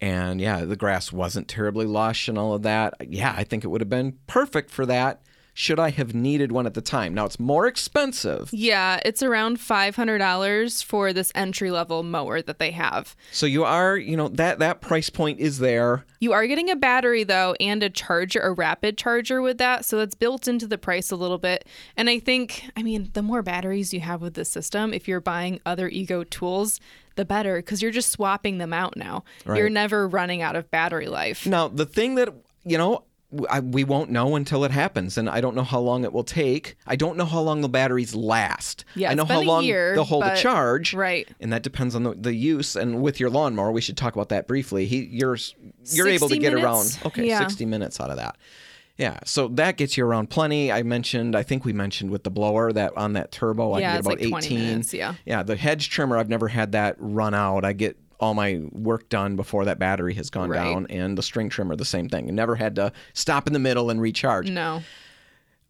And 0.00 0.40
yeah, 0.40 0.64
the 0.64 0.74
grass 0.74 1.12
wasn't 1.12 1.46
terribly 1.46 1.84
lush 1.84 2.28
and 2.28 2.38
all 2.38 2.54
of 2.54 2.62
that. 2.62 2.94
Yeah, 3.06 3.34
I 3.36 3.44
think 3.44 3.62
it 3.62 3.68
would 3.68 3.82
have 3.82 3.90
been 3.90 4.16
perfect 4.26 4.70
for 4.70 4.86
that 4.86 5.20
should 5.54 5.78
I 5.78 5.90
have 5.90 6.14
needed 6.14 6.50
one 6.50 6.66
at 6.66 6.74
the 6.74 6.80
time. 6.82 7.14
Now 7.14 7.24
it's 7.24 7.38
more 7.38 7.66
expensive. 7.66 8.50
Yeah, 8.52 9.00
it's 9.04 9.22
around 9.22 9.58
$500 9.58 10.84
for 10.84 11.12
this 11.12 11.30
entry 11.34 11.70
level 11.70 12.02
mower 12.02 12.42
that 12.42 12.58
they 12.58 12.72
have. 12.72 13.14
So 13.30 13.46
you 13.46 13.64
are, 13.64 13.96
you 13.96 14.16
know, 14.16 14.28
that 14.28 14.58
that 14.58 14.80
price 14.80 15.08
point 15.08 15.38
is 15.38 15.60
there. 15.60 16.04
You 16.18 16.32
are 16.32 16.46
getting 16.48 16.70
a 16.70 16.76
battery 16.76 17.22
though 17.22 17.54
and 17.60 17.82
a 17.84 17.88
charger, 17.88 18.40
a 18.40 18.52
rapid 18.52 18.98
charger 18.98 19.40
with 19.40 19.58
that. 19.58 19.84
So 19.84 19.96
that's 19.96 20.16
built 20.16 20.48
into 20.48 20.66
the 20.66 20.76
price 20.76 21.12
a 21.12 21.16
little 21.16 21.38
bit. 21.38 21.66
And 21.96 22.10
I 22.10 22.18
think, 22.18 22.64
I 22.76 22.82
mean, 22.82 23.10
the 23.12 23.22
more 23.22 23.42
batteries 23.42 23.94
you 23.94 24.00
have 24.00 24.20
with 24.20 24.34
the 24.34 24.44
system, 24.44 24.92
if 24.92 25.06
you're 25.06 25.20
buying 25.20 25.60
other 25.64 25.88
Ego 25.88 26.24
tools, 26.24 26.80
the 27.14 27.24
better 27.24 27.56
because 27.56 27.80
you're 27.80 27.92
just 27.92 28.10
swapping 28.10 28.58
them 28.58 28.72
out 28.72 28.96
now. 28.96 29.22
You're 29.46 29.70
never 29.70 30.08
running 30.08 30.42
out 30.42 30.56
of 30.56 30.68
battery 30.72 31.06
life. 31.06 31.46
Now, 31.46 31.68
the 31.68 31.86
thing 31.86 32.16
that, 32.16 32.34
you 32.64 32.76
know, 32.76 33.04
I- 33.50 33.60
we 33.60 33.84
won't 33.84 34.10
know 34.10 34.36
until 34.36 34.64
it 34.64 34.70
happens, 34.70 35.16
and 35.18 35.28
I 35.28 35.40
don't 35.40 35.54
know 35.56 35.62
how 35.64 35.80
long 35.80 36.04
it 36.04 36.12
will 36.12 36.24
take. 36.24 36.76
I 36.86 36.96
don't 36.96 37.16
know 37.16 37.24
how 37.24 37.40
long 37.40 37.60
the 37.60 37.68
batteries 37.68 38.14
last. 38.14 38.84
Yeah, 38.94 39.10
I 39.10 39.14
know 39.14 39.24
how 39.24 39.40
a 39.40 39.42
long 39.42 39.64
year, 39.64 39.94
they'll 39.94 40.04
hold 40.04 40.24
a 40.24 40.28
but- 40.28 40.36
charge, 40.38 40.94
right. 40.94 41.28
And 41.40 41.52
that 41.52 41.62
depends 41.62 41.94
on 41.94 42.02
the, 42.02 42.14
the 42.14 42.34
use. 42.34 42.76
And 42.76 43.02
with 43.02 43.20
your 43.20 43.30
lawnmower, 43.30 43.72
we 43.72 43.80
should 43.80 43.96
talk 43.96 44.14
about 44.14 44.28
that 44.30 44.46
briefly. 44.48 44.86
He, 44.86 45.04
you're 45.04 45.36
you're 45.90 46.08
able 46.08 46.28
to 46.28 46.38
get 46.38 46.52
minutes? 46.54 46.64
around 46.98 47.06
okay, 47.06 47.26
Yeah. 47.28 47.38
sixty 47.40 47.64
minutes 47.66 48.00
out 48.00 48.10
of 48.10 48.16
that. 48.16 48.36
Yeah, 48.96 49.18
so 49.24 49.48
that 49.48 49.76
gets 49.76 49.96
you 49.96 50.06
around 50.06 50.30
plenty. 50.30 50.70
I 50.70 50.84
mentioned, 50.84 51.34
I 51.34 51.42
think 51.42 51.64
we 51.64 51.72
mentioned 51.72 52.12
with 52.12 52.22
the 52.22 52.30
blower 52.30 52.72
that 52.72 52.96
on 52.96 53.14
that 53.14 53.32
turbo, 53.32 53.72
I 53.72 53.80
Yeah, 53.80 53.90
get 53.90 53.98
it's 53.98 54.06
about 54.06 54.30
like 54.30 54.42
eighteen. 54.44 54.58
minutes, 54.60 54.94
yeah. 54.94 55.14
yeah. 55.26 55.42
The 55.42 55.56
hedge 55.56 55.90
trimmer, 55.90 56.16
I've 56.16 56.28
never 56.28 56.46
had 56.46 56.70
that 56.72 56.94
run 57.00 57.34
out. 57.34 57.64
I 57.64 57.72
get 57.72 57.96
all 58.24 58.34
my 58.34 58.60
work 58.72 59.08
done 59.08 59.36
before 59.36 59.64
that 59.66 59.78
battery 59.78 60.14
has 60.14 60.30
gone 60.30 60.48
Right. 60.48 60.64
down, 60.64 60.86
and 60.88 61.16
the 61.18 61.22
string 61.22 61.48
trimmer, 61.50 61.76
the 61.76 61.84
same 61.84 62.08
thing. 62.08 62.34
Never 62.34 62.56
had 62.56 62.74
to 62.76 62.92
stop 63.12 63.46
in 63.46 63.52
the 63.52 63.58
middle 63.58 63.90
and 63.90 64.00
recharge. 64.00 64.50
No. 64.50 64.82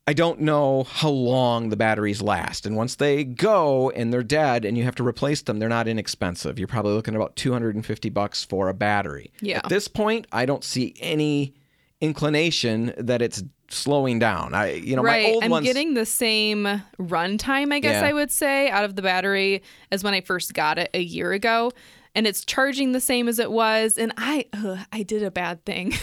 I 0.07 0.13
don't 0.13 0.41
know 0.41 0.85
how 0.85 1.09
long 1.09 1.71
the 1.71 1.77
batteries 1.77 2.21
last. 2.21 2.67
And 2.67 2.77
once 2.77 2.97
they 2.97 3.25
go 3.25 3.89
and 3.91 4.13
they're 4.13 4.23
dead 4.23 4.67
and 4.67 4.77
you 4.77 4.85
have 4.85 4.95
to 4.97 5.07
replace 5.07 5.41
them, 5.43 5.59
they're 5.59 5.69
not 5.69 5.89
inexpensive. 5.89 6.59
You're 6.59 6.69
probably 6.69 6.93
looking 6.93 7.15
at 7.15 7.17
about 7.17 7.37
250 7.37 8.11
bucks 8.11 8.45
for 8.45 8.69
a 8.69 8.75
battery. 8.75 9.33
Yeah. 9.41 9.59
At 9.65 9.71
this 9.71 9.89
point, 9.89 10.27
I 10.31 10.45
don't 10.45 10.63
see 10.63 10.95
any 11.01 11.55
inclination 12.03 12.93
that 12.99 13.23
it's 13.23 13.43
slowing 13.69 14.19
down. 14.19 14.53
I 14.55 14.73
you 14.75 14.95
know, 14.95 15.03
right. 15.03 15.25
my 15.27 15.33
old 15.33 15.45
I'm 15.45 15.51
ones 15.51 15.65
getting 15.67 15.95
the 15.95 16.05
same 16.05 16.83
run 16.99 17.39
time, 17.39 17.73
I 17.73 17.81
guess 17.81 18.03
Yeah. 18.03 18.09
I 18.09 18.13
would 18.13 18.31
say, 18.31 18.69
out 18.69 18.85
of 18.85 18.97
the 18.97 19.03
battery 19.03 19.63
as 19.91 20.05
when 20.05 20.13
I 20.13 20.21
first 20.21 20.53
got 20.53 20.79
it 20.79 20.91
a 20.93 21.01
year 21.01 21.33
ago. 21.33 21.73
And 22.15 22.27
it's 22.29 22.45
charging 22.45 22.93
the 22.93 23.01
same 23.01 23.27
as 23.29 23.39
it 23.41 23.51
was. 23.51 23.99
And 23.99 24.13
I, 24.17 24.47
ugh, 24.53 24.79
I 24.93 25.03
did 25.03 25.23
a 25.25 25.31
bad 25.33 25.65
thing. 25.65 25.95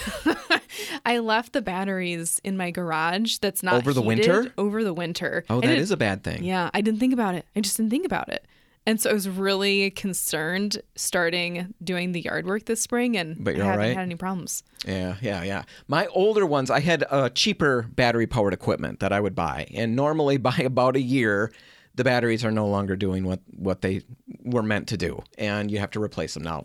I 1.06 1.18
left 1.18 1.52
the 1.52 1.62
batteries 1.62 2.40
in 2.44 2.56
my 2.56 2.70
garage. 2.70 3.38
That's 3.38 3.62
not 3.62 3.74
Over 3.76 3.92
the 3.92 4.02
heated 4.02 4.28
winter? 4.28 4.52
Over 4.58 4.84
the 4.84 4.94
winter. 4.94 5.44
Oh, 5.48 5.60
that 5.60 5.66
didn't- 5.68 5.90
a 5.90 5.96
bad 5.96 6.22
thing. 6.22 6.44
Yeah, 6.44 6.70
I 6.74 6.80
didn't 6.80 7.00
think 7.00 7.12
about 7.12 7.34
it. 7.34 7.46
I 7.56 7.60
just 7.60 7.76
didn't 7.76 7.90
think 7.90 8.04
about 8.06 8.28
it. 8.28 8.46
And 8.84 9.00
so 9.00 9.10
I 9.10 9.12
was 9.12 9.28
really 9.28 9.90
concerned 9.90 10.82
starting 10.96 11.72
doing 11.84 12.10
the 12.12 12.20
yard 12.22 12.46
work 12.46 12.64
this 12.64 12.80
spring, 12.80 13.16
and 13.16 13.36
But 13.42 13.54
you're 13.54 13.62
I 13.64 13.68
haven't 13.68 13.86
right? 13.86 13.96
had 13.96 14.02
any 14.02 14.16
problems. 14.16 14.64
Yeah, 14.84 15.14
yeah, 15.22 15.44
yeah. 15.44 15.62
My 15.86 16.06
older 16.08 16.44
ones, 16.44 16.68
I 16.68 16.80
had 16.80 17.04
uh, 17.08 17.28
cheaper 17.28 17.82
battery 17.94 18.26
powered 18.26 18.52
equipment 18.52 18.98
that 18.98 19.12
I 19.12 19.20
would 19.20 19.36
buy. 19.36 19.68
And 19.72 19.94
normally 19.94 20.36
by 20.48 20.56
about 20.56 20.96
a 20.96 21.00
year, 21.00 21.52
the 21.94 22.04
batteries 22.04 22.44
are 22.44 22.50
no 22.50 22.66
longer 22.66 22.96
doing 22.96 23.24
what, 23.24 23.40
what 23.50 23.82
they 23.82 24.02
were 24.44 24.62
meant 24.62 24.88
to 24.88 24.96
do. 24.96 25.22
And 25.38 25.70
you 25.70 25.78
have 25.78 25.90
to 25.92 26.02
replace 26.02 26.34
them 26.34 26.42
now. 26.42 26.64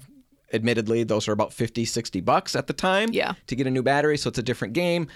Admittedly, 0.53 1.03
those 1.03 1.27
are 1.27 1.33
about 1.33 1.51
50, 1.53 1.83
60 1.85 2.21
bucks 2.21 2.55
at 2.55 2.67
the 2.67 2.73
time 2.73 3.09
Yeah. 3.11 3.33
to 3.47 3.55
get 3.55 3.67
a 3.67 3.71
new 3.71 3.83
battery. 3.83 4.17
So 4.17 4.29
it's 4.29 4.39
a 4.39 4.43
different 4.43 4.73
game. 4.73 5.07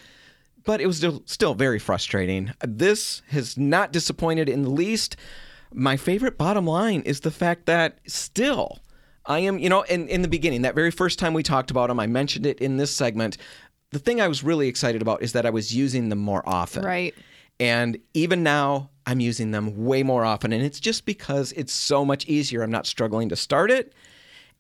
But 0.64 0.80
it 0.82 0.86
was 0.86 0.98
still, 0.98 1.24
still 1.26 1.56
very 1.56 1.80
frustrating. 1.80 2.52
This 2.62 3.22
has 3.30 3.58
not 3.58 3.92
disappointed 3.92 4.48
in 4.48 4.62
the 4.62 4.70
least. 4.70 5.16
My 5.74 5.98
favorite 5.98 6.38
bottom 6.38 6.68
line 6.68 7.02
is 7.02 7.22
the 7.22 7.32
fact 7.32 7.66
that 7.66 8.00
still, 8.06 8.80
I 9.26 9.40
am, 9.40 9.58
you 9.58 9.70
know, 9.70 9.82
in, 9.84 10.08
in 10.10 10.22
the 10.22 10.28
beginning, 10.28 10.62
that 10.62 10.76
very 10.76 10.92
first 10.92 11.18
time 11.18 11.34
we 11.34 11.42
talked 11.42 11.72
about 11.72 11.88
them, 11.88 12.00
I 12.00 12.06
mentioned 12.06 12.46
it 12.46 12.60
in 12.60 12.78
this 12.78 12.96
segment. 12.96 13.38
The 13.92 13.98
thing 14.00 14.22
I 14.22 14.28
was 14.28 14.44
really 14.44 14.68
excited 14.68 15.02
about 15.02 15.24
is 15.24 15.34
that 15.34 15.46
I 15.48 15.50
was 15.50 15.74
using 15.74 16.10
them 16.10 16.20
more 16.20 16.44
often. 16.48 16.84
Right. 16.84 17.16
And 17.60 17.98
even 18.14 18.44
now, 18.44 18.91
I'm 19.06 19.20
using 19.20 19.52
them 19.52 19.86
way 19.86 20.04
more 20.04 20.24
often. 20.26 20.54
And 20.54 20.64
it's 20.64 20.80
just 20.80 21.06
because 21.06 21.52
it's 21.54 21.74
so 21.74 22.06
much 22.06 22.26
easier. 22.28 22.62
I'm 22.62 22.72
not 22.72 22.88
struggling 22.88 23.30
to 23.30 23.36
start 23.36 23.72
it. 23.72 23.94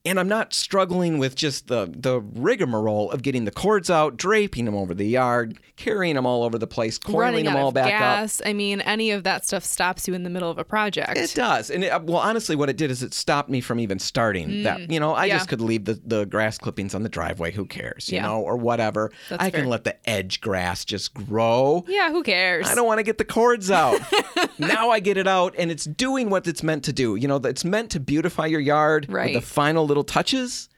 And 0.04 0.20
I'm 0.20 0.28
not 0.28 0.52
struggling 0.52 1.20
with 1.20 1.36
just 1.36 1.68
the, 1.68 1.94
the 1.96 2.22
rigmarole 2.22 3.12
of 3.12 3.22
getting 3.22 3.46
the 3.46 3.52
cords 3.52 3.90
out, 3.92 4.18
draping 4.18 4.66
them 4.66 4.74
over 4.76 4.96
the 4.96 5.06
yard, 5.06 5.60
carrying 5.76 6.16
them 6.16 6.26
all 6.26 6.44
over 6.44 6.58
the 6.58 6.66
place, 6.66 6.98
coiling 6.98 7.46
them 7.46 7.56
all 7.56 7.72
back 7.72 7.94
up. 7.94 8.00
gas. 8.00 8.42
I 8.44 8.54
mean, 8.54 8.82
any 8.82 9.12
of 9.12 9.24
that 9.26 9.46
stuff 9.46 9.64
stops 9.64 10.08
you 10.08 10.16
in 10.16 10.24
the 10.24 10.30
middle 10.32 10.50
of 10.50 10.58
a 10.58 10.64
project. 10.64 11.18
It 11.20 11.34
does, 11.36 11.70
and 11.70 11.84
it, 11.84 12.02
well, 12.04 12.18
honestly, 12.18 12.56
what 12.56 12.68
it 12.68 12.78
did 12.78 12.90
is 12.90 13.04
it 13.04 13.14
stopped 13.14 13.48
me 13.50 13.62
from 13.62 13.80
even 13.80 14.00
starting 14.00 14.64
that. 14.64 14.90
You 14.92 15.00
know, 15.00 15.14
I 15.14 15.26
Mm. 15.26 15.28
yeah. 15.28 15.38
just 15.38 15.50
could 15.50 15.62
leave 15.62 15.86
the, 15.86 16.02
the 16.04 16.26
grass 16.26 16.58
clippings 16.58 16.96
on 16.96 17.04
the 17.04 17.10
driveway. 17.10 17.52
Who 17.52 17.66
cares? 17.66 18.10
You 18.10 18.16
Yeah. 18.16 18.24
know, 18.24 18.42
or 18.42 18.58
whatever. 18.58 19.12
That's 19.30 19.44
I 19.44 19.52
can 19.52 19.68
let 19.70 19.84
the 19.84 19.98
edge 20.10 20.42
grass 20.42 20.84
just 20.84 21.14
grow. 21.14 21.86
yeah, 21.88 22.10
who 22.12 22.24
cares? 22.24 22.68
I 22.68 22.74
don't 22.74 22.88
want 22.88 22.98
to 22.98 23.04
get 23.04 23.20
the 23.20 23.26
cords 23.26 23.70
out. 23.70 24.00
now 24.58 24.90
I 24.90 25.00
get 25.00 25.18
it 25.18 25.28
out, 25.28 25.54
and 25.60 25.70
it's 25.70 25.86
doing 25.86 26.32
what 26.32 26.48
it's 26.48 26.64
meant 26.64 26.84
to 26.86 26.94
do. 26.94 27.16
You 27.18 27.28
know, 27.28 27.36
it's 27.36 27.64
meant 27.64 27.92
to 27.92 28.00
beautify 28.00 28.48
your 28.48 28.60
yard 28.62 29.06
Right. 29.10 29.36
with 29.36 29.44
the 29.44 29.48
final 29.48 29.86
little 29.92 30.04
touches. 30.06 30.70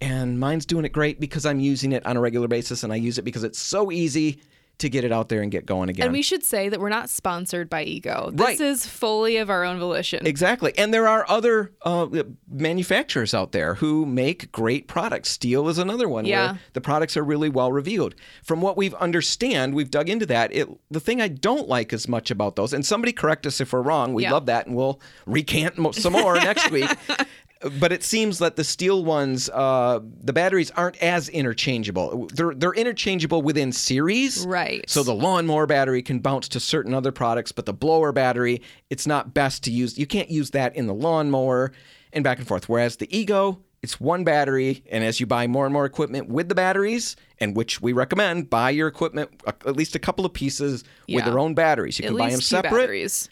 And 0.00 0.38
mine's 0.38 0.66
doing 0.66 0.84
it 0.84 0.92
great 0.92 1.20
because 1.20 1.46
I'm 1.46 1.58
using 1.60 1.92
it 1.92 2.04
on 2.04 2.16
a 2.18 2.20
regular 2.20 2.48
basis, 2.48 2.82
and 2.84 2.92
I 2.92 2.96
use 2.96 3.16
it 3.16 3.22
because 3.22 3.44
it's 3.44 3.58
so 3.58 3.90
easy 3.90 4.40
to 4.78 4.90
get 4.90 5.04
it 5.04 5.10
out 5.12 5.30
there 5.30 5.40
and 5.40 5.50
get 5.50 5.64
going 5.64 5.88
again. 5.88 6.04
And 6.04 6.12
we 6.12 6.20
should 6.20 6.44
say 6.44 6.68
that 6.68 6.78
we're 6.78 6.90
not 6.90 7.08
sponsored 7.08 7.70
by 7.70 7.82
Ego. 7.82 8.28
This 8.30 8.44
Right. 8.46 8.60
is 8.60 8.84
fully 8.84 9.38
of 9.38 9.48
our 9.48 9.64
own 9.64 9.78
volition. 9.78 10.26
Exactly. 10.26 10.74
And 10.76 10.92
there 10.92 11.08
are 11.08 11.24
other 11.30 11.72
uh, 11.80 12.08
manufacturers 12.46 13.32
out 13.32 13.52
there 13.52 13.76
who 13.76 14.04
make 14.04 14.52
great 14.52 14.86
products. 14.86 15.34
Stihl 15.38 15.70
is 15.70 15.78
another 15.78 16.10
one 16.10 16.26
Yeah. 16.26 16.52
where 16.52 16.60
the 16.74 16.82
products 16.82 17.16
are 17.16 17.24
really 17.24 17.48
well 17.48 17.72
reviewed. 17.72 18.14
From 18.44 18.60
what 18.60 18.76
we've 18.76 18.92
understand, 18.96 19.72
we've 19.74 19.90
dug 19.90 20.10
into 20.10 20.26
that. 20.26 20.52
It, 20.54 20.68
the 20.90 21.00
thing 21.00 21.22
I 21.22 21.28
don't 21.28 21.68
like 21.70 21.94
as 21.94 22.06
much 22.06 22.30
about 22.30 22.56
those, 22.56 22.74
and 22.74 22.84
somebody 22.84 23.12
correct 23.14 23.46
us 23.46 23.62
if 23.62 23.72
we're 23.72 23.80
wrong, 23.80 24.12
we 24.12 24.24
Yeah. 24.24 24.32
love 24.32 24.44
that, 24.44 24.66
and 24.66 24.76
we'll 24.76 25.00
recant 25.24 25.76
some 25.94 26.12
more 26.12 26.34
next 26.34 26.70
week. 26.70 26.90
But 27.80 27.92
it 27.92 28.02
seems 28.02 28.38
that 28.38 28.56
the 28.56 28.62
Stihl 28.62 29.04
ones, 29.04 29.48
uh, 29.50 30.00
the 30.22 30.32
batteries 30.32 30.70
aren't 30.72 30.96
as 31.02 31.28
interchangeable. 31.28 32.26
They're 32.32 32.54
they're 32.54 32.74
interchangeable 32.74 33.42
within 33.42 33.72
series, 33.72 34.44
Right. 34.46 34.88
So 34.88 35.02
the 35.02 35.14
lawnmower 35.14 35.66
battery 35.66 36.02
can 36.02 36.20
bounce 36.20 36.48
to 36.50 36.60
certain 36.60 36.94
other 36.94 37.12
products, 37.12 37.52
but 37.52 37.66
the 37.66 37.72
blower 37.72 38.12
battery, 38.12 38.62
it's 38.90 39.06
not 39.06 39.34
best 39.34 39.64
to 39.64 39.70
use. 39.70 39.98
You 39.98 40.06
can't 40.06 40.30
use 40.30 40.50
that 40.52 40.76
in 40.76 40.86
the 40.86 40.94
lawnmower 40.94 41.72
and 42.12 42.22
back 42.24 42.38
and 42.38 42.46
forth. 42.46 42.68
Whereas 42.68 42.96
the 42.96 43.16
Ego, 43.16 43.60
it's 43.82 44.00
one 44.00 44.24
battery, 44.24 44.82
and 44.90 45.04
as 45.04 45.20
you 45.20 45.26
buy 45.26 45.46
more 45.46 45.64
and 45.66 45.72
more 45.72 45.84
equipment 45.84 46.28
with 46.28 46.48
the 46.48 46.54
batteries, 46.54 47.14
and 47.38 47.54
which 47.56 47.80
we 47.80 47.92
recommend, 47.92 48.48
buy 48.50 48.70
your 48.70 48.88
equipment 48.88 49.30
uh, 49.46 49.52
at 49.66 49.76
least 49.76 49.94
a 49.94 49.98
couple 49.98 50.24
of 50.24 50.32
pieces 50.32 50.82
with 51.08 51.24
their 51.24 51.38
own 51.38 51.54
batteries. 51.54 51.98
You 51.98 52.04
At 52.06 52.08
can 52.08 52.16
buy 52.18 52.30
them 52.30 52.40
separate, 52.40 52.72
batteries. 52.72 53.28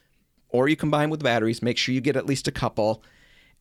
or 0.51 0.69
you 0.69 0.77
combine 0.77 1.11
with 1.11 1.23
batteries. 1.23 1.63
Make 1.63 1.79
sure 1.79 1.95
you 1.95 2.01
get 2.01 2.17
at 2.17 2.27
least 2.27 2.47
a 2.47 2.53
couple, 2.53 3.03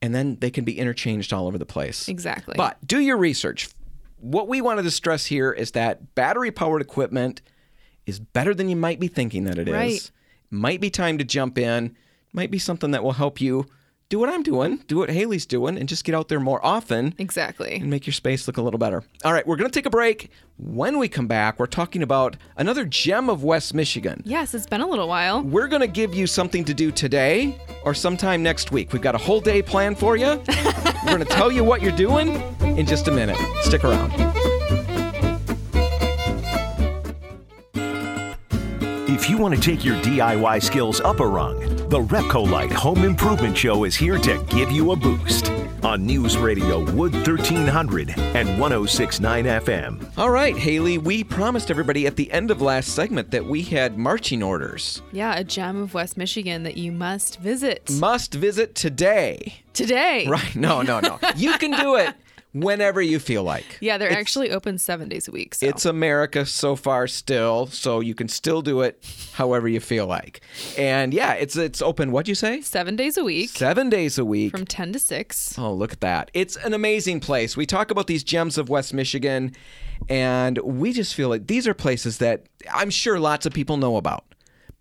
and 0.03 0.13
then 0.13 0.35
they 0.41 0.51
can 0.51 0.65
be 0.65 0.77
interchanged 0.77 1.31
all 1.31 1.47
over 1.47 1.57
the 1.57 1.65
place. 1.65 2.09
Exactly. 2.09 2.55
But 2.57 2.77
do 2.85 2.99
your 2.99 3.15
research. 3.15 3.69
What 4.17 4.49
we 4.49 4.59
wanted 4.59 4.83
to 4.83 4.91
stress 4.91 5.25
here 5.25 5.53
is 5.53 5.71
that 5.71 6.13
battery 6.13 6.51
powered 6.51 6.81
equipment 6.81 7.41
is 8.05 8.19
better 8.19 8.53
than 8.53 8.67
you 8.67 8.75
might 8.75 8.99
be 8.99 9.07
thinking 9.07 9.45
that 9.45 9.57
it 9.57 9.69
is. 9.69 9.73
Right. 9.73 10.11
Might 10.51 10.81
be 10.81 10.89
time 10.89 11.17
to 11.19 11.23
jump 11.23 11.57
in. 11.57 11.95
Might 12.33 12.51
be 12.51 12.59
something 12.59 12.91
that 12.91 13.01
will 13.01 13.13
help 13.13 13.39
you 13.39 13.65
do 14.13 14.19
what 14.19 14.29
I'm 14.29 14.43
doing, 14.43 14.77
do 14.85 14.97
what 14.97 15.09
Haley's 15.09 15.47
doing, 15.47 15.75
and 15.75 15.89
just 15.89 16.03
get 16.03 16.13
out 16.13 16.27
there 16.27 16.39
more 16.39 16.63
often 16.63 17.15
Exactly. 17.17 17.77
and 17.77 17.89
make 17.89 18.05
your 18.05 18.13
space 18.13 18.45
look 18.45 18.57
a 18.57 18.61
little 18.61 18.77
better. 18.77 19.01
All 19.25 19.33
right, 19.33 19.45
we're 19.47 19.55
going 19.55 19.67
to 19.67 19.73
take 19.73 19.87
a 19.87 19.89
break. 19.89 20.29
When 20.59 20.99
we 20.99 21.07
come 21.09 21.25
back, 21.25 21.57
we're 21.57 21.65
talking 21.65 22.03
about 22.03 22.37
another 22.55 22.85
gem 22.85 23.27
of 23.27 23.43
West 23.43 23.73
Michigan. 23.73 24.21
Yes, 24.23 24.53
it's 24.53 24.67
been 24.67 24.81
a 24.81 24.87
little 24.87 25.07
while. 25.07 25.41
We're 25.41 25.67
going 25.67 25.81
to 25.81 25.87
give 25.87 26.13
you 26.13 26.27
something 26.27 26.63
to 26.65 26.75
do 26.75 26.91
today 26.91 27.57
or 27.83 27.95
sometime 27.95 28.43
next 28.43 28.71
week. 28.71 28.93
We've 28.93 29.01
got 29.01 29.15
a 29.15 29.17
whole 29.17 29.41
day 29.41 29.63
planned 29.63 29.97
for 29.97 30.15
you. 30.15 30.27
We're 30.47 31.15
going 31.15 31.17
to 31.17 31.25
tell 31.25 31.51
you 31.51 31.63
what 31.63 31.81
you're 31.81 31.91
doing 31.91 32.33
in 32.77 32.85
just 32.85 33.07
a 33.07 33.11
minute. 33.11 33.37
Stick 33.63 33.83
around. 33.83 34.11
If 39.09 39.27
you 39.29 39.37
want 39.39 39.55
to 39.55 39.59
take 39.61 39.83
your 39.83 39.95
DIY 40.01 40.61
skills 40.61 41.01
up 41.01 41.19
a 41.19 41.25
rung, 41.27 41.82
the 41.93 41.99
Repcolite 41.99 42.71
Home 42.71 43.03
Improvement 43.03 43.55
Show 43.55 43.83
is 43.83 43.95
here 43.95 44.17
to 44.17 44.43
give 44.49 44.71
you 44.71 44.93
a 44.93 44.95
boost 44.95 45.51
on 45.83 46.03
News 46.03 46.37
Radio 46.37 46.79
Wood 46.93 47.13
1300 47.13 48.17
and 48.17 48.59
1069 48.59 49.45
FM. 49.45 50.17
All 50.17 50.31
right, 50.31 50.57
Haley, 50.57 50.97
we 50.97 51.23
promised 51.23 51.69
everybody 51.69 52.07
at 52.07 52.15
the 52.15 52.31
end 52.31 52.49
of 52.49 52.63
last 52.63 52.95
segment 52.95 53.29
that 53.29 53.45
we 53.45 53.61
had 53.61 53.99
marching 53.99 54.41
orders. 54.41 55.03
Yeah, 55.11 55.35
a 55.35 55.43
gem 55.43 55.83
of 55.83 55.93
West 55.93 56.17
Michigan 56.17 56.63
that 56.63 56.77
you 56.77 56.91
must 56.91 57.39
visit 57.39 57.87
Must 57.91 58.33
visit 58.33 58.73
today. 58.73 59.57
today. 59.73 60.25
Right? 60.27 60.55
No, 60.55 60.81
no, 60.81 60.99
no. 60.99 61.19
You 61.35 61.59
can 61.59 61.79
do 61.79 61.97
it 61.97 62.15
whenever 62.53 63.01
you 63.01 63.19
feel 63.19 63.43
like. 63.43 63.77
Yeah, 63.81 63.97
they're 63.97 64.07
It's- 64.09 64.19
actually 64.21 64.51
open 64.51 64.77
seven 64.77 65.09
days 65.09 65.27
a 65.27 65.31
week. 65.31 65.55
So. 65.55 65.65
It's 65.67 65.85
America 65.85 66.45
so 66.45 66.75
far 66.75 67.07
still, 67.07 67.67
so 67.67 67.99
you 67.99 68.15
can 68.15 68.27
still 68.27 68.61
do 68.61 68.81
it 68.81 69.03
however 69.33 69.67
you 69.67 69.79
feel 69.79 70.05
like. 70.07 70.41
And 70.77 71.13
yeah, 71.13 71.33
it's 71.33 71.55
it's 71.57 71.81
open. 71.81 72.11
What'd 72.11 72.27
you 72.29 72.35
say? 72.35 72.61
seven 72.61 72.95
days 72.95 73.17
a 73.17 73.23
week 73.23 73.49
Seven 73.49 73.89
days 73.89 74.17
a 74.17 74.25
week. 74.25 74.51
from 74.51 74.65
10 74.65 74.93
to 74.93 74.99
6. 74.99 75.57
Oh, 75.57 75.73
look 75.73 75.91
at 75.91 76.01
that. 76.01 76.31
It's 76.33 76.55
an 76.57 76.73
amazing 76.73 77.19
place. 77.19 77.57
We 77.57 77.65
talk 77.65 77.91
about 77.91 78.07
these 78.07 78.23
gems 78.23 78.57
of 78.57 78.69
West 78.69 78.93
Michigan, 78.93 79.53
and 80.09 80.57
we 80.59 80.93
just 80.93 81.15
feel 81.15 81.29
like 81.29 81.47
these 81.47 81.67
are 81.67 81.73
places 81.73 82.17
that 82.19 82.45
I'm 82.73 82.89
sure 82.89 83.19
lots 83.19 83.45
of 83.45 83.53
people 83.53 83.77
know 83.77 83.97
about, 83.97 84.23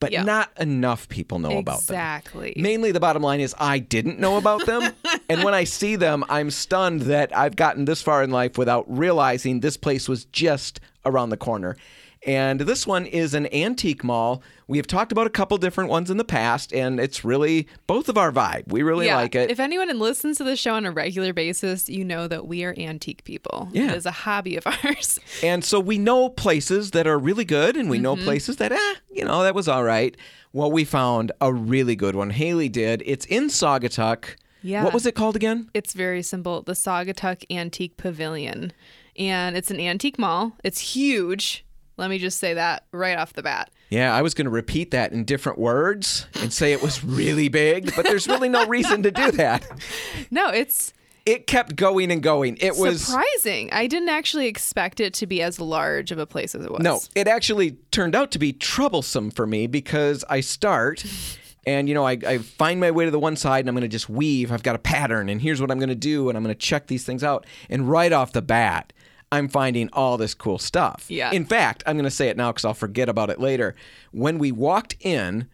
but 0.02 0.24
not 0.24 0.50
enough 0.58 1.08
people 1.08 1.38
know 1.38 1.58
about 1.58 1.80
them. 1.82 1.94
Exactly. 1.94 2.52
Mainly, 2.56 2.92
the 2.92 3.00
bottom 3.00 3.22
line 3.22 3.40
is 3.40 3.54
I 3.58 3.78
didn't 3.78 4.18
know 4.18 4.36
about 4.36 4.66
them. 4.66 4.92
and 5.28 5.42
when 5.42 5.54
I 5.54 5.64
see 5.64 5.96
them, 5.96 6.24
I'm 6.28 6.50
stunned 6.50 7.02
that 7.02 7.36
I've 7.36 7.56
gotten 7.56 7.84
this 7.84 8.02
far 8.02 8.22
in 8.22 8.30
life 8.30 8.58
without 8.58 8.84
realizing 8.88 9.60
this 9.60 9.76
place 9.76 10.08
was 10.08 10.24
just 10.26 10.80
around 11.04 11.30
the 11.30 11.36
corner. 11.36 11.76
And 12.24 12.60
this 12.60 12.86
one 12.86 13.04
is 13.06 13.34
an 13.34 13.52
antique 13.52 14.04
mall. 14.04 14.42
We 14.68 14.78
have 14.78 14.86
talked 14.86 15.10
about 15.10 15.26
a 15.26 15.30
couple 15.30 15.58
different 15.58 15.90
ones 15.90 16.08
in 16.08 16.18
the 16.18 16.24
past, 16.24 16.72
and 16.72 17.00
it's 17.00 17.24
really 17.24 17.66
both 17.88 18.08
of 18.08 18.16
our 18.16 18.30
vibe. 18.30 18.70
We 18.70 18.82
really 18.82 19.06
yeah. 19.06 19.16
like 19.16 19.34
it. 19.34 19.50
If 19.50 19.58
anyone 19.58 19.98
listens 19.98 20.38
to 20.38 20.44
the 20.44 20.54
show 20.56 20.74
on 20.74 20.86
a 20.86 20.92
regular 20.92 21.32
basis, 21.32 21.88
you 21.88 22.04
know 22.04 22.28
that 22.28 22.46
we 22.46 22.62
are 22.64 22.74
antique 22.78 23.24
people. 23.24 23.68
Yeah. 23.72 23.90
It 23.90 23.96
is 23.96 24.06
a 24.06 24.12
hobby 24.12 24.56
of 24.56 24.64
ours. 24.84 25.18
And 25.42 25.64
so 25.64 25.80
we 25.80 25.98
know 25.98 26.28
places 26.28 26.92
that 26.92 27.08
are 27.08 27.18
really 27.18 27.44
good, 27.44 27.76
and 27.76 27.90
we 27.90 27.98
know 27.98 28.12
Mm-hmm. 28.12 28.24
places 28.24 28.56
that, 28.56 28.72
eh, 28.72 28.94
you 29.10 29.24
know, 29.24 29.42
that 29.42 29.54
was 29.54 29.68
all 29.68 29.84
right. 29.84 30.14
Well, 30.52 30.70
we 30.70 30.84
found 30.84 31.32
a 31.40 31.52
really 31.52 31.96
good 31.96 32.14
one. 32.14 32.28
Haley 32.30 32.68
did. 32.68 33.02
It's 33.06 33.24
in 33.26 33.44
Saugatuck. 33.44 34.36
Yeah. 34.62 34.84
What 34.84 34.92
was 34.92 35.06
it 35.06 35.14
called 35.14 35.34
again? 35.34 35.70
It's 35.72 35.94
very 35.94 36.22
simple. 36.22 36.62
The 36.62 36.74
Saugatuck 36.74 37.44
Antique 37.50 37.96
Pavilion. 37.96 38.72
And 39.18 39.56
it's 39.56 39.70
an 39.70 39.80
antique 39.80 40.18
mall. 40.18 40.52
It's 40.62 40.94
huge. 40.94 41.64
Let 42.02 42.10
me 42.10 42.18
just 42.18 42.40
say 42.40 42.54
that 42.54 42.82
right 42.90 43.16
off 43.16 43.32
the 43.32 43.44
bat. 43.44 43.70
Yeah, 43.88 44.12
I 44.12 44.22
was 44.22 44.34
going 44.34 44.46
to 44.46 44.50
repeat 44.50 44.90
that 44.90 45.12
in 45.12 45.22
different 45.22 45.56
words 45.56 46.26
and 46.40 46.52
say 46.52 46.72
it 46.72 46.82
was 46.82 47.04
really 47.04 47.48
big, 47.48 47.94
but 47.94 48.04
there's 48.04 48.26
really 48.26 48.48
no 48.48 48.66
reason 48.66 49.04
to 49.04 49.12
do 49.12 49.30
that. 49.30 49.64
No, 50.32 50.48
it's 50.48 50.92
It 51.26 51.46
kept 51.46 51.76
going 51.76 52.10
and 52.10 52.20
going. 52.20 52.56
It 52.60 52.76
was 52.76 53.02
surprising. 53.04 53.68
I 53.70 53.86
didn't 53.86 54.08
actually 54.08 54.48
expect 54.48 54.98
it 54.98 55.14
to 55.14 55.28
be 55.28 55.42
as 55.42 55.60
large 55.60 56.10
of 56.10 56.18
a 56.18 56.26
place 56.26 56.56
as 56.56 56.64
it 56.64 56.72
was. 56.72 56.80
No, 56.80 56.98
it 57.14 57.28
actually 57.28 57.76
turned 57.92 58.16
out 58.16 58.32
to 58.32 58.40
be 58.40 58.52
troublesome 58.52 59.30
for 59.30 59.46
me 59.46 59.68
because 59.68 60.24
I 60.28 60.40
start 60.40 61.04
and, 61.66 61.88
you 61.88 61.94
know, 61.94 62.04
I, 62.04 62.18
I 62.26 62.38
find 62.38 62.80
my 62.80 62.90
way 62.90 63.04
to 63.04 63.12
the 63.12 63.20
one 63.20 63.36
side 63.36 63.60
and 63.60 63.68
I'm 63.68 63.76
going 63.76 63.82
to 63.82 63.88
just 63.88 64.08
weave. 64.08 64.50
I've 64.50 64.64
got 64.64 64.74
a 64.74 64.80
pattern 64.80 65.28
and 65.28 65.40
here's 65.40 65.60
what 65.60 65.70
I'm 65.70 65.78
going 65.78 65.88
to 65.90 65.94
do 65.94 66.28
and 66.28 66.36
I'm 66.36 66.42
going 66.42 66.52
to 66.52 66.60
check 66.60 66.88
these 66.88 67.04
things 67.04 67.22
out. 67.22 67.46
And 67.70 67.88
right 67.88 68.12
off 68.12 68.32
the 68.32 68.42
bat, 68.42 68.92
I'm 69.32 69.48
finding 69.48 69.88
all 69.92 70.16
this 70.18 70.34
cool 70.34 70.58
stuff. 70.58 71.06
Yeah. 71.08 71.32
In 71.32 71.44
fact, 71.44 71.82
I'm 71.86 71.96
going 71.96 72.04
to 72.04 72.10
say 72.10 72.28
it 72.28 72.36
now 72.36 72.52
because 72.52 72.64
I'll 72.64 72.74
forget 72.74 73.08
about 73.08 73.30
it 73.30 73.40
later. 73.40 73.74
When 74.12 74.38
we 74.38 74.52
walked 74.52 74.94
in, 75.00 75.48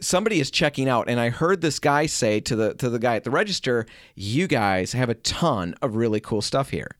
somebody 0.00 0.40
is 0.40 0.50
checking 0.50 0.88
out 0.88 1.08
and 1.08 1.20
I 1.20 1.30
heard 1.30 1.60
this 1.60 1.78
guy 1.78 2.06
say 2.06 2.40
to 2.40 2.56
the 2.56 2.74
to 2.74 2.90
the 2.90 2.98
guy 2.98 3.16
at 3.16 3.24
the 3.24 3.30
register, 3.30 3.86
"You 4.14 4.46
guys 4.46 4.92
have 4.92 5.08
a 5.08 5.14
ton 5.14 5.74
of 5.80 5.94
really 5.96 6.20
cool 6.20 6.42
stuff 6.42 6.70
here." 6.70 6.96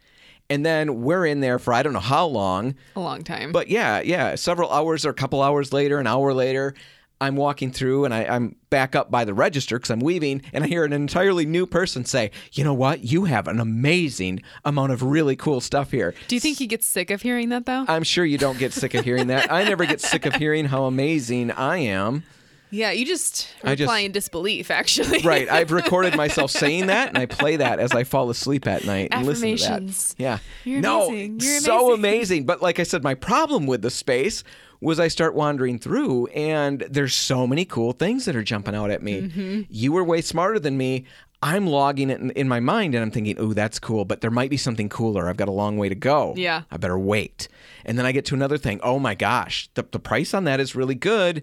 And 0.48 0.66
then 0.66 1.02
we're 1.02 1.26
in 1.26 1.40
there 1.40 1.58
for 1.60 1.72
I 1.72 1.82
don't 1.82 1.92
know 1.92 2.00
how 2.00 2.26
long, 2.26 2.74
A 2.96 3.00
long 3.00 3.22
time. 3.22 3.52
but 3.52 3.68
yeah, 3.68 4.00
yeah, 4.00 4.34
several 4.34 4.70
hours 4.72 5.06
or 5.06 5.10
a 5.10 5.14
couple 5.14 5.42
hours 5.42 5.72
later, 5.72 5.98
an 6.00 6.06
hour 6.08 6.34
later, 6.34 6.74
I'm 7.20 7.36
walking 7.36 7.70
through 7.70 8.06
and 8.06 8.14
I, 8.14 8.24
I'm 8.24 8.56
back 8.70 8.96
up 8.96 9.10
by 9.10 9.24
the 9.24 9.34
register 9.34 9.76
because 9.78 9.90
I'm 9.90 10.00
weaving, 10.00 10.42
and 10.52 10.64
I 10.64 10.66
hear 10.66 10.84
an 10.84 10.92
entirely 10.92 11.44
new 11.44 11.66
person 11.66 12.04
say, 12.04 12.30
"You 12.52 12.64
know 12.64 12.72
what? 12.74 13.04
You 13.04 13.24
have 13.26 13.46
an 13.48 13.60
amazing 13.60 14.42
amount 14.64 14.92
of 14.92 15.02
really 15.02 15.36
cool 15.36 15.60
stuff 15.60 15.90
here." 15.90 16.14
Do 16.28 16.34
you 16.36 16.40
think 16.40 16.58
he 16.58 16.66
gets 16.66 16.86
sick 16.86 17.10
of 17.10 17.22
hearing 17.22 17.50
that 17.50 17.66
though? 17.66 17.84
I'm 17.88 18.04
sure 18.04 18.24
you 18.24 18.38
don't 18.38 18.58
get 18.58 18.72
sick 18.72 18.94
of 18.94 19.04
hearing 19.04 19.26
that. 19.26 19.52
I 19.52 19.64
never 19.64 19.84
get 19.84 20.00
sick 20.00 20.24
of 20.26 20.34
hearing 20.34 20.64
how 20.66 20.84
amazing 20.84 21.50
I 21.50 21.78
am. 21.78 22.22
yeah, 22.70 22.92
you 22.92 23.04
just 23.04 23.48
I 23.64 23.70
just- 23.74 23.80
reply 23.80 23.98
in 24.00 24.12
disbelief, 24.12 24.70
actually. 24.70 25.20
Right. 25.22 25.48
I've 25.50 25.72
recorded 25.82 26.14
myself 26.16 26.50
saying 26.52 26.86
that, 26.86 27.08
and 27.08 27.18
I 27.18 27.26
play 27.26 27.56
that 27.56 27.80
as 27.80 27.90
I 27.92 28.04
fall 28.04 28.30
asleep 28.30 28.66
at 28.66 28.84
night 28.86 29.08
and 29.10 29.26
listen 29.26 29.56
to 29.56 29.62
that. 29.64 30.14
Yeah. 30.16 30.38
You're 30.64 30.80
no, 30.80 31.08
amazing. 31.08 31.40
You're 31.40 31.60
so 31.60 31.92
amazing. 31.92 31.98
amazing. 31.98 32.46
But 32.46 32.62
like 32.62 32.78
I 32.78 32.84
said, 32.84 33.02
my 33.02 33.14
problem 33.14 33.66
with 33.66 33.82
the 33.82 33.90
space 33.90 34.44
was 34.80 34.98
I 34.98 35.08
start 35.08 35.34
wandering 35.34 35.78
through, 35.78 36.26
and 36.28 36.80
there's 36.88 37.14
so 37.14 37.46
many 37.46 37.64
cool 37.64 37.92
things 37.92 38.24
that 38.24 38.36
are 38.36 38.42
jumping 38.42 38.74
out 38.74 38.90
at 38.90 39.02
me. 39.02 39.22
Mm-hmm. 39.22 39.62
You 39.68 39.92
were 39.92 40.04
way 40.04 40.20
smarter 40.22 40.58
than 40.58 40.76
me. 40.76 41.04
I'm 41.42 41.66
logging 41.66 42.10
it 42.10 42.20
in, 42.20 42.30
in 42.32 42.48
my 42.48 42.60
mind, 42.60 42.94
and 42.94 43.02
I'm 43.02 43.10
thinking, 43.10 43.38
"Ooh, 43.40 43.54
that's 43.54 43.78
cool," 43.78 44.04
but 44.04 44.20
there 44.20 44.30
might 44.30 44.50
be 44.50 44.56
something 44.56 44.88
cooler. 44.88 45.28
I've 45.28 45.36
got 45.36 45.48
a 45.48 45.52
long 45.52 45.78
way 45.78 45.88
to 45.88 45.94
go. 45.94 46.34
Yeah. 46.36 46.62
I 46.70 46.76
better 46.76 46.98
wait. 46.98 47.48
And 47.84 47.98
then 47.98 48.06
I 48.06 48.12
get 48.12 48.24
to 48.26 48.34
another 48.34 48.58
thing. 48.58 48.80
Oh 48.82 48.98
my 48.98 49.14
gosh, 49.14 49.68
the, 49.74 49.86
the 49.90 49.98
price 49.98 50.34
on 50.34 50.44
that 50.44 50.60
is 50.60 50.74
really 50.74 50.94
good, 50.94 51.42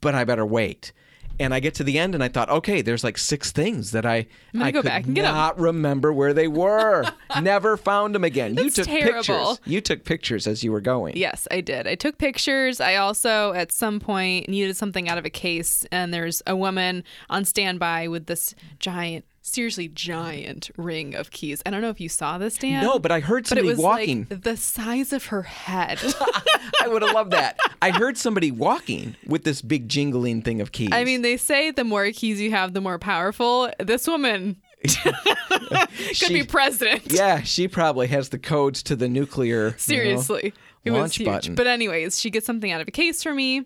but 0.00 0.14
I 0.14 0.24
better 0.24 0.46
wait. 0.46 0.92
And 1.38 1.52
I 1.52 1.60
get 1.60 1.74
to 1.74 1.84
the 1.84 1.98
end 1.98 2.14
and 2.14 2.24
I 2.24 2.28
thought, 2.28 2.48
okay, 2.48 2.80
there's 2.82 3.04
like 3.04 3.18
six 3.18 3.52
things 3.52 3.90
that 3.92 4.06
I 4.06 4.26
I 4.58 4.70
go 4.70 4.80
could 4.80 4.88
back 4.88 5.04
and 5.06 5.14
get 5.14 5.24
'em. 5.24 5.34
not 5.34 5.58
remember 5.60 6.12
where 6.12 6.32
they 6.32 6.48
were. 6.48 7.04
Never 7.42 7.76
found 7.76 8.14
them 8.14 8.24
again. 8.24 8.54
you 8.54 8.64
That's 8.64 8.76
took 8.76 8.86
terrible. 8.86 9.12
pictures. 9.54 9.60
You 9.66 9.80
took 9.80 10.04
pictures 10.04 10.46
as 10.46 10.64
you 10.64 10.72
were 10.72 10.80
going. 10.80 11.16
Yes, 11.16 11.46
I 11.50 11.60
did. 11.60 11.86
I 11.86 11.94
took 11.94 12.18
pictures. 12.18 12.80
I 12.80 12.96
also, 12.96 13.52
at 13.52 13.70
some 13.72 14.00
point, 14.00 14.48
needed 14.48 14.76
something 14.76 15.08
out 15.08 15.18
of 15.18 15.24
a 15.24 15.30
case, 15.30 15.84
and 15.92 16.12
there's 16.14 16.42
a 16.46 16.56
woman 16.56 17.04
on 17.28 17.44
standby 17.44 18.08
with 18.08 18.26
this 18.26 18.54
giant, 18.78 19.24
seriously 19.48 19.88
giant 19.88 20.70
ring 20.76 21.14
of 21.14 21.30
keys. 21.30 21.62
I 21.64 21.70
don't 21.70 21.80
know 21.80 21.90
if 21.90 22.00
you 22.00 22.08
saw 22.08 22.36
this, 22.36 22.56
Dan. 22.56 22.82
No, 22.82 22.98
but 22.98 23.12
I 23.12 23.20
heard 23.20 23.46
somebody 23.46 23.68
but 23.68 23.72
it 23.72 23.76
was 23.76 23.82
walking. 23.84 24.26
like 24.28 24.42
the 24.42 24.56
size 24.56 25.12
of 25.12 25.26
her 25.26 25.42
head. 25.42 25.98
I 26.82 26.88
would 26.88 27.02
have 27.02 27.14
loved 27.14 27.30
that. 27.30 27.58
I 27.80 27.90
heard 27.90 28.18
somebody 28.18 28.50
walking 28.50 29.14
with 29.26 29.44
this 29.44 29.62
big 29.62 29.88
jingling 29.88 30.42
thing 30.42 30.60
of 30.60 30.72
keys. 30.72 30.90
I 30.92 31.04
mean, 31.04 31.22
they 31.22 31.36
say 31.36 31.70
the 31.70 31.84
more 31.84 32.10
keys 32.10 32.40
you 32.40 32.50
have, 32.50 32.74
the 32.74 32.80
more 32.80 32.98
powerful. 32.98 33.70
This 33.78 34.06
woman 34.08 34.56
could 34.84 36.14
She- 36.14 36.32
be 36.34 36.42
president. 36.44 37.02
yeah, 37.12 37.42
she 37.42 37.68
probably 37.68 38.08
has 38.08 38.28
the 38.30 38.38
codes 38.38 38.82
to 38.84 38.96
the 38.96 39.08
nuclear. 39.08 39.66
you 39.66 39.70
know, 39.70 39.76
Seriously. 39.76 40.52
it 40.84 40.90
was 40.90 41.14
huge. 41.14 41.26
button. 41.28 41.54
But 41.54 41.66
anyways, 41.66 42.18
she 42.20 42.30
gets 42.30 42.46
something 42.46 42.70
out 42.70 42.80
of 42.80 42.88
a 42.88 42.92
case 42.92 43.22
for 43.22 43.32
me. 43.34 43.64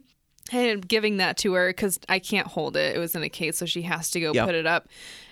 And 0.52 0.86
giving 0.88 1.18
that 1.18 1.36
to 1.38 1.52
her 1.52 1.68
because 1.68 2.00
I 2.08 2.18
can't 2.18 2.46
hold 2.48 2.76
it. 2.76 2.96
It 2.96 2.98
was 2.98 3.14
in 3.14 3.22
a 3.22 3.28
case, 3.28 3.58
so 3.58 3.66
she 3.66 3.82
has 3.82 4.10
to 4.12 4.20
go 4.20 4.32
Yep. 4.32 4.46
put 4.46 4.54
it 4.56 4.66
up 4.66 4.88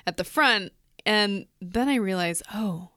at 0.09 0.17
the 0.17 0.25
front. 0.25 0.73
And 1.07 1.47
then 1.61 1.89
I 1.89 1.95
realize, 1.97 2.43
oh, 2.55 2.89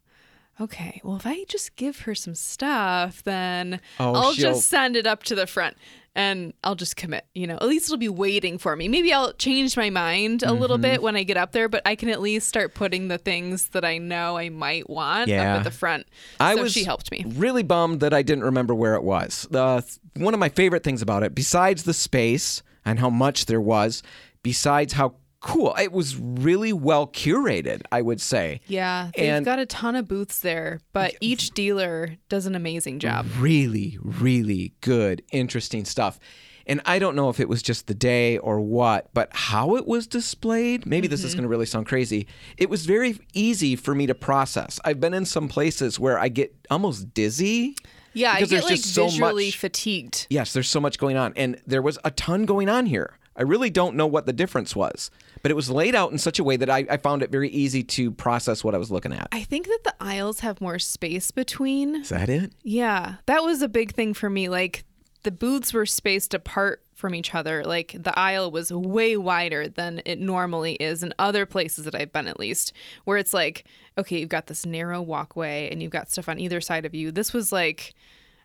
okay. 0.60 1.00
Well, 1.04 1.18
if 1.18 1.26
I 1.28 1.44
just 1.48 1.76
give 1.76 2.02
her 2.02 2.16
some 2.16 2.36
stuff, 2.36 3.24
then 3.24 3.80
Oh, 4.00 4.14
I'll 4.16 4.34
she'll- 4.34 4.54
just 4.54 4.70
send 4.70 4.96
it 4.96 5.06
up 5.06 5.24
to 5.24 5.36
the 5.36 5.46
front 5.48 5.78
and 6.14 6.54
I'll 6.62 6.76
just 6.76 6.98
commit. 6.98 7.26
You 7.34 7.48
know, 7.48 7.56
at 7.56 7.68
least 7.68 7.86
it'll 7.86 7.98
be 7.98 8.10
waiting 8.10 8.58
for 8.58 8.76
me. 8.76 8.90
Maybe 8.90 9.14
I'll 9.14 9.32
change 9.34 9.78
my 9.78 9.90
mind 9.90 10.44
a 10.44 10.52
little 10.52 10.76
Mm-hmm. 10.76 10.82
bit 10.82 11.02
when 11.02 11.16
I 11.16 11.24
get 11.24 11.38
up 11.38 11.54
there, 11.54 11.70
but 11.70 11.82
I 11.86 11.96
can 11.96 12.10
at 12.10 12.20
least 12.20 12.50
start 12.50 12.74
putting 12.74 13.08
the 13.08 13.18
things 13.18 13.70
that 13.70 13.86
I 13.86 13.98
know 13.98 14.36
I 14.38 14.50
might 14.50 14.90
want 14.90 15.30
Yeah. 15.30 15.54
up 15.54 15.60
at 15.60 15.64
the 15.64 15.72
front. 15.72 16.06
I 16.40 16.56
so 16.56 16.64
was 16.64 16.74
she 16.74 16.84
helped 16.84 17.12
me. 17.12 17.24
really 17.28 17.64
bummed 17.64 18.02
that 18.02 18.14
I 18.14 18.24
didn't 18.24 18.44
remember 18.44 18.76
where 18.76 18.96
it 18.96 19.04
was. 19.04 19.48
The 19.52 19.86
one 20.18 20.34
of 20.34 20.40
my 20.40 20.50
favorite 20.50 20.84
things 20.84 21.02
about 21.02 21.24
it, 21.24 21.34
besides 21.34 21.84
the 21.84 21.94
space 21.94 22.62
and 22.84 23.00
how 23.00 23.10
much 23.10 23.46
there 23.46 23.62
was, 23.62 24.04
besides 24.44 24.94
how 24.94 25.14
cool 25.42 25.76
it 25.80 25.92
was, 25.92 26.16
really 26.18 26.72
well 26.72 27.08
curated. 27.08 27.82
I 27.92 28.02
would 28.02 28.22
say. 28.22 28.62
Yeah, 28.68 29.12
they've 29.16 29.34
And- 29.34 29.46
got 29.46 29.60
a 29.60 29.66
ton 29.66 29.96
of 29.96 30.08
booths 30.08 30.40
there, 30.40 30.80
but 30.94 31.16
each 31.20 31.52
dealer 31.52 32.16
does 32.30 32.46
an 32.46 32.56
amazing 32.56 33.00
job. 33.00 33.26
Really, 33.38 33.98
really 34.02 34.74
good, 34.82 35.22
interesting 35.32 35.84
stuff. 35.86 36.20
And 36.68 36.80
I 36.86 37.00
don't 37.00 37.16
know 37.16 37.30
if 37.30 37.40
it 37.40 37.50
was 37.50 37.64
just 37.64 37.88
the 37.88 37.96
day 37.96 38.38
or 38.38 38.62
what, 38.62 39.12
but 39.16 39.30
how 39.34 39.76
it 39.78 39.88
was 39.88 40.06
displayed, 40.06 40.86
maybe 40.86 41.08
this 41.08 41.22
Mm-hmm. 41.22 41.28
is 41.28 41.34
going 41.36 41.42
to 41.44 41.50
really 41.50 41.66
sound 41.66 41.88
crazy. 41.88 42.28
It 42.56 42.70
was 42.70 42.86
very 42.86 43.20
easy 43.34 43.76
for 43.76 43.96
me 43.96 44.06
to 44.06 44.14
process. 44.16 44.80
I've 44.86 45.00
been 45.00 45.16
in 45.16 45.26
some 45.26 45.48
places 45.48 46.00
where 46.00 46.20
I 46.20 46.28
get 46.30 46.54
almost 46.70 47.16
dizzy. 47.16 47.76
Yeah, 48.14 48.36
Because 48.36 48.50
I 48.50 48.56
there's 48.58 48.62
get 48.66 48.70
like 48.70 48.82
just 48.82 48.94
so 48.94 49.06
visually 49.08 49.46
much- 49.48 49.58
fatigued. 49.58 50.28
Yes, 50.30 50.54
there's 50.54 50.70
so 50.70 50.80
much 50.80 51.00
going 51.00 51.18
on. 51.18 51.34
And 51.36 51.60
there 51.66 51.82
was 51.82 51.98
a 52.06 52.12
ton 52.12 52.46
going 52.46 52.70
on 52.70 52.86
here. 52.86 53.18
I 53.36 53.42
really 53.44 53.70
don't 53.72 53.96
know 53.96 54.06
what 54.06 54.26
the 54.28 54.34
difference 54.34 54.76
was, 54.76 55.10
but 55.42 55.52
it 55.52 55.56
was 55.56 55.70
laid 55.70 55.96
out 55.96 56.12
in 56.12 56.18
such 56.18 56.40
a 56.40 56.44
way 56.44 56.58
that 56.58 56.70
I, 56.70 56.86
I 56.90 56.98
found 56.98 57.24
it 57.24 57.32
very 57.32 57.50
easy 57.50 57.84
to 57.84 58.12
process 58.12 58.64
what 58.64 58.76
I 58.76 58.78
was 58.78 58.92
looking 58.92 59.14
at. 59.14 59.28
I 59.32 59.44
think 59.44 59.68
that 59.68 59.80
the 59.84 59.96
aisles 60.00 60.42
have 60.42 60.62
more 60.62 60.80
space 60.80 61.32
between. 61.32 61.98
Is 61.98 62.10
that 62.10 62.30
it? 62.30 62.54
Yeah, 62.64 63.16
that 63.26 63.44
was 63.44 63.62
a 63.62 63.70
big 63.70 63.94
thing 63.94 64.14
for 64.14 64.30
me. 64.30 64.50
Like 64.50 64.84
the 65.24 65.32
booths 65.32 65.74
were 65.74 65.86
spaced 65.86 66.34
apart 66.34 66.84
from 66.96 67.16
each 67.16 67.34
other. 67.34 67.64
Like 67.64 67.96
the 67.98 68.18
aisle 68.18 68.52
was 68.52 68.72
way 68.72 69.18
wider 69.18 69.68
than 69.68 70.02
it 70.06 70.20
normally 70.20 70.74
is 70.76 71.02
in 71.04 71.14
other 71.18 71.46
places 71.46 71.86
that 71.86 71.96
I've 71.96 72.14
been, 72.14 72.28
at 72.28 72.40
least, 72.40 72.74
where 73.06 73.18
it's 73.18 73.34
like, 73.34 73.66
okay, 73.98 74.20
you've 74.20 74.30
got 74.30 74.48
this 74.48 74.66
narrow 74.66 75.02
walkway 75.02 75.70
and 75.72 75.82
you've 75.82 75.92
got 75.92 76.12
stuff 76.12 76.30
on 76.30 76.40
either 76.40 76.62
side 76.62 76.86
of 76.86 76.94
you. 76.94 77.12
This 77.12 77.34
was 77.34 77.52
like, 77.52 77.94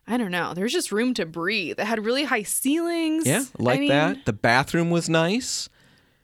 I 0.08 0.16
don't 0.16 0.30
know. 0.30 0.54
There's 0.54 0.72
just 0.72 0.92
room 0.92 1.14
to 1.14 1.26
breathe. 1.26 1.78
It 1.80 1.84
had 1.86 2.04
really 2.04 2.24
high 2.24 2.44
ceilings. 2.44 3.26
Yeah, 3.26 3.44
I 3.58 3.62
like 3.62 3.80
mean- 3.80 3.88
that. 3.90 4.24
The 4.24 4.32
bathroom 4.32 4.88
was 4.90 5.08
nice. 5.08 5.68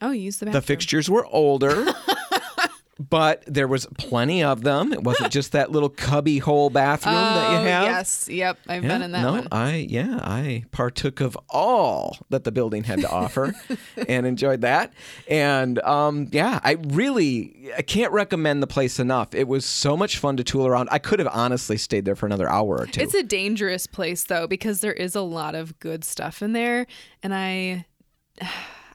Oh, 0.03 0.11
you 0.11 0.23
used 0.25 0.41
the 0.41 0.47
The 0.51 0.61
fixtures 0.61 1.09
were 1.09 1.25
older, 1.27 1.87
but 3.11 3.43
there 3.47 3.67
was 3.67 3.87
plenty 3.99 4.43
of 4.45 4.63
them. 4.63 4.93
It 4.93 5.03
wasn't 5.03 5.33
just 5.33 5.53
that 5.53 5.71
little 5.73 5.89
cubby 5.89 6.39
hole 6.39 6.71
bathroom 6.71 7.15
that 7.15 7.51
you 7.53 7.59
Oh, 7.59 7.63
have. 7.63 7.85
Yes. 7.85 8.29
Yep. 8.29 8.59
I've 8.69 8.83
Yeah, 8.85 8.89
been 8.89 9.03
in 9.03 9.13
that 9.13 9.23
no, 9.23 9.33
one. 9.33 9.49
I 9.51 9.87
yeah, 9.89 10.19
I 10.23 10.65
partook 10.73 11.21
of 11.21 11.37
all 11.49 12.19
that 12.31 12.45
the 12.45 12.53
building 12.53 12.85
had 12.85 13.01
to 13.01 13.11
offer 13.11 13.55
and 14.09 14.27
enjoyed 14.27 14.61
that. 14.61 14.93
And 15.29 15.79
um, 15.81 16.29
yeah, 16.33 16.61
I 16.63 16.73
really 16.89 17.71
I 17.77 17.83
can't 17.83 18.13
recommend 18.13 18.63
the 18.63 18.67
place 18.67 18.99
enough. 18.99 19.35
It 19.35 19.49
was 19.49 19.65
so 19.65 19.97
much 19.97 20.19
fun 20.19 20.37
to 20.37 20.45
tool 20.45 20.67
around. 20.67 20.89
I 20.93 20.99
could 20.99 21.19
have 21.19 21.29
honestly 21.33 21.77
stayed 21.79 22.05
there 22.05 22.17
for 22.17 22.27
another 22.27 22.49
hour 22.51 22.77
or 22.81 22.87
two. 22.87 23.01
It's 23.01 23.15
a 23.15 23.23
dangerous 23.23 23.87
place 23.87 24.25
though 24.25 24.47
because 24.47 24.81
there 24.81 24.93
is 24.95 25.15
a 25.15 25.23
lot 25.23 25.55
of 25.55 25.79
good 25.81 26.05
stuff 26.05 26.43
in 26.43 26.53
there 26.53 26.87
and 27.23 27.35
I 27.35 27.87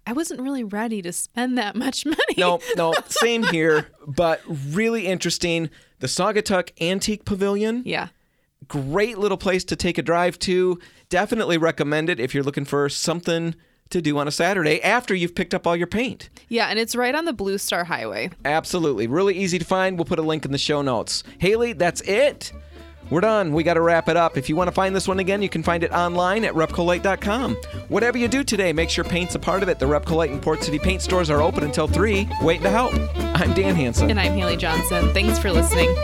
I 0.08 0.14
wasn't 0.14 0.40
really 0.42 0.64
ready 0.64 1.02
to 1.02 1.12
spend 1.12 1.58
that 1.58 1.76
much 1.76 2.06
money. 2.06 2.18
no, 2.38 2.60
no, 2.78 2.94
same 3.08 3.44
here, 3.44 3.88
but 4.08 4.42
really 4.48 5.06
interesting. 5.06 5.70
The 6.00 6.08
Saugatuck 6.08 6.70
Antique 6.82 7.26
Pavilion. 7.26 7.84
Yeah. 7.86 8.08
Great 8.68 9.18
little 9.18 9.38
place 9.38 9.64
to 9.66 9.76
take 9.76 9.98
a 9.98 10.02
drive 10.02 10.40
to. 10.40 10.80
Definitely 11.10 11.58
recommend 11.58 12.10
it 12.10 12.20
if 12.20 12.34
you're 12.34 12.44
looking 12.44 12.66
for 12.66 12.88
something 12.90 13.54
to 13.90 14.02
do 14.02 14.18
on 14.18 14.28
a 14.28 14.32
Saturday 14.32 14.82
after 14.82 15.14
you've 15.16 15.36
picked 15.36 15.54
up 15.54 15.66
all 15.68 15.76
your 15.76 15.88
paint. 15.88 16.30
Yeah, 16.50 16.68
and 16.68 16.78
it's 16.80 16.96
right 16.96 17.16
on 17.16 17.26
the 17.26 17.34
Blue 17.34 17.58
Star 17.58 17.84
Highway. 17.86 18.30
Absolutely. 18.46 19.08
Really 19.08 19.38
easy 19.38 19.60
to 19.60 19.66
find. 19.66 19.98
We'll 19.98 20.06
put 20.06 20.20
a 20.20 20.24
link 20.24 20.44
in 20.46 20.52
the 20.52 20.58
show 20.58 20.82
notes. 20.82 21.24
Haley, 21.40 21.74
that's 21.74 22.02
it. 22.02 22.52
We're 23.10 23.22
done. 23.22 23.54
We 23.54 23.64
got 23.64 23.76
to 23.76 23.82
wrap 23.82 24.10
it 24.10 24.18
up. 24.18 24.38
If 24.38 24.50
you 24.50 24.56
want 24.56 24.68
to 24.68 24.72
find 24.72 24.96
this 24.96 25.08
one 25.08 25.20
again, 25.20 25.42
you 25.42 25.50
can 25.50 25.64
find 25.64 25.84
it 25.84 25.92
online 25.92 26.44
at 26.44 26.54
repcolite.com. 26.54 27.56
Whatever 27.88 28.18
you 28.18 28.28
do 28.28 28.44
today, 28.44 28.74
make 28.74 28.90
sure 28.90 29.04
paint's 29.04 29.36
a 29.36 29.40
part 29.40 29.64
of 29.64 29.70
it. 29.70 29.80
The 29.80 29.86
Repcolite 29.86 30.32
and 30.32 30.42
Port 30.42 30.64
City 30.64 30.80
paint 30.80 31.02
stores 31.02 31.30
are 31.30 31.42
open 31.42 31.64
until 31.64 31.88
3, 31.88 32.28
waiting 32.42 32.64
to 32.64 32.70
help. 32.70 32.94
I'm 33.18 33.54
Dan 33.54 33.76
Hanson. 33.76 34.10
And 34.10 34.20
I'm 34.20 34.34
Haley 34.34 34.58
Johnson. 34.58 35.14
Thanks 35.14 35.40
for 35.40 35.52
listening. 35.52 35.96